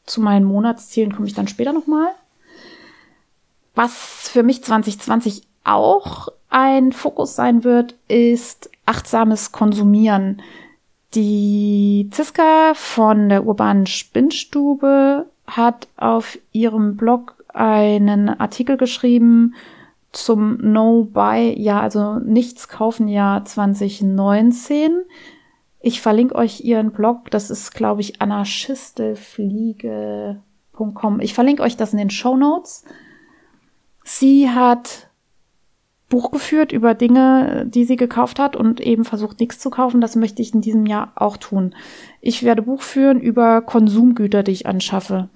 Zu 0.08 0.22
meinen 0.22 0.46
Monatszielen 0.46 1.14
komme 1.14 1.28
ich 1.28 1.36
dann 1.36 1.48
später 1.48 1.72
nochmal. 1.72 2.08
Was 3.76 4.28
für 4.28 4.42
mich 4.42 4.64
2020 4.64 5.44
auch 5.64 6.30
ein 6.50 6.94
Fokus 6.94 7.36
sein 7.36 7.64
wird, 7.64 7.94
ist 8.08 8.71
achtsames 8.86 9.52
Konsumieren. 9.52 10.42
Die 11.14 12.10
Ziska 12.12 12.74
von 12.74 13.30
der 13.30 13.46
urbanen 13.46 13.86
Spinnstube 13.86 15.28
hat 15.46 15.88
auf 15.98 16.40
ihrem 16.52 16.96
Blog 16.96 17.36
einen 17.54 18.30
Artikel 18.30 18.78
geschrieben 18.78 19.54
zum 20.12 20.58
No-Buy, 20.58 21.70
also 21.70 22.16
nichts 22.20 22.70
kaufen 22.70 23.08
Jahr 23.08 23.46
2019. 23.46 25.04
Ich 25.80 26.02
verlinke 26.02 26.36
euch 26.36 26.62
ihren 26.62 26.92
Blog, 26.92 27.32
das 27.32 27.50
ist, 27.50 27.74
glaube 27.74 28.02
ich, 28.02 28.22
anarchistelfliege.com. 28.22 31.20
Ich 31.22 31.34
verlinke 31.34 31.64
euch 31.64 31.76
das 31.76 31.92
in 31.92 31.98
den 31.98 32.12
Show 32.12 32.38
Notes. 32.38 32.86
Sie 34.04 34.50
hat 34.50 35.10
Buch 36.12 36.30
geführt 36.30 36.72
über 36.72 36.94
Dinge, 36.94 37.66
die 37.68 37.86
sie 37.86 37.96
gekauft 37.96 38.38
hat 38.38 38.56
und 38.56 38.80
eben 38.80 39.06
versucht, 39.06 39.40
nichts 39.40 39.58
zu 39.58 39.72
kaufen. 39.72 40.02
Das 40.02 40.16
möchte 40.16 40.44
ich 40.44 40.54
in 40.54 40.62
diesem 40.62 40.86
Jahr 40.86 41.14
auch 41.16 41.38
tun. 41.38 41.74
Ich 42.20 42.44
werde 42.44 42.62
Buch 42.62 42.84
führen 42.84 43.20
über 43.20 43.62
Konsumgüter, 43.62 44.44
die 44.44 44.52
ich 44.52 44.68
anschaffe. 44.68 45.30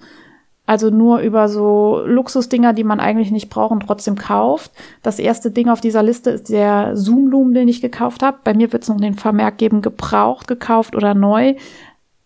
Also 0.66 0.90
nur 0.90 1.20
über 1.20 1.48
so 1.48 2.02
Luxusdinger, 2.04 2.72
die 2.72 2.84
man 2.84 3.00
eigentlich 3.00 3.30
nicht 3.30 3.48
braucht 3.48 3.72
und 3.72 3.86
trotzdem 3.86 4.16
kauft. 4.16 4.72
Das 5.02 5.18
erste 5.18 5.50
Ding 5.50 5.68
auf 5.68 5.80
dieser 5.80 6.02
Liste 6.02 6.30
ist 6.30 6.50
der 6.50 6.96
Zoom-Loom, 6.96 7.54
den 7.54 7.68
ich 7.68 7.80
gekauft 7.80 8.22
habe. 8.22 8.38
Bei 8.44 8.52
mir 8.52 8.72
wird 8.72 8.82
es 8.82 8.88
noch 8.88 9.00
den 9.00 9.14
Vermerk 9.14 9.58
geben, 9.58 9.80
gebraucht, 9.80 10.46
gekauft 10.46 10.94
oder 10.94 11.14
neu. 11.14 11.54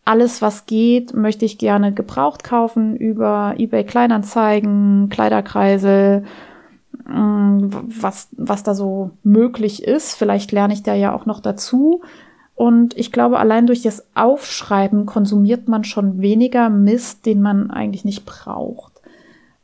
Alles, 0.04 0.42
was 0.42 0.66
geht, 0.66 1.14
möchte 1.14 1.44
ich 1.44 1.58
gerne 1.58 1.92
gebraucht 1.92 2.42
kaufen 2.42 2.96
über 2.96 3.54
eBay 3.58 3.84
Kleinanzeigen, 3.84 5.08
Kleiderkreisel, 5.10 6.24
was, 6.92 8.28
was 8.36 8.62
da 8.62 8.74
so 8.74 9.10
möglich 9.22 9.84
ist. 9.84 10.14
Vielleicht 10.14 10.52
lerne 10.52 10.74
ich 10.74 10.82
da 10.82 10.94
ja 10.94 11.14
auch 11.14 11.26
noch 11.26 11.40
dazu. 11.40 12.02
Und 12.54 12.96
ich 12.98 13.10
glaube, 13.10 13.38
allein 13.38 13.66
durch 13.66 13.82
das 13.82 14.06
Aufschreiben 14.14 15.06
konsumiert 15.06 15.66
man 15.66 15.82
schon 15.84 16.20
weniger 16.20 16.68
Mist, 16.68 17.24
den 17.24 17.40
man 17.40 17.70
eigentlich 17.70 18.04
nicht 18.04 18.26
braucht. 18.26 19.00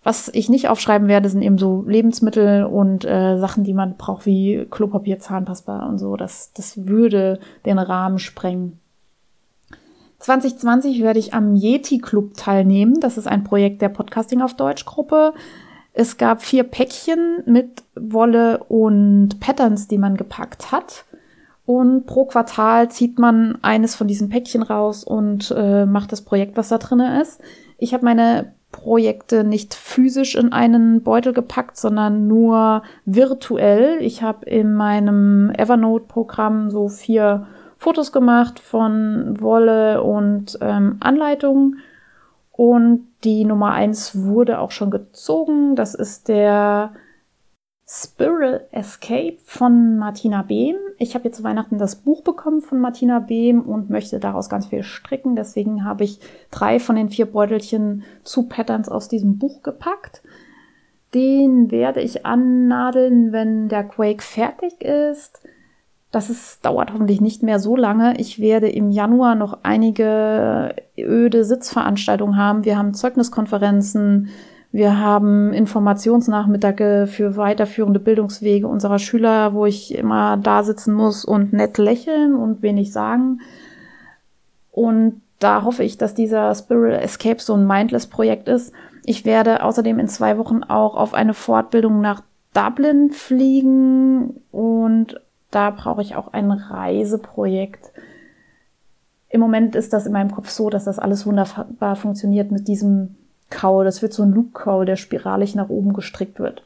Was 0.03 0.31
ich 0.33 0.49
nicht 0.49 0.69
aufschreiben 0.69 1.09
werde, 1.09 1.29
sind 1.29 1.43
eben 1.43 1.59
so 1.59 1.83
Lebensmittel 1.87 2.65
und 2.65 3.05
äh, 3.05 3.39
Sachen, 3.39 3.65
die 3.65 3.75
man 3.75 3.97
braucht, 3.97 4.25
wie 4.25 4.67
Klopapier, 4.71 5.19
Zahnpasta 5.19 5.85
und 5.87 5.99
so. 5.99 6.17
Das, 6.17 6.53
das 6.55 6.87
würde 6.87 7.41
den 7.65 7.79
Rahmen 7.79 8.19
sprengen. 8.19 8.79
2020 10.21 11.03
werde 11.03 11.19
ich 11.19 11.35
am 11.35 11.55
Yeti 11.55 11.99
Club 11.99 12.35
teilnehmen. 12.35 13.01
Das 13.01 13.19
ist 13.19 13.27
ein 13.27 13.45
Projekt 13.45 13.83
der 13.83 13.89
Podcasting 13.89 14.41
auf 14.41 14.55
Deutsch 14.55 14.87
Gruppe. 14.87 15.35
Es 15.99 16.19
gab 16.19 16.43
vier 16.43 16.63
Päckchen 16.63 17.43
mit 17.47 17.83
Wolle 17.95 18.63
und 18.65 19.41
Patterns, 19.41 19.89
die 19.89 19.97
man 19.97 20.19
gepackt 20.19 20.71
hat. 20.71 21.07
Und 21.65 22.05
pro 22.05 22.27
Quartal 22.27 22.91
zieht 22.91 23.19
man 23.19 23.59
eines 23.63 23.95
von 23.95 24.07
diesen 24.07 24.29
Päckchen 24.29 24.63
raus 24.63 25.05
und 25.05 25.55
äh, 25.57 25.87
macht 25.87 26.13
das 26.13 26.21
Projekt, 26.21 26.59
was 26.59 26.69
da 26.69 26.77
drin 26.77 27.01
ist. 27.01 27.41
Ich 27.79 27.95
habe 27.95 28.05
meine 28.05 28.53
Projekte 28.73 29.43
nicht 29.43 29.73
physisch 29.73 30.35
in 30.35 30.53
einen 30.53 31.03
Beutel 31.03 31.33
gepackt, 31.33 31.79
sondern 31.79 32.29
nur 32.29 32.83
virtuell. 33.07 33.97
Ich 34.03 34.23
habe 34.23 34.45
in 34.45 34.75
meinem 34.75 35.51
Evernote-Programm 35.57 36.69
so 36.69 36.89
vier 36.89 37.47
Fotos 37.79 38.13
gemacht 38.13 38.59
von 38.59 39.41
Wolle 39.41 40.03
und 40.03 40.59
ähm, 40.61 40.99
Anleitungen. 41.01 41.79
Und 42.57 43.07
die 43.25 43.45
Nummer 43.45 43.73
eins 43.73 44.25
wurde 44.25 44.61
auch 44.61 44.71
schon 44.71 44.91
gezogen. 44.91 45.77
Das 45.77 45.95
ist 45.95 46.29
der 46.29 46.93
Spiral 47.89 48.67
Escape 48.73 49.37
von 49.45 49.99
Martina 49.99 50.43
Behm. 50.43 50.77
Ich 50.99 51.15
habe 51.15 51.27
jetzt 51.27 51.37
zu 51.37 51.45
Weihnachten 51.45 51.79
das 51.79 51.97
Buch 51.97 52.23
bekommen 52.23 52.63
von 52.63 52.81
Martina 52.81 53.21
Behm 53.21 53.61
und 53.61 53.91
möchte 53.91 54.19
daraus 54.19 54.49
ganz 54.49 54.67
viel 54.67 54.83
stricken. 54.83 55.37
Deswegen 55.37 55.85
habe 55.85 56.05
ich 56.05 56.19
drei 56.51 56.81
von 56.81 56.97
den 56.97 57.11
vier 57.11 57.27
Beutelchen 57.27 58.03
zu 58.25 58.49
Patterns 58.49 58.89
aus 58.89 59.09
diesem 59.09 59.39
Buch 59.39 59.63
gepackt. 59.63 60.23
Den 61.15 61.71
werde 61.71 62.01
ich 62.01 62.27
annadeln, 62.27 63.33
wenn 63.33 63.69
der 63.69 63.85
Quake 63.85 64.23
fertig 64.23 64.83
ist. 64.83 65.47
Das 66.13 66.31
ist, 66.31 66.65
dauert 66.65 66.93
hoffentlich 66.93 67.21
nicht 67.21 67.43
mehr 67.43 67.59
so 67.59 67.77
lange. 67.77 68.19
Ich 68.19 68.39
werde 68.39 68.69
im 68.69 68.91
Januar 68.91 69.35
noch 69.35 69.59
einige 69.65 70.75
öde 70.97 71.45
Sitzveranstaltungen 71.45 72.37
haben. 72.37 72.65
Wir 72.65 72.79
haben 72.79 72.95
Zeugniskonferenzen, 72.95 74.29
wir 74.73 74.99
haben 74.99 75.53
Informationsnachmittage 75.53 77.07
für 77.09 77.37
weiterführende 77.37 77.99
Bildungswege 77.99 78.69
unserer 78.69 78.99
Schüler, 78.99 79.55
wo 79.55 79.67
ich 79.67 79.95
immer 79.95 80.37
da 80.37 80.63
sitzen 80.63 80.95
muss 80.95 81.25
und 81.25 81.53
nett 81.53 81.79
lächeln 81.79 82.35
und 82.35 82.63
wenig 82.63 82.93
sagen. 82.93 83.41
Und 84.71 85.23
da 85.39 85.65
hoffe 85.65 85.83
ich, 85.83 85.99
dass 85.99 86.15
dieser 86.15 86.55
Spiral 86.55 87.01
Escape 87.03 87.41
so 87.41 87.55
ein 87.55 87.67
Mindless-Projekt 87.67 88.49
ist. 88.49 88.73
Ich 89.05 89.25
werde 89.25 89.63
außerdem 89.63 89.99
in 89.99 90.09
zwei 90.09 90.39
Wochen 90.39 90.63
auch 90.63 90.97
auf 90.97 91.15
eine 91.15 91.35
Fortbildung 91.35 92.01
nach 92.01 92.23
Dublin 92.53 93.11
fliegen 93.11 94.43
und 94.51 95.21
da 95.51 95.71
brauche 95.71 96.03
ich 96.03 96.17
auch 96.17 96.33
ein 96.33 96.51
Reiseprojekt. 96.51 97.93
Im 99.29 99.41
Moment 99.41 99.75
ist 99.77 99.93
das 99.93 100.07
in 100.07 100.13
meinem 100.13 100.31
Kopf 100.31 100.51
so, 100.51 100.71
dass 100.71 100.85
das 100.85 100.99
alles 100.99 101.27
wunderbar 101.27 101.97
funktioniert 101.97 102.51
mit 102.51 102.69
diesem 102.69 103.17
Kaul. 103.51 103.85
Das 103.85 104.03
wird 104.03 104.13
so 104.13 104.23
ein 104.23 104.33
Loop-Kaul, 104.33 104.87
der 104.87 104.97
spiralig 104.97 105.55
nach 105.55 105.69
oben 105.69 105.93
gestrickt 105.93 106.39
wird. 106.39 106.63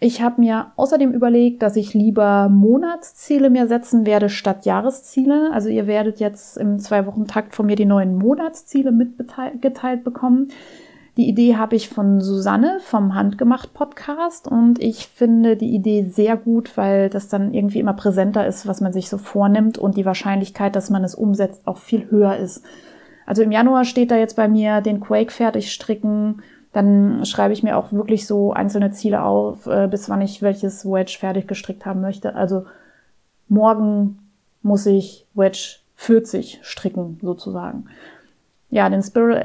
Ich 0.00 0.20
habe 0.20 0.40
mir 0.40 0.72
außerdem 0.76 1.12
überlegt, 1.12 1.62
dass 1.62 1.76
ich 1.76 1.94
lieber 1.94 2.48
Monatsziele 2.50 3.48
mir 3.48 3.68
setzen 3.68 4.04
werde 4.04 4.28
statt 4.28 4.66
Jahresziele. 4.66 5.50
Also 5.52 5.68
ihr 5.68 5.86
werdet 5.86 6.20
jetzt 6.20 6.58
im 6.58 6.78
Zwei-Wochen-Takt 6.78 7.54
von 7.54 7.66
mir 7.66 7.76
die 7.76 7.86
neuen 7.86 8.16
Monatsziele 8.16 8.92
mitgeteilt 8.92 10.04
bekommen. 10.04 10.50
Die 11.16 11.28
Idee 11.28 11.56
habe 11.56 11.76
ich 11.76 11.88
von 11.88 12.20
Susanne 12.20 12.78
vom 12.80 13.14
Handgemacht 13.14 13.72
Podcast 13.72 14.48
und 14.48 14.80
ich 14.80 15.06
finde 15.06 15.56
die 15.56 15.72
Idee 15.72 16.02
sehr 16.02 16.36
gut, 16.36 16.76
weil 16.76 17.08
das 17.08 17.28
dann 17.28 17.54
irgendwie 17.54 17.78
immer 17.78 17.92
präsenter 17.92 18.44
ist, 18.48 18.66
was 18.66 18.80
man 18.80 18.92
sich 18.92 19.08
so 19.08 19.16
vornimmt 19.16 19.78
und 19.78 19.96
die 19.96 20.06
Wahrscheinlichkeit, 20.06 20.74
dass 20.74 20.90
man 20.90 21.04
es 21.04 21.14
umsetzt, 21.14 21.68
auch 21.68 21.78
viel 21.78 22.10
höher 22.10 22.36
ist. 22.36 22.64
Also 23.26 23.42
im 23.42 23.52
Januar 23.52 23.84
steht 23.84 24.10
da 24.10 24.16
jetzt 24.16 24.34
bei 24.34 24.48
mir 24.48 24.80
den 24.80 24.98
Quake 24.98 25.30
fertig 25.30 25.72
stricken. 25.72 26.42
Dann 26.72 27.24
schreibe 27.24 27.52
ich 27.52 27.62
mir 27.62 27.76
auch 27.76 27.92
wirklich 27.92 28.26
so 28.26 28.52
einzelne 28.52 28.90
Ziele 28.90 29.22
auf, 29.22 29.66
äh, 29.66 29.86
bis 29.88 30.08
wann 30.08 30.20
ich 30.20 30.42
welches 30.42 30.84
Wedge 30.84 31.16
fertig 31.18 31.46
gestrickt 31.46 31.86
haben 31.86 32.00
möchte. 32.00 32.34
Also 32.34 32.66
morgen 33.48 34.18
muss 34.62 34.84
ich 34.84 35.26
Wedge 35.34 35.76
40 35.94 36.58
stricken, 36.62 37.20
sozusagen. 37.22 37.86
Ja, 38.70 38.88
den 38.88 39.02
Spiral 39.02 39.40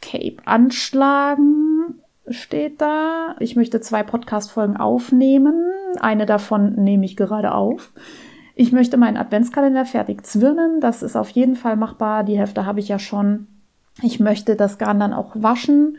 Escape 0.00 0.36
anschlagen 0.44 2.00
steht 2.28 2.80
da. 2.80 3.36
Ich 3.38 3.56
möchte 3.56 3.80
zwei 3.80 4.02
Podcast-Folgen 4.02 4.76
aufnehmen. 4.76 5.54
Eine 6.00 6.26
davon 6.26 6.74
nehme 6.74 7.04
ich 7.04 7.16
gerade 7.16 7.54
auf. 7.54 7.92
Ich 8.54 8.72
möchte 8.72 8.96
meinen 8.96 9.16
Adventskalender 9.16 9.84
fertig 9.84 10.26
zwirnen. 10.26 10.80
Das 10.80 11.02
ist 11.02 11.16
auf 11.16 11.30
jeden 11.30 11.56
Fall 11.56 11.76
machbar. 11.76 12.24
Die 12.24 12.38
Hälfte 12.38 12.66
habe 12.66 12.80
ich 12.80 12.88
ja 12.88 12.98
schon. 12.98 13.46
Ich 14.02 14.20
möchte 14.20 14.56
das 14.56 14.78
Garn 14.78 15.00
dann 15.00 15.12
auch 15.12 15.32
waschen 15.34 15.96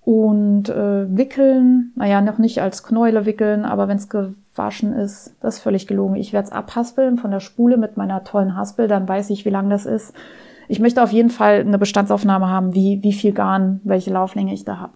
und 0.00 0.70
äh, 0.70 1.16
wickeln. 1.16 1.92
Naja, 1.96 2.20
noch 2.20 2.38
nicht 2.38 2.62
als 2.62 2.82
Knäule 2.82 3.26
wickeln, 3.26 3.64
aber 3.64 3.88
wenn 3.88 3.98
es 3.98 4.08
gewaschen 4.08 4.92
ist, 4.94 5.34
das 5.40 5.56
ist 5.56 5.62
völlig 5.62 5.86
gelogen. 5.86 6.16
Ich 6.16 6.32
werde 6.32 6.46
es 6.46 6.52
abhaspeln 6.52 7.18
von 7.18 7.30
der 7.30 7.40
Spule 7.40 7.76
mit 7.76 7.96
meiner 7.96 8.24
tollen 8.24 8.56
Haspel, 8.56 8.88
dann 8.88 9.08
weiß 9.08 9.30
ich, 9.30 9.44
wie 9.44 9.50
lang 9.50 9.68
das 9.68 9.84
ist. 9.84 10.14
Ich 10.68 10.80
möchte 10.80 11.02
auf 11.02 11.12
jeden 11.12 11.30
Fall 11.30 11.60
eine 11.60 11.78
Bestandsaufnahme 11.78 12.48
haben, 12.48 12.74
wie, 12.74 13.02
wie 13.02 13.12
viel 13.12 13.32
Garn, 13.32 13.80
welche 13.84 14.12
Lauflänge 14.12 14.52
ich 14.52 14.64
da 14.64 14.78
habe. 14.78 14.92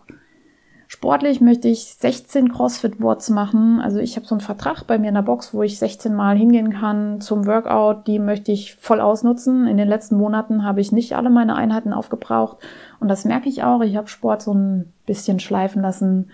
Sportlich 0.86 1.40
möchte 1.40 1.68
ich 1.68 1.84
16 1.84 2.52
CrossFit-Worts 2.52 3.30
machen. 3.30 3.80
Also 3.80 3.98
ich 3.98 4.16
habe 4.16 4.26
so 4.26 4.34
einen 4.34 4.42
Vertrag 4.42 4.86
bei 4.86 4.98
mir 4.98 5.08
in 5.08 5.14
der 5.14 5.22
Box, 5.22 5.54
wo 5.54 5.62
ich 5.62 5.78
16 5.78 6.14
Mal 6.14 6.36
hingehen 6.36 6.70
kann 6.70 7.22
zum 7.22 7.46
Workout. 7.46 8.06
Die 8.06 8.18
möchte 8.18 8.52
ich 8.52 8.74
voll 8.74 9.00
ausnutzen. 9.00 9.66
In 9.66 9.78
den 9.78 9.88
letzten 9.88 10.18
Monaten 10.18 10.64
habe 10.64 10.82
ich 10.82 10.92
nicht 10.92 11.16
alle 11.16 11.30
meine 11.30 11.56
Einheiten 11.56 11.94
aufgebraucht. 11.94 12.58
Und 13.00 13.08
das 13.08 13.24
merke 13.24 13.48
ich 13.48 13.64
auch. 13.64 13.80
Ich 13.80 13.96
habe 13.96 14.08
Sport 14.08 14.42
so 14.42 14.52
ein 14.52 14.92
bisschen 15.06 15.40
schleifen 15.40 15.80
lassen. 15.80 16.28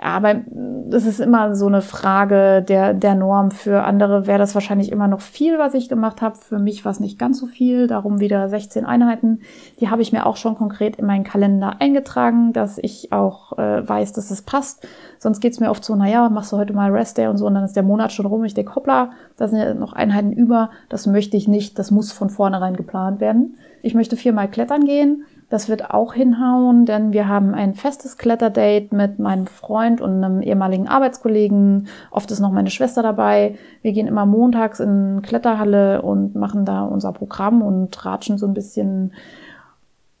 Aber 0.00 0.42
das 0.90 1.04
ist 1.04 1.20
immer 1.20 1.54
so 1.54 1.66
eine 1.66 1.82
Frage 1.82 2.62
der, 2.62 2.94
der 2.94 3.14
Norm. 3.14 3.50
Für 3.50 3.82
andere 3.82 4.26
wäre 4.26 4.38
das 4.38 4.54
wahrscheinlich 4.54 4.92
immer 4.92 5.08
noch 5.08 5.20
viel, 5.20 5.58
was 5.58 5.74
ich 5.74 5.88
gemacht 5.88 6.22
habe. 6.22 6.36
Für 6.36 6.58
mich 6.58 6.84
war 6.84 6.92
es 6.92 7.00
nicht 7.00 7.18
ganz 7.18 7.38
so 7.38 7.46
viel. 7.46 7.88
Darum 7.88 8.20
wieder 8.20 8.48
16 8.48 8.84
Einheiten. 8.84 9.40
Die 9.80 9.90
habe 9.90 10.02
ich 10.02 10.12
mir 10.12 10.24
auch 10.24 10.36
schon 10.36 10.54
konkret 10.54 10.96
in 10.96 11.06
meinen 11.06 11.24
Kalender 11.24 11.80
eingetragen, 11.80 12.52
dass 12.52 12.78
ich 12.78 13.12
auch 13.12 13.58
äh, 13.58 13.86
weiß, 13.86 14.12
dass 14.12 14.30
es 14.30 14.42
passt. 14.42 14.86
Sonst 15.18 15.40
geht's 15.40 15.60
mir 15.60 15.70
oft 15.70 15.84
so, 15.84 15.96
naja, 15.96 16.28
machst 16.28 16.52
du 16.52 16.56
heute 16.56 16.72
mal 16.72 16.90
Rest 16.90 17.18
Day 17.18 17.26
und 17.26 17.36
so 17.36 17.46
und 17.46 17.54
dann 17.54 17.64
ist 17.64 17.76
der 17.76 17.82
Monat 17.82 18.12
schon 18.12 18.26
rum. 18.26 18.44
Ich 18.44 18.54
denke, 18.54 18.74
hoppla, 18.76 19.10
da 19.36 19.48
sind 19.48 19.58
ja 19.58 19.74
noch 19.74 19.92
Einheiten 19.92 20.32
über. 20.32 20.70
Das 20.88 21.06
möchte 21.06 21.36
ich 21.36 21.48
nicht. 21.48 21.78
Das 21.78 21.90
muss 21.90 22.12
von 22.12 22.30
vornherein 22.30 22.76
geplant 22.76 23.20
werden. 23.20 23.56
Ich 23.82 23.94
möchte 23.94 24.16
viermal 24.16 24.48
klettern 24.48 24.84
gehen. 24.84 25.24
Das 25.50 25.70
wird 25.70 25.90
auch 25.90 26.12
hinhauen, 26.12 26.84
denn 26.84 27.12
wir 27.12 27.26
haben 27.26 27.54
ein 27.54 27.72
festes 27.72 28.18
Kletterdate 28.18 28.94
mit 28.94 29.18
meinem 29.18 29.46
Freund 29.46 30.02
und 30.02 30.22
einem 30.22 30.42
ehemaligen 30.42 30.88
Arbeitskollegen. 30.88 31.88
Oft 32.10 32.30
ist 32.30 32.40
noch 32.40 32.52
meine 32.52 32.70
Schwester 32.70 33.02
dabei. 33.02 33.56
Wir 33.80 33.92
gehen 33.92 34.06
immer 34.06 34.26
montags 34.26 34.78
in 34.78 35.22
Kletterhalle 35.22 36.02
und 36.02 36.34
machen 36.34 36.66
da 36.66 36.82
unser 36.82 37.12
Programm 37.12 37.62
und 37.62 38.04
ratschen 38.04 38.36
so 38.36 38.46
ein 38.46 38.52
bisschen. 38.52 39.14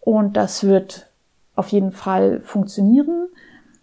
Und 0.00 0.38
das 0.38 0.64
wird 0.64 1.10
auf 1.56 1.68
jeden 1.68 1.92
Fall 1.92 2.40
funktionieren. 2.40 3.28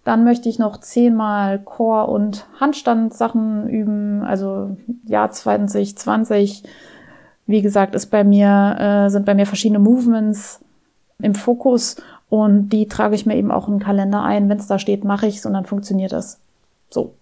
Dann 0.04 0.24
möchte 0.24 0.50
ich 0.50 0.58
noch 0.58 0.80
zehnmal 0.80 1.60
Chor- 1.60 2.10
und 2.10 2.48
Handstandsachen 2.60 3.70
üben. 3.70 4.24
Also 4.24 4.78
Jahr 5.06 5.30
2020, 5.30 6.64
wie 7.46 7.62
gesagt, 7.62 7.94
ist 7.94 8.08
bei 8.08 8.24
mir, 8.24 8.78
äh, 8.80 9.10
sind 9.12 9.28
bei 9.28 9.36
mir 9.36 9.46
verschiedene 9.46 9.80
Movements 9.80 10.65
im 11.20 11.36
Fokus 11.36 11.98
und 12.30 12.70
die 12.70 12.88
trage 12.88 13.16
ich 13.16 13.26
mir 13.26 13.36
eben 13.36 13.52
auch 13.52 13.68
im 13.68 13.80
Kalender 13.80 14.24
ein. 14.24 14.50
Wenn 14.50 14.58
es 14.58 14.68
da 14.68 14.80
steht, 14.80 15.04
mache 15.04 15.28
ich 15.28 15.38
es 15.38 15.46
und 15.46 15.54
dann 15.54 15.66
funktioniert 15.66 16.12
das. 16.12 16.40
So. 16.90 17.14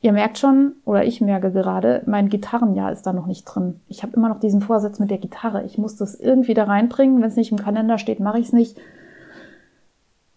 Ihr 0.00 0.12
merkt 0.12 0.38
schon, 0.38 0.74
oder 0.84 1.04
ich 1.04 1.20
merke 1.20 1.50
gerade, 1.50 2.02
mein 2.06 2.28
Gitarrenjahr 2.28 2.92
ist 2.92 3.06
da 3.06 3.12
noch 3.12 3.26
nicht 3.26 3.44
drin. 3.44 3.80
Ich 3.88 4.02
habe 4.02 4.14
immer 4.16 4.28
noch 4.28 4.40
diesen 4.40 4.60
Vorsatz 4.60 4.98
mit 4.98 5.10
der 5.10 5.18
Gitarre. 5.18 5.64
Ich 5.64 5.78
muss 5.78 5.96
das 5.96 6.14
irgendwie 6.14 6.52
da 6.52 6.64
reinbringen. 6.64 7.22
Wenn 7.22 7.28
es 7.28 7.36
nicht 7.36 7.52
im 7.52 7.58
Kalender 7.58 7.96
steht, 7.96 8.20
mache 8.20 8.38
ich 8.38 8.48
es 8.48 8.52
nicht. 8.52 8.76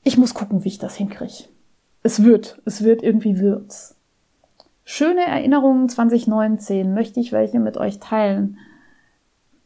Ich 0.03 0.17
muss 0.17 0.33
gucken, 0.33 0.63
wie 0.63 0.69
ich 0.69 0.79
das 0.79 0.95
hinkriege. 0.95 1.49
Es 2.01 2.23
wird, 2.23 2.61
es 2.63 2.81
wird, 2.83 3.03
irgendwie 3.03 3.39
wird's. 3.39 3.95
Schöne 4.85 5.25
Erinnerungen 5.25 5.89
2019 5.89 6.93
möchte 6.93 7.19
ich 7.19 7.33
welche 7.33 7.59
mit 7.59 7.75
euch 7.75 7.99
teilen. 7.99 8.57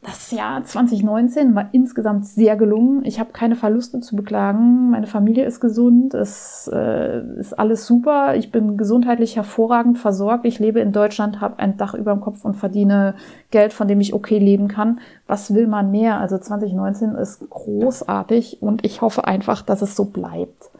Das 0.04 0.32
Jahr 0.32 0.64
2019 0.64 1.54
war 1.54 1.68
insgesamt 1.70 2.26
sehr 2.26 2.56
gelungen. 2.56 3.04
Ich 3.04 3.20
habe 3.20 3.30
keine 3.30 3.54
Verluste 3.54 4.00
zu 4.00 4.16
beklagen. 4.16 4.90
Meine 4.90 5.06
Familie 5.06 5.44
ist 5.44 5.60
gesund. 5.60 6.12
Es 6.12 6.68
äh, 6.72 7.22
ist 7.38 7.56
alles 7.56 7.86
super. 7.86 8.34
Ich 8.34 8.50
bin 8.50 8.76
gesundheitlich 8.76 9.36
hervorragend 9.36 9.98
versorgt. 9.98 10.44
Ich 10.44 10.58
lebe 10.58 10.80
in 10.80 10.90
Deutschland, 10.90 11.40
habe 11.40 11.60
ein 11.60 11.76
Dach 11.76 11.94
über 11.94 12.12
dem 12.12 12.20
Kopf 12.20 12.44
und 12.44 12.54
verdiene 12.54 13.14
Geld, 13.52 13.72
von 13.72 13.86
dem 13.86 14.00
ich 14.00 14.12
okay 14.12 14.40
leben 14.40 14.66
kann. 14.66 14.98
Was 15.28 15.54
will 15.54 15.68
man 15.68 15.92
mehr? 15.92 16.18
Also 16.18 16.36
2019 16.36 17.14
ist 17.14 17.48
großartig 17.48 18.60
und 18.60 18.84
ich 18.84 19.02
hoffe 19.02 19.28
einfach, 19.28 19.62
dass 19.62 19.82
es 19.82 19.94
so 19.94 20.06
bleibt. 20.06 20.72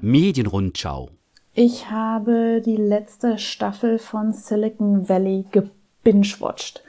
Medienrundschau. 0.00 1.10
Ich 1.52 1.90
habe 1.90 2.62
die 2.64 2.76
letzte 2.76 3.36
Staffel 3.36 3.98
von 3.98 4.32
Silicon 4.32 5.06
Valley 5.06 5.44
gebinged 5.50 5.77
binge-watcht. 6.08 6.82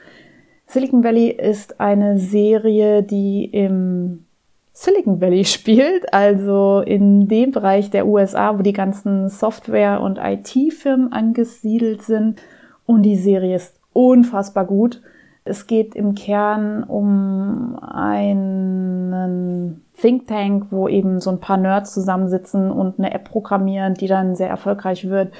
Silicon 0.66 1.04
Valley 1.04 1.28
ist 1.28 1.78
eine 1.78 2.18
Serie, 2.18 3.02
die 3.02 3.44
im 3.44 4.24
Silicon 4.72 5.20
Valley 5.20 5.44
spielt, 5.44 6.14
also 6.14 6.80
in 6.80 7.28
dem 7.28 7.50
Bereich 7.50 7.90
der 7.90 8.06
USA, 8.06 8.58
wo 8.58 8.62
die 8.62 8.72
ganzen 8.72 9.28
Software- 9.28 10.00
und 10.00 10.18
IT-Firmen 10.18 11.12
angesiedelt 11.12 12.02
sind. 12.02 12.40
Und 12.86 13.02
die 13.02 13.16
Serie 13.16 13.56
ist 13.56 13.78
unfassbar 13.92 14.64
gut. 14.64 15.02
Es 15.44 15.66
geht 15.66 15.94
im 15.94 16.14
Kern 16.14 16.82
um 16.82 17.78
einen 17.82 19.84
Think 20.00 20.28
Tank, 20.28 20.66
wo 20.70 20.88
eben 20.88 21.20
so 21.20 21.30
ein 21.30 21.40
paar 21.40 21.58
Nerds 21.58 21.92
zusammensitzen 21.92 22.70
und 22.70 22.98
eine 22.98 23.12
App 23.12 23.24
programmieren, 23.24 23.94
die 23.94 24.06
dann 24.06 24.34
sehr 24.34 24.48
erfolgreich 24.48 25.10
wird. 25.10 25.32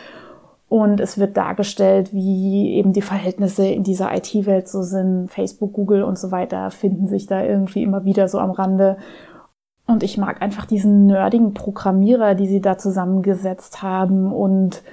Und 0.71 1.01
es 1.01 1.19
wird 1.19 1.37
dargestellt, 1.37 2.15
wie 2.15 2.75
eben 2.75 2.93
die 2.93 3.03
Verhältnisse 3.03 3.67
in 3.67 3.83
dieser 3.83 4.15
IT-Welt 4.17 4.69
so 4.69 4.83
sind. 4.83 5.29
Facebook, 5.29 5.73
Google 5.73 6.05
und 6.05 6.17
so 6.17 6.31
weiter 6.31 6.71
finden 6.71 7.09
sich 7.09 7.27
da 7.27 7.43
irgendwie 7.43 7.83
immer 7.83 8.05
wieder 8.05 8.29
so 8.29 8.39
am 8.39 8.53
Rande. 8.53 8.97
Und 9.89 10.05
ich 10.05 10.17
mag 10.17 10.41
einfach 10.41 10.67
diesen 10.67 11.07
nerdigen 11.07 11.55
Programmierer, 11.55 12.37
die 12.37 12.47
sie 12.47 12.61
da 12.61 12.79
zusammengesetzt 12.79 13.83
haben 13.83 14.33
und 14.33 14.85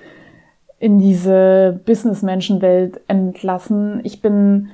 in 0.80 0.98
diese 0.98 1.80
Business-Menschenwelt 1.86 3.02
entlassen. 3.08 4.02
Ich 4.04 4.20
bin 4.20 4.70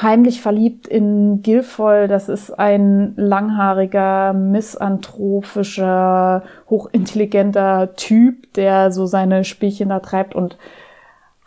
heimlich 0.00 0.40
verliebt 0.40 0.86
in 0.86 1.42
Guilfoyle. 1.42 2.08
Das 2.08 2.28
ist 2.28 2.58
ein 2.58 3.14
langhaariger, 3.16 4.32
misanthropischer, 4.32 6.42
hochintelligenter 6.68 7.94
Typ, 7.96 8.52
der 8.54 8.90
so 8.90 9.06
seine 9.06 9.44
Spielchen 9.44 9.90
da 9.90 10.00
treibt 10.00 10.34
und 10.34 10.56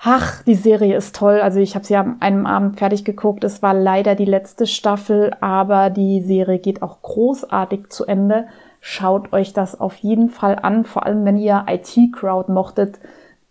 Ach, 0.02 0.44
die 0.44 0.56
Serie 0.56 0.96
ist 0.96 1.14
toll. 1.14 1.42
Also 1.42 1.60
ich 1.60 1.76
habe 1.76 1.84
sie 1.84 1.98
an 1.98 2.22
einem 2.22 2.46
Abend 2.46 2.80
fertig 2.80 3.04
geguckt. 3.04 3.44
Es 3.44 3.62
war 3.62 3.74
leider 3.74 4.16
die 4.16 4.24
letzte 4.24 4.66
Staffel, 4.66 5.34
aber 5.42 5.90
die 5.90 6.22
Serie 6.22 6.60
geht 6.60 6.82
auch 6.82 7.02
großartig 7.02 7.90
zu 7.90 8.06
Ende. 8.06 8.48
Schaut 8.80 9.34
euch 9.34 9.52
das 9.52 9.78
auf 9.78 9.98
jeden 9.98 10.30
Fall 10.30 10.58
an. 10.62 10.86
Vor 10.86 11.06
allem, 11.06 11.26
wenn 11.26 11.36
ihr 11.36 11.66
IT-Crowd 11.68 12.50
mochtet, 12.50 12.98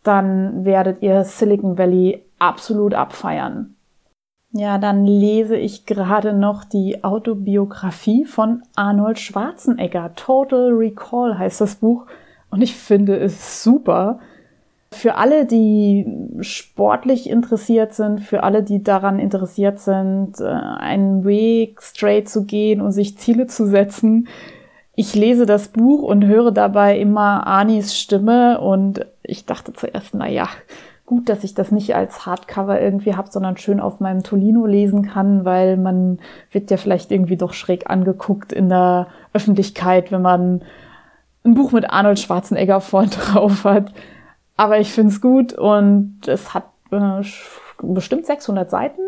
dann 0.02 0.64
werdet 0.64 1.02
ihr 1.02 1.22
Silicon 1.24 1.76
Valley 1.76 2.24
absolut 2.38 2.94
abfeiern. 2.94 3.74
Ja, 4.52 4.78
dann 4.78 5.04
lese 5.04 5.56
ich 5.56 5.84
gerade 5.84 6.32
noch 6.32 6.64
die 6.64 7.04
Autobiografie 7.04 8.24
von 8.24 8.62
Arnold 8.76 9.18
Schwarzenegger. 9.18 10.14
Total 10.14 10.70
Recall 10.70 11.38
heißt 11.38 11.60
das 11.60 11.76
Buch. 11.76 12.06
Und 12.50 12.62
ich 12.62 12.74
finde 12.74 13.18
es 13.18 13.62
super. 13.62 14.20
Für 14.90 15.16
alle, 15.16 15.44
die 15.44 16.06
sportlich 16.40 17.28
interessiert 17.28 17.92
sind, 17.92 18.22
für 18.22 18.42
alle, 18.42 18.62
die 18.62 18.82
daran 18.82 19.18
interessiert 19.18 19.80
sind, 19.80 20.40
äh, 20.40 20.44
einen 20.44 21.24
Weg 21.26 21.82
straight 21.82 22.26
zu 22.26 22.46
gehen 22.46 22.80
und 22.80 22.92
sich 22.92 23.18
Ziele 23.18 23.48
zu 23.48 23.66
setzen. 23.66 24.28
Ich 24.94 25.14
lese 25.14 25.44
das 25.44 25.68
Buch 25.68 26.02
und 26.02 26.24
höre 26.24 26.52
dabei 26.52 26.98
immer 26.98 27.46
Anis 27.46 27.98
Stimme 27.98 28.60
und 28.60 29.04
ich 29.22 29.44
dachte 29.44 29.74
zuerst, 29.74 30.14
na 30.14 30.26
ja, 30.26 30.48
gut, 31.08 31.30
dass 31.30 31.42
ich 31.42 31.54
das 31.54 31.72
nicht 31.72 31.94
als 31.96 32.26
Hardcover 32.26 32.78
irgendwie 32.82 33.16
habe, 33.16 33.30
sondern 33.30 33.56
schön 33.56 33.80
auf 33.80 33.98
meinem 33.98 34.22
Tolino 34.22 34.66
lesen 34.66 35.06
kann, 35.06 35.46
weil 35.46 35.78
man 35.78 36.18
wird 36.52 36.70
ja 36.70 36.76
vielleicht 36.76 37.10
irgendwie 37.10 37.38
doch 37.38 37.54
schräg 37.54 37.88
angeguckt 37.88 38.52
in 38.52 38.68
der 38.68 39.06
Öffentlichkeit, 39.32 40.12
wenn 40.12 40.20
man 40.20 40.60
ein 41.46 41.54
Buch 41.54 41.72
mit 41.72 41.88
Arnold 41.88 42.18
Schwarzenegger 42.18 42.82
vorn 42.82 43.08
drauf 43.10 43.64
hat. 43.64 43.94
Aber 44.58 44.80
ich 44.80 44.92
finde 44.92 45.10
es 45.14 45.22
gut 45.22 45.54
und 45.54 46.18
es 46.26 46.52
hat 46.52 46.64
äh, 46.90 47.22
bestimmt 47.82 48.26
600 48.26 48.68
Seiten. 48.68 49.00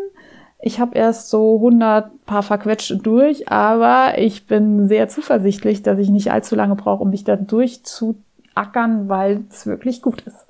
Ich 0.59 0.79
habe 0.79 0.97
erst 0.97 1.29
so 1.29 1.57
100 1.57 2.25
paar 2.25 2.41
verquetscht 2.41 2.95
durch, 3.03 3.47
aber 3.51 4.17
ich 4.17 4.47
bin 4.47 4.87
sehr 4.87 5.07
zuversichtlich, 5.07 5.83
dass 5.83 5.99
ich 5.99 6.09
nicht 6.09 6.31
allzu 6.31 6.55
lange 6.55 6.75
brauche, 6.75 7.03
um 7.03 7.11
mich 7.11 7.25
da 7.25 7.35
durchzuackern, 7.35 9.07
weil 9.07 9.43
es 9.51 9.67
wirklich 9.67 10.01
gut 10.01 10.21
ist. 10.21 10.47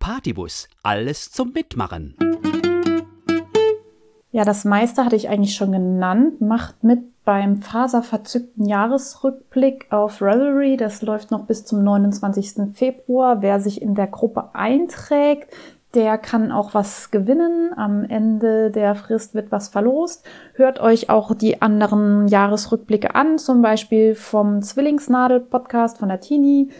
Partybus, 0.00 0.66
alles 0.82 1.30
zum 1.30 1.52
Mitmachen. 1.52 2.16
Ja, 4.32 4.44
das 4.44 4.64
meiste 4.64 5.04
hatte 5.04 5.14
ich 5.14 5.28
eigentlich 5.28 5.54
schon 5.54 5.72
genannt. 5.72 6.40
Macht 6.40 6.82
mit 6.82 7.00
beim 7.24 7.60
faserverzückten 7.60 8.64
Jahresrückblick 8.64 9.88
auf 9.90 10.22
Revelry. 10.22 10.78
Das 10.78 11.02
läuft 11.02 11.30
noch 11.30 11.44
bis 11.44 11.66
zum 11.66 11.84
29. 11.84 12.74
Februar. 12.74 13.42
Wer 13.42 13.60
sich 13.60 13.82
in 13.82 13.94
der 13.94 14.06
Gruppe 14.06 14.54
einträgt, 14.54 15.52
der 15.94 16.16
kann 16.16 16.50
auch 16.50 16.72
was 16.72 17.10
gewinnen. 17.10 17.72
Am 17.76 18.04
Ende 18.04 18.70
der 18.70 18.94
Frist 18.94 19.34
wird 19.34 19.52
was 19.52 19.68
verlost. 19.68 20.24
Hört 20.54 20.80
euch 20.80 21.10
auch 21.10 21.34
die 21.34 21.60
anderen 21.60 22.26
Jahresrückblicke 22.26 23.14
an, 23.14 23.36
zum 23.36 23.60
Beispiel 23.60 24.14
vom 24.14 24.62
Zwillingsnadel-Podcast 24.62 25.98
von 25.98 26.08
der 26.08 26.20
Tini 26.20 26.70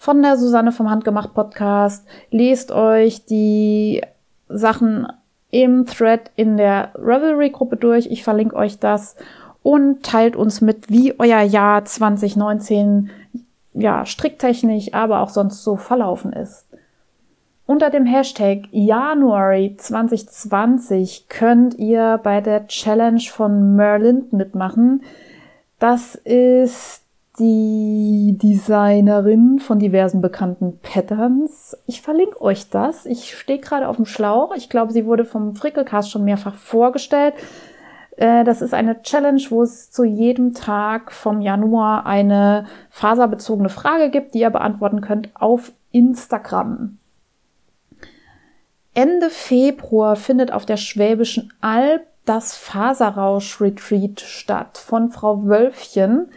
von 0.00 0.22
der 0.22 0.38
Susanne 0.38 0.72
vom 0.72 0.88
Handgemacht 0.88 1.34
Podcast. 1.34 2.08
Lest 2.30 2.72
euch 2.72 3.26
die 3.26 4.00
Sachen 4.48 5.06
im 5.50 5.84
Thread 5.84 6.30
in 6.36 6.56
der 6.56 6.92
Revelry-Gruppe 6.94 7.76
durch. 7.76 8.06
Ich 8.06 8.24
verlinke 8.24 8.56
euch 8.56 8.78
das 8.78 9.14
und 9.62 10.02
teilt 10.02 10.36
uns 10.36 10.62
mit, 10.62 10.88
wie 10.88 11.12
euer 11.18 11.42
Jahr 11.42 11.84
2019 11.84 13.10
ja 13.74 14.06
stricktechnisch, 14.06 14.94
aber 14.94 15.20
auch 15.20 15.28
sonst 15.28 15.62
so 15.62 15.76
verlaufen 15.76 16.32
ist. 16.32 16.64
Unter 17.66 17.90
dem 17.90 18.06
Hashtag 18.06 18.68
January 18.70 19.74
2020 19.76 21.26
könnt 21.28 21.74
ihr 21.74 22.18
bei 22.22 22.40
der 22.40 22.66
Challenge 22.68 23.20
von 23.20 23.76
Merlin 23.76 24.24
mitmachen. 24.30 25.02
Das 25.78 26.14
ist 26.14 26.99
die 27.40 28.36
Designerin 28.40 29.58
von 29.58 29.78
diversen 29.78 30.20
bekannten 30.20 30.78
Patterns. 30.80 31.76
Ich 31.86 32.02
verlinke 32.02 32.40
euch 32.40 32.68
das. 32.68 33.06
Ich 33.06 33.36
stehe 33.36 33.58
gerade 33.58 33.88
auf 33.88 33.96
dem 33.96 34.04
Schlauch. 34.04 34.54
Ich 34.54 34.68
glaube, 34.68 34.92
sie 34.92 35.06
wurde 35.06 35.24
vom 35.24 35.56
Frickelcast 35.56 36.10
schon 36.10 36.24
mehrfach 36.24 36.54
vorgestellt. 36.54 37.34
Äh, 38.16 38.44
das 38.44 38.60
ist 38.60 38.74
eine 38.74 39.02
Challenge, 39.02 39.42
wo 39.48 39.62
es 39.62 39.90
zu 39.90 40.04
jedem 40.04 40.52
Tag 40.52 41.10
vom 41.10 41.40
Januar 41.40 42.04
eine 42.04 42.66
faserbezogene 42.90 43.70
Frage 43.70 44.10
gibt, 44.10 44.34
die 44.34 44.40
ihr 44.40 44.50
beantworten 44.50 45.00
könnt 45.00 45.30
auf 45.34 45.72
Instagram. 45.90 46.98
Ende 48.92 49.30
Februar 49.30 50.16
findet 50.16 50.52
auf 50.52 50.66
der 50.66 50.76
Schwäbischen 50.76 51.52
Alb 51.62 52.02
das 52.26 52.54
Faserrausch-Retreat 52.56 54.20
statt 54.20 54.76
von 54.78 55.10
Frau 55.10 55.46
Wölfchen. 55.46 56.28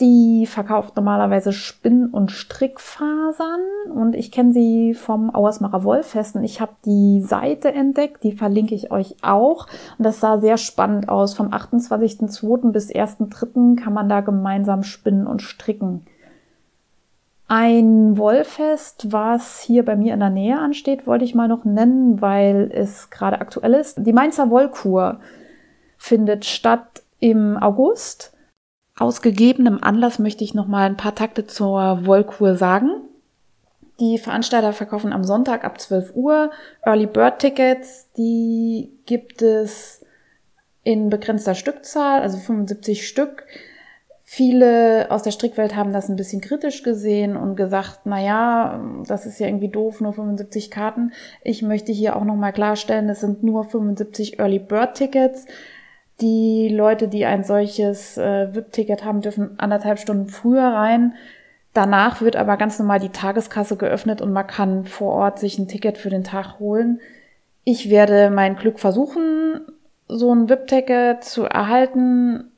Die 0.00 0.44
verkauft 0.46 0.94
normalerweise 0.96 1.52
Spinn- 1.52 2.10
und 2.10 2.30
Strickfasern 2.30 3.60
und 3.94 4.14
ich 4.14 4.30
kenne 4.30 4.52
sie 4.52 4.92
vom 4.92 5.34
Auersmacher 5.34 5.84
Wollfesten. 5.84 6.44
Ich 6.44 6.60
habe 6.60 6.72
die 6.84 7.22
Seite 7.22 7.72
entdeckt, 7.72 8.22
die 8.22 8.32
verlinke 8.32 8.74
ich 8.74 8.90
euch 8.90 9.16
auch. 9.22 9.66
Und 9.96 10.04
das 10.04 10.20
sah 10.20 10.38
sehr 10.38 10.58
spannend 10.58 11.08
aus. 11.08 11.32
Vom 11.32 11.48
28.02. 11.48 12.72
bis 12.72 12.90
1.03. 12.90 13.82
kann 13.82 13.94
man 13.94 14.10
da 14.10 14.20
gemeinsam 14.20 14.82
spinnen 14.82 15.26
und 15.26 15.40
stricken. 15.40 16.04
Ein 17.48 18.18
Wollfest, 18.18 19.12
was 19.12 19.60
hier 19.60 19.84
bei 19.84 19.96
mir 19.96 20.12
in 20.12 20.20
der 20.20 20.30
Nähe 20.30 20.58
ansteht, 20.58 21.06
wollte 21.06 21.24
ich 21.24 21.34
mal 21.34 21.48
noch 21.48 21.64
nennen, 21.64 22.20
weil 22.20 22.70
es 22.74 23.08
gerade 23.08 23.40
aktuell 23.40 23.72
ist. 23.72 24.04
Die 24.04 24.12
Mainzer 24.12 24.50
Wollkur 24.50 25.20
findet 25.96 26.44
statt 26.44 27.02
im 27.18 27.56
August. 27.56 28.35
Aus 28.98 29.20
gegebenem 29.20 29.78
Anlass 29.82 30.18
möchte 30.18 30.42
ich 30.42 30.54
noch 30.54 30.66
mal 30.66 30.86
ein 30.86 30.96
paar 30.96 31.14
Takte 31.14 31.46
zur 31.46 32.06
Wollkur 32.06 32.56
sagen. 32.56 32.90
Die 34.00 34.18
Veranstalter 34.18 34.72
verkaufen 34.72 35.12
am 35.12 35.24
Sonntag 35.24 35.64
ab 35.64 35.80
12 35.80 36.14
Uhr 36.14 36.50
Early 36.82 37.06
Bird 37.06 37.38
Tickets. 37.38 38.10
Die 38.16 38.90
gibt 39.04 39.42
es 39.42 40.02
in 40.82 41.10
begrenzter 41.10 41.54
Stückzahl, 41.54 42.22
also 42.22 42.38
75 42.38 43.06
Stück. 43.06 43.44
Viele 44.22 45.10
aus 45.10 45.22
der 45.22 45.30
Strickwelt 45.30 45.76
haben 45.76 45.92
das 45.92 46.08
ein 46.08 46.16
bisschen 46.16 46.40
kritisch 46.40 46.82
gesehen 46.82 47.36
und 47.36 47.54
gesagt, 47.54 48.00
na 48.04 48.20
ja, 48.20 48.80
das 49.06 49.24
ist 49.24 49.38
ja 49.38 49.46
irgendwie 49.46 49.68
doof, 49.68 50.00
nur 50.00 50.14
75 50.14 50.70
Karten. 50.70 51.12
Ich 51.42 51.62
möchte 51.62 51.92
hier 51.92 52.16
auch 52.16 52.24
nochmal 52.24 52.52
klarstellen, 52.52 53.08
es 53.08 53.20
sind 53.20 53.42
nur 53.42 53.64
75 53.64 54.38
Early 54.38 54.58
Bird 54.58 54.94
Tickets. 54.94 55.46
Die 56.20 56.68
Leute, 56.68 57.08
die 57.08 57.26
ein 57.26 57.44
solches 57.44 58.16
äh, 58.16 58.54
VIP-Ticket 58.54 59.04
haben, 59.04 59.20
dürfen 59.20 59.58
anderthalb 59.58 59.98
Stunden 59.98 60.28
früher 60.28 60.66
rein. 60.66 61.14
Danach 61.74 62.22
wird 62.22 62.36
aber 62.36 62.56
ganz 62.56 62.78
normal 62.78 63.00
die 63.00 63.10
Tageskasse 63.10 63.76
geöffnet 63.76 64.22
und 64.22 64.32
man 64.32 64.46
kann 64.46 64.86
vor 64.86 65.12
Ort 65.12 65.38
sich 65.38 65.58
ein 65.58 65.68
Ticket 65.68 65.98
für 65.98 66.08
den 66.08 66.24
Tag 66.24 66.58
holen. 66.58 67.00
Ich 67.64 67.90
werde 67.90 68.30
mein 68.30 68.56
Glück 68.56 68.78
versuchen, 68.78 69.60
so 70.08 70.34
ein 70.34 70.48
VIP-Ticket 70.48 71.22
zu 71.22 71.44
erhalten 71.44 72.50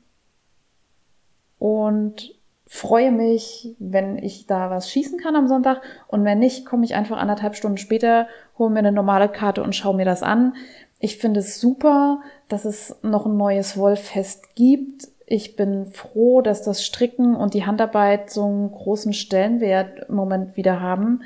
und 1.57 2.33
freue 2.65 3.11
mich, 3.11 3.75
wenn 3.79 4.17
ich 4.19 4.45
da 4.45 4.69
was 4.69 4.89
schießen 4.89 5.19
kann 5.19 5.35
am 5.35 5.47
Sonntag. 5.47 5.81
Und 6.07 6.23
wenn 6.23 6.39
nicht, 6.39 6.65
komme 6.65 6.85
ich 6.85 6.95
einfach 6.95 7.17
anderthalb 7.17 7.55
Stunden 7.55 7.77
später, 7.77 8.27
hole 8.57 8.69
mir 8.69 8.79
eine 8.79 8.91
normale 8.91 9.27
Karte 9.27 9.63
und 9.63 9.75
schaue 9.75 9.95
mir 9.95 10.05
das 10.05 10.23
an. 10.23 10.53
Ich 10.99 11.17
finde 11.17 11.39
es 11.39 11.59
super, 11.59 12.21
dass 12.49 12.65
es 12.65 12.95
noch 13.01 13.25
ein 13.25 13.37
neues 13.37 13.77
Wollfest 13.77 14.55
gibt. 14.55 15.07
Ich 15.25 15.55
bin 15.55 15.87
froh, 15.87 16.41
dass 16.41 16.61
das 16.61 16.85
Stricken 16.85 17.35
und 17.35 17.53
die 17.53 17.65
Handarbeit 17.65 18.29
so 18.29 18.45
einen 18.45 18.71
großen 18.71 19.13
Stellenwert 19.13 20.09
im 20.09 20.15
Moment 20.15 20.57
wieder 20.57 20.81
haben. 20.81 21.23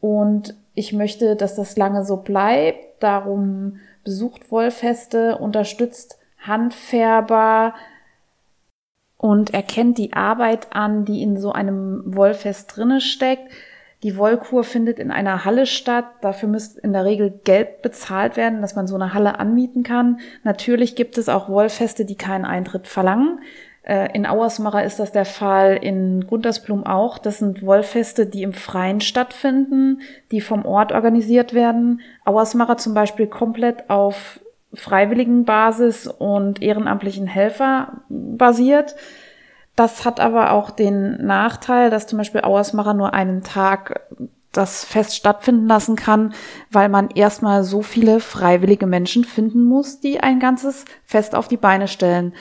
Und 0.00 0.54
ich 0.74 0.92
möchte, 0.92 1.36
dass 1.36 1.54
das 1.54 1.76
lange 1.76 2.04
so 2.04 2.18
bleibt. 2.18 3.02
Darum 3.02 3.78
besucht 4.04 4.50
Wollfeste, 4.50 5.38
unterstützt 5.38 6.18
Handfärber, 6.38 7.74
und 9.22 9.54
erkennt 9.54 9.98
die 9.98 10.14
Arbeit 10.14 10.74
an, 10.74 11.04
die 11.04 11.22
in 11.22 11.40
so 11.40 11.52
einem 11.52 12.02
Wollfest 12.04 12.76
drinne 12.76 13.00
steckt. 13.00 13.52
Die 14.02 14.16
Wollkur 14.16 14.64
findet 14.64 14.98
in 14.98 15.10
einer 15.10 15.44
Halle 15.44 15.66
statt. 15.66 16.06
Dafür 16.22 16.48
müsste 16.48 16.80
in 16.80 16.92
der 16.92 17.04
Regel 17.04 17.40
Geld 17.44 17.82
bezahlt 17.82 18.36
werden, 18.36 18.60
dass 18.60 18.74
man 18.74 18.88
so 18.88 18.96
eine 18.96 19.14
Halle 19.14 19.38
anmieten 19.38 19.84
kann. 19.84 20.18
Natürlich 20.42 20.96
gibt 20.96 21.18
es 21.18 21.28
auch 21.28 21.48
Wollfeste, 21.48 22.04
die 22.04 22.16
keinen 22.16 22.44
Eintritt 22.44 22.88
verlangen. 22.88 23.40
Äh, 23.84 24.08
in 24.12 24.26
Auersmacher 24.26 24.82
ist 24.84 24.98
das 24.98 25.12
der 25.12 25.24
Fall, 25.24 25.76
in 25.76 26.26
Guntersblum 26.26 26.84
auch. 26.84 27.18
Das 27.18 27.38
sind 27.38 27.64
Wollfeste, 27.64 28.26
die 28.26 28.42
im 28.42 28.52
Freien 28.52 29.00
stattfinden, 29.00 30.00
die 30.32 30.40
vom 30.40 30.64
Ort 30.64 30.92
organisiert 30.92 31.54
werden. 31.54 32.00
Auersmacher 32.24 32.78
zum 32.78 32.94
Beispiel 32.94 33.28
komplett 33.28 33.88
auf 33.88 34.40
freiwilligen 34.74 35.44
Basis 35.44 36.06
und 36.06 36.62
ehrenamtlichen 36.62 37.26
Helfer 37.26 38.02
basiert. 38.08 38.96
Das 39.76 40.04
hat 40.04 40.20
aber 40.20 40.52
auch 40.52 40.70
den 40.70 41.24
Nachteil, 41.24 41.90
dass 41.90 42.06
zum 42.06 42.18
Beispiel 42.18 42.42
Auersmacher 42.42 42.94
nur 42.94 43.14
einen 43.14 43.42
Tag 43.42 44.00
das 44.52 44.84
Fest 44.84 45.16
stattfinden 45.16 45.66
lassen 45.66 45.96
kann, 45.96 46.34
weil 46.70 46.90
man 46.90 47.08
erstmal 47.08 47.64
so 47.64 47.80
viele 47.82 48.20
freiwillige 48.20 48.86
Menschen 48.86 49.24
finden 49.24 49.64
muss, 49.64 50.00
die 50.00 50.20
ein 50.20 50.40
ganzes 50.40 50.84
Fest 51.04 51.34
auf 51.34 51.48
die 51.48 51.56
Beine 51.56 51.88
stellen. 51.88 52.34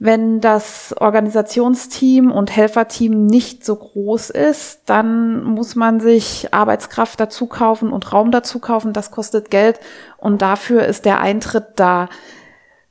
Wenn 0.00 0.40
das 0.40 0.94
Organisationsteam 0.98 2.32
und 2.32 2.54
Helferteam 2.54 3.26
nicht 3.26 3.64
so 3.64 3.76
groß 3.76 4.30
ist, 4.30 4.82
dann 4.86 5.44
muss 5.44 5.76
man 5.76 6.00
sich 6.00 6.52
Arbeitskraft 6.52 7.20
dazu 7.20 7.46
kaufen 7.46 7.92
und 7.92 8.12
Raum 8.12 8.32
dazu 8.32 8.58
kaufen. 8.58 8.92
Das 8.92 9.12
kostet 9.12 9.50
Geld 9.50 9.78
und 10.18 10.42
dafür 10.42 10.84
ist 10.84 11.04
der 11.04 11.20
Eintritt 11.20 11.66
da. 11.76 12.08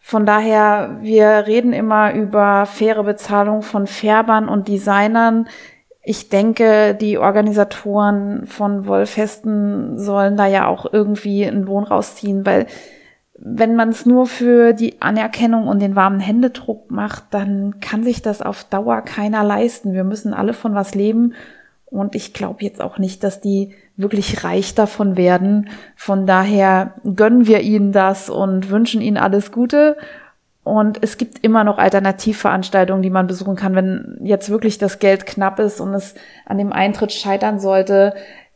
Von 0.06 0.26
daher, 0.26 0.98
wir 1.00 1.48
reden 1.48 1.72
immer 1.72 2.14
über 2.14 2.66
faire 2.66 3.04
Bezahlung 3.04 3.62
von 3.62 3.88
Färbern 3.88 4.50
und 4.50 4.68
Designern. 4.68 5.48
Ich 6.04 6.28
denke, 6.28 6.94
die 6.94 7.18
Organisatoren 7.18 8.46
von 8.46 8.86
Wollfesten 8.86 9.98
sollen 9.98 10.36
da 10.36 10.46
ja 10.46 10.68
auch 10.68 10.92
irgendwie 10.92 11.48
einen 11.48 11.64
Lohn 11.64 11.86
rausziehen, 11.86 12.46
weil 12.46 12.68
wenn 13.36 13.78
man 13.78 13.90
es 13.90 14.06
nur 14.06 14.26
für 14.26 14.74
die 14.74 15.02
Anerkennung 15.02 15.70
und 15.70 15.82
den 15.82 15.96
warmen 15.96 16.20
Händedruck 16.20 16.92
macht, 16.92 17.24
dann 17.32 17.80
kann 17.80 18.04
sich 18.04 18.22
das 18.22 18.42
auf 18.42 18.66
Dauer 18.66 19.04
keiner 19.04 19.46
leisten. 19.46 19.94
Wir 19.94 20.04
müssen 20.04 20.34
alle 20.34 20.54
von 20.54 20.76
was 20.76 20.96
leben. 20.96 21.34
Und 21.86 22.14
ich 22.14 22.34
glaube 22.34 22.62
jetzt 22.66 22.82
auch 22.82 22.98
nicht, 22.98 23.24
dass 23.24 23.40
die 23.40 23.74
wirklich 23.96 24.44
reich 24.44 24.76
davon 24.76 25.18
werden. 25.18 25.70
Von 25.96 26.26
daher 26.26 26.96
gönnen 27.16 27.48
wir 27.48 27.62
ihnen 27.62 27.92
das 27.92 28.30
und 28.30 28.70
wünschen 28.70 29.02
ihnen 29.02 29.18
alles 29.18 29.52
Gute. 29.52 29.98
Und 30.64 31.04
es 31.04 31.18
gibt 31.18 31.44
immer 31.44 31.64
noch 31.64 31.78
Alternativveranstaltungen, 31.78 33.04
die 33.04 33.10
man 33.10 33.28
besuchen 33.28 33.56
kann, 33.56 33.76
wenn 33.76 34.18
jetzt 34.24 34.50
wirklich 34.50 34.78
das 34.78 35.00
Geld 35.00 35.26
knapp 35.26 35.60
ist 35.60 35.82
und 35.82 35.94
es 35.94 36.16
an 36.46 36.58
dem 36.58 36.72
Eintritt 36.72 37.12
scheitern 37.12 37.60
sollte. 37.60 38.14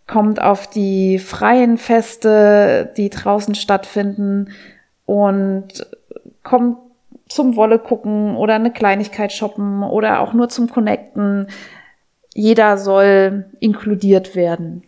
Kommt 0.07 0.41
auf 0.41 0.67
die 0.67 1.19
freien 1.19 1.77
Feste, 1.77 2.93
die 2.95 3.09
draußen 3.09 3.55
stattfinden 3.55 4.51
und 5.05 5.85
kommt 6.43 6.77
zum 7.27 7.57
Wolle 7.57 7.77
gucken 7.77 8.37
oder 8.37 8.55
eine 8.55 8.71
Kleinigkeit 8.71 9.33
shoppen 9.33 9.83
oder 9.83 10.21
auch 10.21 10.33
nur 10.33 10.47
zum 10.47 10.69
Connecten. 10.69 11.47
Jeder 12.33 12.77
soll 12.77 13.47
inkludiert 13.59 14.33
werden. 14.33 14.86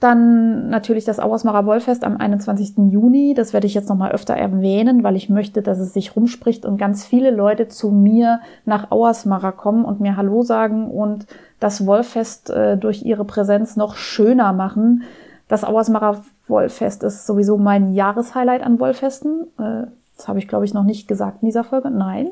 Dann 0.00 0.68
natürlich 0.68 1.04
das 1.04 1.18
Auersmacher 1.18 1.64
Wollfest 1.66 2.04
am 2.04 2.16
21. 2.18 2.92
Juni. 2.92 3.34
Das 3.34 3.52
werde 3.52 3.66
ich 3.66 3.74
jetzt 3.74 3.88
nochmal 3.88 4.12
öfter 4.12 4.34
erwähnen, 4.34 5.02
weil 5.02 5.16
ich 5.16 5.30
möchte, 5.30 5.62
dass 5.62 5.78
es 5.78 5.94
sich 5.94 6.14
rumspricht 6.14 6.66
und 6.66 6.76
ganz 6.76 7.04
viele 7.04 7.30
Leute 7.30 7.68
zu 7.68 7.90
mir 7.90 8.40
nach 8.66 8.90
Auersmacher 8.90 9.52
kommen 9.52 9.84
und 9.84 10.00
mir 10.00 10.16
Hallo 10.16 10.42
sagen 10.42 10.90
und 10.90 11.26
das 11.60 11.86
Wollfest 11.86 12.50
äh, 12.50 12.76
durch 12.76 13.04
ihre 13.04 13.24
Präsenz 13.24 13.76
noch 13.76 13.96
schöner 13.96 14.52
machen. 14.52 15.02
Das 15.48 15.64
Auersmacher 15.64 16.22
Wollfest 16.46 17.02
ist 17.02 17.26
sowieso 17.26 17.56
mein 17.56 17.94
Jahreshighlight 17.94 18.62
an 18.62 18.78
Wollfesten. 18.78 19.46
Äh, 19.58 19.86
das 20.16 20.28
habe 20.28 20.38
ich, 20.38 20.46
glaube 20.46 20.66
ich, 20.66 20.74
noch 20.74 20.84
nicht 20.84 21.08
gesagt 21.08 21.42
in 21.42 21.46
dieser 21.46 21.64
Folge. 21.64 21.90
Nein 21.90 22.28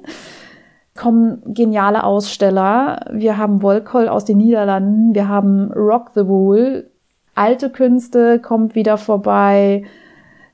kommen 0.97 1.55
geniale 1.55 2.05
Aussteller. 2.05 3.07
Wir 3.11 3.37
haben 3.37 3.63
Wolkoll 3.63 4.09
aus 4.09 4.25
den 4.25 4.39
Niederlanden, 4.39 5.15
wir 5.15 5.29
haben 5.29 5.73
Rock 5.73 6.13
the 6.15 6.27
Wool, 6.27 6.89
alte 7.35 7.71
Künste 7.71 8.39
kommt 8.39 8.75
wieder 8.75 8.97
vorbei, 8.97 9.85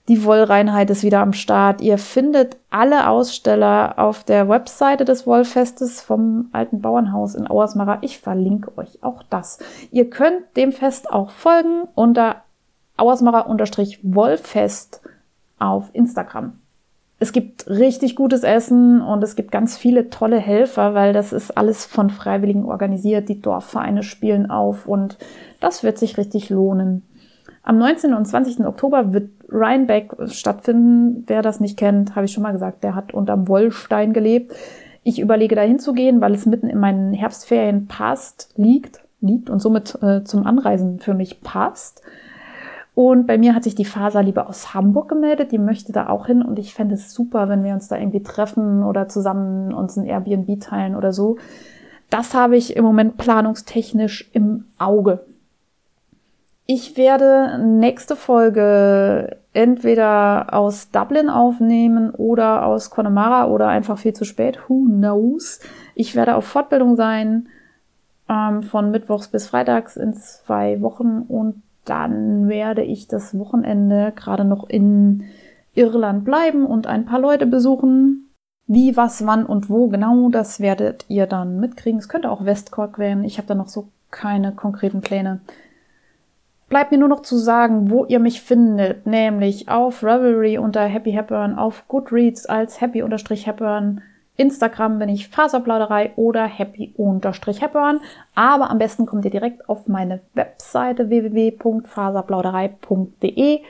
die 0.09 0.24
Wollreinheit 0.24 0.91
ist 0.91 1.05
wieder 1.05 1.20
am 1.20 1.32
Start. 1.32 1.80
Ihr 1.82 1.99
findet 1.99 2.57
alle 2.70 3.09
Aussteller 3.09 3.99
auf 3.99 4.24
der 4.24 4.49
Webseite 4.49 5.05
des 5.05 5.24
Wollfestes 5.26 6.01
vom 6.01 6.49
Alten 6.53 6.80
Bauernhaus 6.80 7.36
in 7.36 7.47
Auersmacher. 7.47 7.99
Ich 8.01 8.18
verlinke 8.18 8.76
euch 8.76 8.99
auch 9.03 9.22
das. 9.30 9.61
Ihr 9.93 10.11
könnt 10.11 10.57
dem 10.57 10.72
Fest 10.72 11.12
auch 11.12 11.30
folgen 11.30 11.86
unter 11.95 12.43
Auersmacher-Wollfest 12.97 15.01
auf 15.59 15.91
Instagram 15.93 16.60
es 17.23 17.33
gibt 17.33 17.68
richtig 17.68 18.16
gutes 18.16 18.45
Essen 18.45 19.03
und 19.03 19.23
es 19.23 19.37
gibt 19.37 19.53
ganz 19.53 19.77
viele 19.77 20.09
tolle 20.09 20.39
Helfer, 20.39 20.95
weil 20.95 21.12
das 21.12 21.35
ist 21.35 21.57
alles 21.57 21.85
von 21.85 22.09
Freiwilligen 22.09 22.64
organisiert. 22.64 23.29
Die 23.29 23.43
Dorfvereine 23.43 24.03
spielen 24.03 24.51
auf 24.51 24.87
und 24.87 25.18
das 25.61 25.83
wird 25.83 25.99
sich 25.99 26.16
richtig 26.16 26.49
lohnen. 26.49 27.03
Am 27.62 27.77
19. 27.77 28.14
und 28.14 28.25
20. 28.25 28.64
Oktober 28.66 29.12
wird 29.12 29.29
Rheinbeck 29.51 30.12
stattfinden. 30.29 31.25
Wer 31.27 31.43
das 31.43 31.61
nicht 31.61 31.79
kennt, 31.79 32.16
habe 32.16 32.25
ich 32.25 32.33
schon 32.33 32.43
mal 32.43 32.53
gesagt, 32.53 32.83
der 32.83 32.95
hat 32.95 33.12
unterm 33.12 33.49
Wollstein 33.49 34.14
gelebt. 34.14 34.55
Ich 35.03 35.21
überlege 35.21 35.55
dahin 35.55 35.79
zu 35.79 35.93
gehen, 35.93 36.23
weil 36.23 36.35
es 36.35 36.47
mitten 36.47 36.71
in 36.71 36.79
meinen 36.79 37.12
Herbstferien 37.12 37.87
passt, 37.87 38.55
liegt, 38.57 39.03
liegt 39.21 39.51
und 39.51 39.61
somit 39.61 39.95
äh, 40.03 40.25
zum 40.25 40.47
Anreisen 40.47 41.01
für 41.01 41.12
mich 41.12 41.43
passt. 41.43 42.01
Und 42.95 43.26
bei 43.26 43.38
mir 43.38 43.55
hat 43.55 43.64
sich 43.64 43.74
die 43.74 43.84
Faser 43.84 44.22
lieber 44.22 44.49
aus 44.49 44.74
Hamburg 44.74 45.09
gemeldet, 45.09 45.53
die 45.53 45.59
möchte 45.59 45.93
da 45.93 46.09
auch 46.09 46.26
hin 46.26 46.43
und 46.43 46.59
ich 46.59 46.74
fände 46.74 46.95
es 46.95 47.14
super, 47.14 47.49
wenn 47.49 47.62
wir 47.62 47.72
uns 47.72 47.88
da 47.88 47.97
irgendwie 47.97 48.22
treffen 48.22 48.82
oder 48.82 49.09
zusammen 49.09 49.72
uns 49.72 49.97
ein 49.97 50.05
Airbnb 50.05 50.61
teilen 50.61 50.97
oder 50.97 51.12
so. 51.12 51.38
Das 52.11 52.34
habe 52.34 52.57
ich 52.57 52.76
im 52.76 52.84
Moment 52.84 53.16
planungstechnisch 53.16 54.30
im 54.32 54.64
Auge. 54.78 55.20
Ich 56.66 56.97
werde 56.97 57.59
nächste 57.64 58.16
Folge 58.16 59.38
entweder 59.53 60.53
aus 60.53 60.91
Dublin 60.91 61.28
aufnehmen 61.28 62.11
oder 62.11 62.64
aus 62.64 62.91
Connemara 62.91 63.49
oder 63.49 63.68
einfach 63.68 63.99
viel 63.99 64.12
zu 64.12 64.24
spät. 64.24 64.61
Who 64.68 64.84
knows? 64.84 65.61
Ich 65.95 66.14
werde 66.14 66.36
auf 66.36 66.45
Fortbildung 66.45 66.95
sein 66.95 67.49
ähm, 68.28 68.62
von 68.62 68.91
Mittwochs 68.91 69.28
bis 69.28 69.49
Freitags 69.49 69.97
in 69.97 70.14
zwei 70.14 70.80
Wochen 70.80 71.24
und 71.26 71.62
dann 71.85 72.49
werde 72.49 72.83
ich 72.83 73.09
das 73.09 73.39
Wochenende 73.39 74.12
gerade 74.14 74.45
noch 74.45 74.68
in 74.68 75.24
Irland 75.74 76.24
bleiben 76.24 76.66
und 76.66 76.87
ein 76.87 77.05
paar 77.05 77.20
Leute 77.20 77.47
besuchen. 77.47 78.31
Wie, 78.66 78.97
was, 78.97 79.26
wann 79.26 79.47
und 79.47 79.68
wo 79.68 79.89
genau, 79.89 80.28
das 80.28 80.61
werdet 80.61 81.05
ihr 81.09 81.26
dann 81.26 81.59
mitkriegen. 81.59 81.99
Es 81.99 82.09
könnte 82.09 82.31
auch 82.31 82.45
Westcork 82.45 82.99
werden. 82.99 83.24
Ich 83.24 83.39
habe 83.39 83.49
da 83.49 83.55
noch 83.55 83.68
so 83.68 83.89
keine 84.11 84.53
konkreten 84.53 85.01
Pläne. 85.01 85.41
Bleibt 86.68 86.93
mir 86.93 86.99
nur 86.99 87.09
noch 87.09 87.22
zu 87.22 87.37
sagen, 87.37 87.91
wo 87.91 88.05
ihr 88.05 88.20
mich 88.20 88.43
findet, 88.43 89.05
nämlich 89.05 89.68
auf 89.68 90.05
Revelry 90.05 90.57
unter 90.57 90.85
Happy 90.85 91.11
Hepburn, 91.11 91.59
auf 91.59 91.89
Goodreads 91.89 92.47
als 92.47 92.81
Happy-Hepburn, 92.81 94.03
Instagram 94.41 94.99
bin 94.99 95.09
ich 95.11 95.28
Faserplauderei 95.28 96.12
oder 96.16 96.45
Happy-Hepburn, 96.45 98.01
aber 98.34 98.70
am 98.70 98.78
besten 98.78 99.05
kommt 99.05 99.26
ihr 99.26 99.30
direkt 99.30 99.68
auf 99.68 99.86
meine 99.86 100.20
Webseite 100.32 101.11
www.faserplauderei.de 101.11 103.61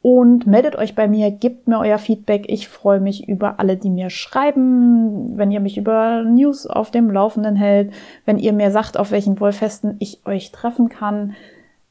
und 0.00 0.46
meldet 0.46 0.76
euch 0.76 0.94
bei 0.94 1.08
mir, 1.08 1.32
gebt 1.32 1.66
mir 1.66 1.80
euer 1.80 1.98
Feedback. 1.98 2.44
Ich 2.48 2.68
freue 2.68 3.00
mich 3.00 3.28
über 3.28 3.58
alle, 3.58 3.76
die 3.76 3.90
mir 3.90 4.10
schreiben, 4.10 5.36
wenn 5.36 5.50
ihr 5.50 5.58
mich 5.58 5.76
über 5.76 6.22
News 6.22 6.68
auf 6.68 6.92
dem 6.92 7.10
Laufenden 7.10 7.56
hält, 7.56 7.92
wenn 8.24 8.38
ihr 8.38 8.52
mir 8.52 8.70
sagt, 8.70 8.96
auf 8.96 9.10
welchen 9.10 9.40
Wollfesten 9.40 9.96
ich 9.98 10.20
euch 10.24 10.52
treffen 10.52 10.88
kann. 10.88 11.34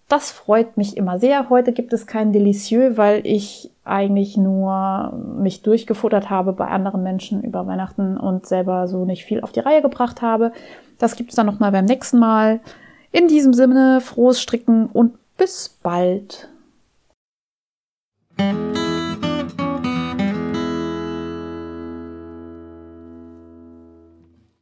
Das 0.10 0.32
freut 0.32 0.78
mich 0.78 0.96
immer 0.96 1.20
sehr. 1.20 1.50
Heute 1.50 1.74
gibt 1.74 1.92
es 1.92 2.08
kein 2.08 2.32
Delicieux, 2.32 2.96
weil 2.96 3.28
ich 3.28 3.72
eigentlich 3.84 4.38
nur 4.38 5.12
mich 5.38 5.64
durchgefuttert 5.64 6.30
habe 6.30 6.54
bei 6.54 6.68
anderen 6.68 7.04
Menschen 7.04 7.44
über 7.44 7.68
Weihnachten 7.68 8.16
und 8.16 8.46
selber 8.46 8.88
so 8.88 9.04
nicht 9.04 9.26
viel 9.26 9.42
auf 9.42 9.52
die 9.52 9.60
Reihe 9.60 9.82
gebracht 9.82 10.22
habe. 10.22 10.54
Das 10.98 11.18
gibt 11.18 11.32
es 11.32 11.36
dann 11.36 11.46
nochmal 11.46 11.74
beim 11.74 11.86
nächsten 11.86 12.20
Mal. 12.20 12.62
In 13.12 13.28
diesem 13.28 13.54
Sinne, 13.54 14.00
frohes 14.00 14.42
Stricken 14.42 14.88
und 14.88 15.16
bis 15.38 15.78
bald. 15.84 16.50